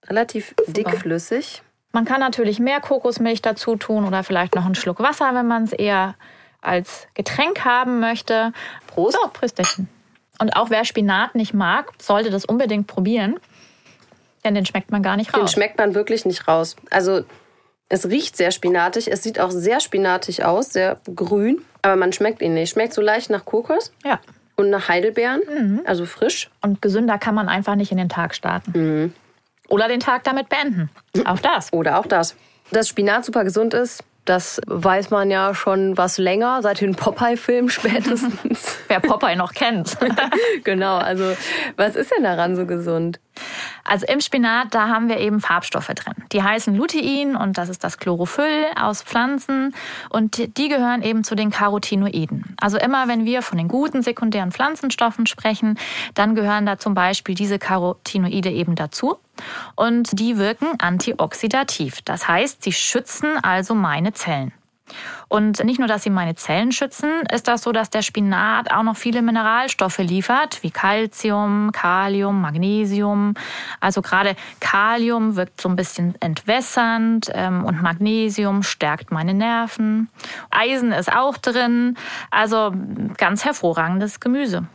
relativ 0.09 0.55
dickflüssig. 0.67 1.61
Man 1.91 2.05
kann 2.05 2.19
natürlich 2.19 2.59
mehr 2.59 2.79
Kokosmilch 2.79 3.41
dazu 3.41 3.75
tun 3.75 4.05
oder 4.05 4.23
vielleicht 4.23 4.55
noch 4.55 4.65
einen 4.65 4.75
Schluck 4.75 4.99
Wasser, 4.99 5.33
wenn 5.33 5.47
man 5.47 5.63
es 5.63 5.73
eher 5.73 6.15
als 6.61 7.07
Getränk 7.13 7.65
haben 7.65 7.99
möchte. 7.99 8.51
Prost. 8.87 9.17
So, 9.21 9.29
Prösterchen. 9.29 9.87
Und 10.39 10.55
auch 10.55 10.69
wer 10.69 10.85
Spinat 10.85 11.35
nicht 11.35 11.53
mag, 11.53 11.91
sollte 11.99 12.29
das 12.29 12.45
unbedingt 12.45 12.87
probieren. 12.87 13.39
Denn 14.43 14.53
den 14.53 14.65
schmeckt 14.65 14.91
man 14.91 15.01
gar 15.01 15.17
nicht 15.17 15.33
raus. 15.33 15.39
Den 15.39 15.47
schmeckt 15.47 15.77
man 15.77 15.95
wirklich 15.95 16.25
nicht 16.25 16.47
raus. 16.47 16.75
Also 16.89 17.23
es 17.89 18.07
riecht 18.07 18.37
sehr 18.37 18.51
spinatig. 18.51 19.11
Es 19.11 19.23
sieht 19.23 19.39
auch 19.39 19.51
sehr 19.51 19.79
spinatig 19.79 20.45
aus, 20.45 20.71
sehr 20.71 20.99
grün. 21.15 21.61
Aber 21.81 21.95
man 21.95 22.13
schmeckt 22.13 22.41
ihn 22.41 22.53
nicht. 22.53 22.71
Schmeckt 22.71 22.93
so 22.93 23.01
leicht 23.01 23.29
nach 23.29 23.45
Kokos. 23.45 23.91
Ja. 24.05 24.19
Und 24.55 24.69
nach 24.69 24.89
Heidelbeeren. 24.89 25.41
Mhm. 25.49 25.81
Also 25.85 26.05
frisch. 26.05 26.49
Und 26.61 26.81
gesünder 26.81 27.17
kann 27.17 27.35
man 27.35 27.49
einfach 27.49 27.75
nicht 27.75 27.91
in 27.91 27.97
den 27.97 28.09
Tag 28.09 28.35
starten. 28.35 28.71
Mhm. 28.75 29.13
Oder 29.68 29.88
den 29.88 29.99
Tag 29.99 30.24
damit 30.24 30.49
beenden. 30.49 30.89
Auch 31.26 31.39
das. 31.39 31.74
Oder 31.74 31.99
auch 31.99 32.05
das. 32.05 32.36
Dass 32.72 32.88
Spinat 32.88 33.26
super 33.26 33.43
gesund 33.43 33.74
ist, 33.74 34.03
das 34.28 34.59
weiß 34.68 35.09
man 35.09 35.32
ja 35.32 35.55
schon 35.55 35.97
was 35.97 36.18
länger, 36.18 36.61
seit 36.61 36.82
den 36.82 36.95
Popeye-Filmen 36.95 37.70
spätestens. 37.70 38.78
Wer 38.88 38.99
Popeye 38.99 39.36
noch 39.36 39.53
kennt. 39.53 39.97
genau, 40.63 40.97
also 40.97 41.34
was 41.78 41.95
ist 41.95 42.11
denn 42.15 42.24
daran 42.24 42.55
so 42.55 42.65
gesund? 42.65 43.20
Also 43.86 44.05
im 44.07 44.20
Spinat, 44.20 44.74
da 44.74 44.89
haben 44.89 45.07
wir 45.07 45.18
eben 45.20 45.39
Farbstoffe 45.39 45.88
drin. 45.88 46.13
Die 46.34 46.43
heißen 46.43 46.76
Lutein 46.76 47.36
und 47.36 47.57
das 47.57 47.70
ist 47.70 47.84
das 47.84 47.99
Chlorophyll 47.99 48.65
aus 48.76 49.01
Pflanzen 49.01 49.74
und 50.09 50.57
die 50.57 50.68
gehören 50.68 51.03
eben 51.03 51.24
zu 51.24 51.36
den 51.36 51.49
Carotinoiden. 51.49 52.55
Also 52.59 52.78
immer 52.78 53.07
wenn 53.07 53.24
wir 53.24 53.41
von 53.41 53.57
den 53.57 53.70
guten 53.70 54.01
sekundären 54.01 54.51
Pflanzenstoffen 54.51 55.26
sprechen, 55.26 55.80
dann 56.15 56.36
gehören 56.36 56.65
da 56.65 56.78
zum 56.78 56.95
Beispiel 56.95 57.36
diese 57.36 57.59
Carotinoide 57.59 58.49
eben 58.49 58.76
dazu 58.76 59.18
und 59.75 60.19
die 60.19 60.38
wirken 60.38 60.67
antioxidativ. 60.79 62.01
Das 62.03 62.27
heißt, 62.27 62.63
sie 62.63 62.73
schützen 62.73 63.38
also 63.43 63.75
meine 63.75 64.13
Zellen. 64.13 64.53
Und 65.27 65.63
nicht 65.63 65.79
nur, 65.79 65.88
dass 65.88 66.03
sie 66.03 66.09
meine 66.09 66.35
Zellen 66.35 66.71
schützen, 66.71 67.09
ist 67.31 67.47
das 67.47 67.63
so, 67.63 67.71
dass 67.71 67.89
der 67.89 68.01
Spinat 68.01 68.71
auch 68.71 68.83
noch 68.83 68.95
viele 68.95 69.21
Mineralstoffe 69.21 69.97
liefert, 69.97 70.63
wie 70.63 70.71
Calcium, 70.71 71.71
Kalium, 71.73 72.41
Magnesium. 72.41 73.33
Also 73.81 74.01
gerade 74.01 74.35
Kalium 74.61 75.35
wirkt 75.35 75.59
so 75.59 75.67
ein 75.67 75.75
bisschen 75.75 76.15
entwässernd 76.21 77.29
ähm, 77.33 77.65
und 77.65 77.81
Magnesium 77.81 78.63
stärkt 78.63 79.11
meine 79.11 79.33
Nerven. 79.33 80.09
Eisen 80.49 80.93
ist 80.93 81.11
auch 81.11 81.38
drin. 81.38 81.97
Also 82.31 82.73
ganz 83.17 83.43
hervorragendes 83.43 84.19
Gemüse. 84.21 84.67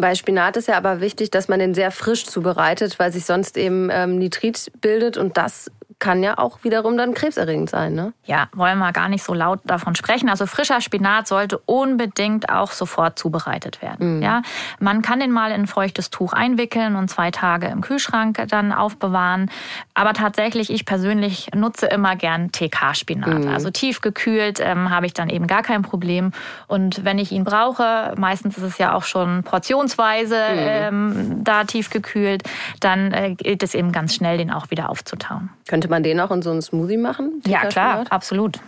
Bei 0.00 0.14
Spinat 0.14 0.56
ist 0.56 0.68
ja 0.68 0.76
aber 0.76 1.00
wichtig, 1.00 1.30
dass 1.30 1.48
man 1.48 1.58
den 1.58 1.74
sehr 1.74 1.90
frisch 1.90 2.26
zubereitet, 2.26 2.98
weil 2.98 3.12
sich 3.12 3.24
sonst 3.24 3.56
eben 3.56 3.88
ähm, 3.92 4.16
Nitrit 4.18 4.70
bildet 4.80 5.16
und 5.16 5.36
das 5.36 5.70
kann 6.00 6.22
ja 6.22 6.38
auch 6.38 6.64
wiederum 6.64 6.96
dann 6.96 7.14
krebserregend 7.14 7.70
sein, 7.70 7.94
ne? 7.94 8.12
Ja, 8.24 8.48
wollen 8.54 8.78
wir 8.78 8.92
gar 8.92 9.08
nicht 9.08 9.22
so 9.22 9.34
laut 9.34 9.60
davon 9.64 9.94
sprechen. 9.94 10.28
Also 10.28 10.46
frischer 10.46 10.80
Spinat 10.80 11.28
sollte 11.28 11.58
unbedingt 11.58 12.48
auch 12.48 12.72
sofort 12.72 13.18
zubereitet 13.18 13.82
werden. 13.82 14.16
Mhm. 14.16 14.22
Ja, 14.22 14.42
man 14.80 15.02
kann 15.02 15.20
den 15.20 15.30
mal 15.30 15.52
in 15.52 15.62
ein 15.62 15.66
feuchtes 15.66 16.10
Tuch 16.10 16.32
einwickeln 16.32 16.96
und 16.96 17.08
zwei 17.08 17.30
Tage 17.30 17.66
im 17.66 17.82
Kühlschrank 17.82 18.42
dann 18.48 18.72
aufbewahren. 18.72 19.50
Aber 19.94 20.14
tatsächlich, 20.14 20.70
ich 20.70 20.86
persönlich 20.86 21.50
nutze 21.54 21.86
immer 21.86 22.16
gern 22.16 22.50
TK-Spinat. 22.50 23.44
Mhm. 23.44 23.48
Also 23.48 23.70
tiefgekühlt 23.70 24.58
ähm, 24.60 24.90
habe 24.90 25.04
ich 25.04 25.12
dann 25.12 25.28
eben 25.28 25.46
gar 25.46 25.62
kein 25.62 25.82
Problem. 25.82 26.32
Und 26.66 27.04
wenn 27.04 27.18
ich 27.18 27.30
ihn 27.30 27.44
brauche, 27.44 28.14
meistens 28.16 28.56
ist 28.56 28.64
es 28.64 28.78
ja 28.78 28.94
auch 28.94 29.04
schon 29.04 29.42
portionsweise 29.42 30.34
mhm. 30.34 30.58
ähm, 30.58 31.44
da 31.44 31.64
tiefgekühlt, 31.64 32.42
dann 32.80 33.12
äh, 33.12 33.34
geht 33.34 33.62
es 33.62 33.74
eben 33.74 33.92
ganz 33.92 34.14
schnell, 34.14 34.38
den 34.38 34.50
auch 34.50 34.70
wieder 34.70 34.88
aufzutauen. 34.88 35.50
Könnte 35.68 35.89
man 35.90 36.02
den 36.02 36.20
auch 36.20 36.30
in 36.30 36.42
so 36.42 36.50
einen 36.50 36.62
Smoothie 36.62 36.96
machen? 36.96 37.42
Ja, 37.46 37.66
klar, 37.66 38.04
absolut. 38.08 38.58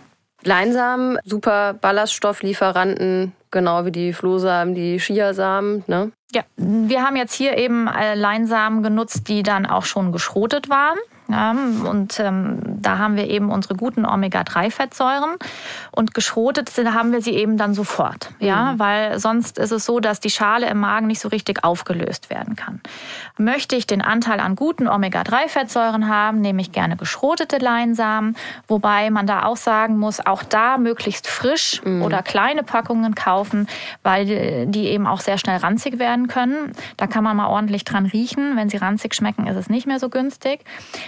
Leinsamen, 0.43 1.17
super 1.23 1.73
Ballaststofflieferanten, 1.73 3.31
genau 3.49 3.85
wie 3.85 3.91
die 3.91 4.13
Flohsamen, 4.13 4.75
die 4.75 4.97
Chiasamen, 4.99 5.83
ne? 5.87 6.11
Ja, 6.33 6.43
wir 6.57 7.01
haben 7.03 7.15
jetzt 7.15 7.33
hier 7.33 7.57
eben 7.57 7.87
äh, 7.87 8.15
Leinsamen 8.15 8.83
genutzt, 8.83 9.27
die 9.27 9.43
dann 9.43 9.65
auch 9.65 9.85
schon 9.85 10.11
geschrotet 10.11 10.69
waren. 10.69 10.97
Ja, 11.29 11.51
und 11.51 12.19
ähm, 12.19 12.59
da 12.81 12.97
haben 12.97 13.15
wir 13.15 13.29
eben 13.29 13.49
unsere 13.49 13.75
guten 13.75 14.05
Omega-3-Fettsäuren 14.05 15.35
und 15.91 16.13
geschrotet 16.13 16.71
haben 16.77 17.11
wir 17.11 17.21
sie 17.21 17.31
eben 17.31 17.57
dann 17.57 17.73
sofort. 17.73 18.31
Ja, 18.39 18.73
mhm. 18.73 18.79
weil 18.79 19.19
sonst 19.19 19.57
ist 19.57 19.71
es 19.71 19.85
so, 19.85 19.99
dass 19.99 20.19
die 20.19 20.29
Schale 20.29 20.67
im 20.69 20.79
Magen 20.79 21.07
nicht 21.07 21.19
so 21.19 21.29
richtig 21.29 21.63
aufgelöst 21.63 22.29
werden 22.29 22.55
kann. 22.55 22.81
Möchte 23.37 23.75
ich 23.75 23.87
den 23.87 24.01
Anteil 24.01 24.39
an 24.39 24.55
guten 24.55 24.87
Omega-3-Fettsäuren 24.87 26.09
haben, 26.09 26.41
nehme 26.41 26.61
ich 26.61 26.71
gerne 26.71 26.97
geschrotete 26.97 27.57
Leinsamen, 27.57 28.35
wobei 28.67 29.09
man 29.09 29.25
da 29.25 29.43
auch 29.45 29.57
sagen 29.57 29.97
muss, 29.97 30.25
auch 30.25 30.43
da 30.43 30.77
möglichst 30.77 31.27
frisch 31.27 31.81
mhm. 31.83 32.01
oder 32.01 32.21
kleine 32.21 32.63
Packungen 32.63 33.15
kaufen, 33.15 33.67
weil 34.03 34.65
die 34.67 34.87
eben 34.87 35.07
auch 35.07 35.21
sehr 35.21 35.37
schnell 35.37 35.57
ranzig 35.57 35.99
werden 35.99 36.27
können. 36.27 36.73
Da 36.97 37.07
kann 37.07 37.23
man 37.23 37.37
mal 37.37 37.47
ordentlich 37.47 37.85
dran 37.85 38.05
riechen. 38.05 38.55
Wenn 38.55 38.69
sie 38.69 38.77
ranzig 38.77 39.15
schmecken, 39.15 39.47
ist 39.47 39.55
es 39.55 39.69
nicht 39.69 39.87
mehr 39.87 39.99
so 39.99 40.09
günstig. 40.09 40.65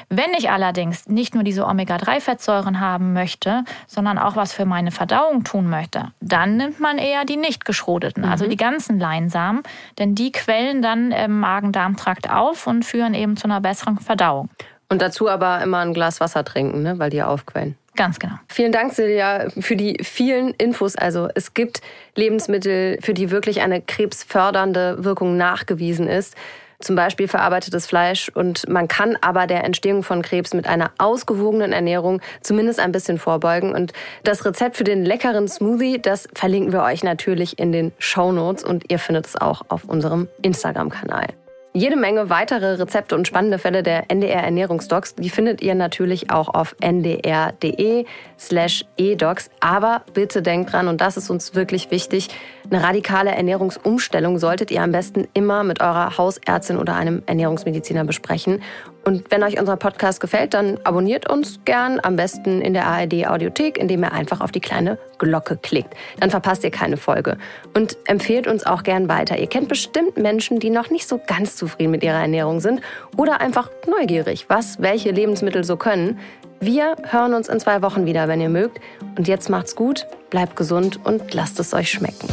Wenn 0.09 0.33
ich 0.37 0.49
allerdings 0.49 1.07
nicht 1.07 1.33
nur 1.33 1.43
diese 1.43 1.65
Omega-3-Fettsäuren 1.65 2.79
haben 2.79 3.13
möchte, 3.13 3.63
sondern 3.87 4.17
auch 4.17 4.35
was 4.35 4.53
für 4.53 4.65
meine 4.65 4.91
Verdauung 4.91 5.43
tun 5.43 5.69
möchte, 5.69 6.11
dann 6.21 6.57
nimmt 6.57 6.79
man 6.79 6.97
eher 6.97 7.25
die 7.25 7.37
nicht 7.37 7.65
geschroteten, 7.65 8.23
also 8.23 8.27
mhm. 8.27 8.31
also 8.31 8.47
die 8.47 8.57
ganzen 8.57 8.99
Leinsamen, 8.99 9.63
denn 9.97 10.13
die 10.13 10.31
quellen 10.31 10.81
dann 10.81 11.11
im 11.11 11.39
Magen-Darm-Trakt 11.39 12.29
auf 12.29 12.67
und 12.67 12.85
führen 12.85 13.13
eben 13.13 13.37
zu 13.37 13.45
einer 13.45 13.61
besseren 13.61 13.97
Verdauung. 13.97 14.49
Und 14.89 15.01
dazu 15.01 15.29
aber 15.29 15.61
immer 15.61 15.79
ein 15.79 15.93
Glas 15.93 16.19
Wasser 16.19 16.43
trinken, 16.43 16.83
ne? 16.83 16.99
weil 16.99 17.09
die 17.09 17.23
aufquellen. 17.23 17.75
Ganz 17.95 18.19
genau. 18.19 18.35
Vielen 18.49 18.71
Dank, 18.73 18.93
Silja, 18.93 19.49
für 19.59 19.77
die 19.77 19.97
vielen 20.03 20.53
Infos. 20.55 20.95
Also 20.97 21.29
es 21.33 21.53
gibt 21.53 21.81
Lebensmittel, 22.15 22.99
für 23.01 23.13
die 23.13 23.31
wirklich 23.31 23.61
eine 23.61 23.81
krebsfördernde 23.81 25.03
Wirkung 25.03 25.37
nachgewiesen 25.37 26.07
ist 26.07 26.35
zum 26.79 26.95
Beispiel 26.95 27.27
verarbeitetes 27.27 27.85
Fleisch. 27.85 28.29
Und 28.33 28.67
man 28.69 28.87
kann 28.87 29.17
aber 29.21 29.47
der 29.47 29.63
Entstehung 29.63 30.03
von 30.03 30.21
Krebs 30.21 30.53
mit 30.53 30.67
einer 30.67 30.91
ausgewogenen 30.97 31.71
Ernährung 31.71 32.21
zumindest 32.41 32.79
ein 32.79 32.91
bisschen 32.91 33.17
vorbeugen. 33.17 33.73
Und 33.73 33.93
das 34.23 34.45
Rezept 34.45 34.77
für 34.77 34.83
den 34.83 35.05
leckeren 35.05 35.47
Smoothie, 35.47 35.99
das 36.01 36.27
verlinken 36.33 36.73
wir 36.73 36.83
euch 36.83 37.03
natürlich 37.03 37.59
in 37.59 37.71
den 37.71 37.91
Show 37.99 38.31
Notes 38.31 38.63
und 38.63 38.91
ihr 38.91 38.99
findet 38.99 39.27
es 39.27 39.35
auch 39.35 39.63
auf 39.69 39.85
unserem 39.85 40.27
Instagram-Kanal. 40.41 41.27
Jede 41.75 41.97
Menge 41.97 42.29
weitere 42.29 42.75
Rezepte 42.75 43.15
und 43.15 43.27
spannende 43.27 43.59
Fälle 43.59 43.83
der 43.83 44.09
NDR 44.09 44.41
Ernährungsdocs, 44.43 45.15
die 45.15 45.29
findet 45.29 45.61
ihr 45.61 45.75
natürlich 45.75 46.31
auch 46.31 46.47
auf 46.47 46.73
ndr.de 46.79 48.05
slash 48.39 48.85
edocs. 48.95 49.49
Aber 49.59 50.03
bitte 50.13 50.41
denkt 50.41 50.71
dran, 50.71 50.87
und 50.87 51.01
das 51.01 51.17
ist 51.17 51.29
uns 51.29 51.53
wirklich 51.53 51.91
wichtig, 51.91 52.29
eine 52.71 52.81
radikale 52.81 53.31
Ernährungsumstellung 53.31 54.39
solltet 54.39 54.71
ihr 54.71 54.81
am 54.81 54.93
besten 54.93 55.27
immer 55.33 55.65
mit 55.65 55.81
eurer 55.81 56.17
Hausärztin 56.17 56.77
oder 56.77 56.95
einem 56.95 57.23
Ernährungsmediziner 57.25 58.05
besprechen. 58.05 58.61
Und 59.05 59.29
wenn 59.29 59.43
euch 59.43 59.59
unser 59.59 59.77
Podcast 59.77 60.19
gefällt, 60.19 60.55
dann 60.55 60.79
abonniert 60.83 61.29
uns 61.29 61.59
gern, 61.63 61.99
am 62.01 62.15
besten 62.15 62.59
in 62.59 62.73
der 62.73 62.87
ARD 62.87 63.27
Audiothek, 63.27 63.77
indem 63.77 64.03
ihr 64.03 64.11
einfach 64.11 64.41
auf 64.41 64.51
die 64.51 64.59
kleine 64.59 64.97
Glocke 65.19 65.57
klickt. 65.57 65.93
Dann 66.19 66.31
verpasst 66.31 66.63
ihr 66.63 66.71
keine 66.71 66.97
Folge. 66.97 67.37
Und 67.75 67.97
empfehlt 68.05 68.47
uns 68.47 68.65
auch 68.65 68.81
gern 68.81 69.07
weiter. 69.07 69.37
Ihr 69.37 69.47
kennt 69.47 69.69
bestimmt 69.69 70.17
Menschen, 70.17 70.59
die 70.59 70.71
noch 70.71 70.89
nicht 70.89 71.07
so 71.07 71.21
ganz 71.25 71.55
zufrieden 71.55 71.91
mit 71.91 72.03
ihrer 72.03 72.19
Ernährung 72.19 72.59
sind 72.59 72.81
oder 73.15 73.41
einfach 73.41 73.69
neugierig, 73.87 74.45
was 74.49 74.81
welche 74.81 75.11
Lebensmittel 75.11 75.63
so 75.63 75.77
können. 75.77 76.19
Wir 76.59 76.95
hören 77.03 77.35
uns 77.35 77.47
in 77.47 77.59
zwei 77.59 77.83
Wochen 77.83 78.07
wieder, 78.07 78.27
wenn 78.27 78.41
ihr 78.41 78.49
mögt. 78.49 78.79
Und 79.17 79.27
jetzt 79.27 79.49
macht's 79.49 79.75
gut, 79.75 80.07
bleibt 80.31 80.55
gesund 80.55 80.99
und 81.05 81.31
lasst 81.35 81.59
es 81.59 81.75
euch 81.75 81.91
schmecken. 81.91 82.27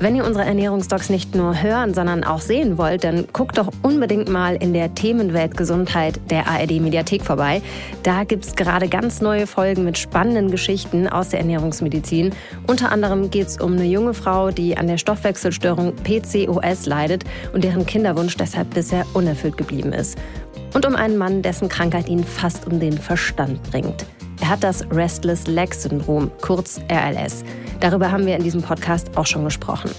Wenn 0.00 0.14
ihr 0.14 0.24
unsere 0.24 0.44
Ernährungsdocs 0.44 1.10
nicht 1.10 1.34
nur 1.34 1.60
hören, 1.60 1.92
sondern 1.92 2.22
auch 2.22 2.40
sehen 2.40 2.78
wollt, 2.78 3.02
dann 3.02 3.26
guckt 3.32 3.58
doch 3.58 3.68
unbedingt 3.82 4.28
mal 4.28 4.54
in 4.54 4.72
der 4.72 4.94
Themenwelt 4.94 5.56
Gesundheit 5.56 6.20
der 6.30 6.46
ARD 6.46 6.80
Mediathek 6.80 7.24
vorbei. 7.24 7.62
Da 8.04 8.22
gibt 8.22 8.44
es 8.44 8.54
gerade 8.54 8.88
ganz 8.88 9.20
neue 9.20 9.48
Folgen 9.48 9.82
mit 9.82 9.98
spannenden 9.98 10.52
Geschichten 10.52 11.08
aus 11.08 11.30
der 11.30 11.40
Ernährungsmedizin. 11.40 12.32
Unter 12.68 12.92
anderem 12.92 13.28
geht 13.28 13.48
es 13.48 13.60
um 13.60 13.72
eine 13.72 13.86
junge 13.86 14.14
Frau, 14.14 14.52
die 14.52 14.78
an 14.78 14.86
der 14.86 14.98
Stoffwechselstörung 14.98 15.96
PCOS 15.96 16.86
leidet 16.86 17.24
und 17.52 17.64
deren 17.64 17.84
Kinderwunsch 17.84 18.36
deshalb 18.36 18.72
bisher 18.74 19.04
unerfüllt 19.14 19.56
geblieben 19.56 19.92
ist. 19.92 20.16
Und 20.74 20.86
um 20.86 20.94
einen 20.94 21.16
Mann, 21.16 21.42
dessen 21.42 21.68
Krankheit 21.68 22.08
ihn 22.08 22.22
fast 22.22 22.68
um 22.68 22.78
den 22.78 22.96
Verstand 22.96 23.60
bringt. 23.72 24.06
Er 24.40 24.50
hat 24.50 24.62
das 24.62 24.88
Restless 24.92 25.48
Leg 25.48 25.74
Syndrom, 25.74 26.30
kurz 26.40 26.80
RLS. 26.88 27.42
Darüber 27.80 28.10
haben 28.10 28.26
wir 28.26 28.36
in 28.36 28.42
diesem 28.42 28.62
Podcast 28.62 29.16
auch 29.16 29.26
schon 29.26 29.44
gesprochen. 29.44 29.90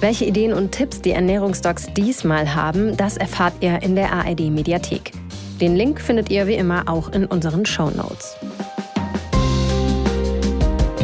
Welche 0.00 0.24
Ideen 0.24 0.52
und 0.52 0.72
Tipps 0.72 1.00
die 1.00 1.12
Ernährungsdocs 1.12 1.86
diesmal 1.94 2.54
haben, 2.54 2.96
das 2.96 3.16
erfahrt 3.16 3.54
ihr 3.60 3.82
in 3.82 3.94
der 3.94 4.12
ARD 4.12 4.50
Mediathek. 4.50 5.12
Den 5.60 5.76
Link 5.76 6.00
findet 6.00 6.30
ihr 6.30 6.46
wie 6.46 6.54
immer 6.54 6.88
auch 6.88 7.10
in 7.10 7.24
unseren 7.26 7.64
Show 7.64 7.90
Notes. 7.90 8.36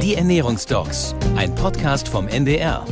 Die 0.02 0.14
Ernährungsdocs, 0.14 1.14
ein 1.36 1.54
Podcast 1.54 2.08
vom 2.08 2.26
NDR. 2.28 2.84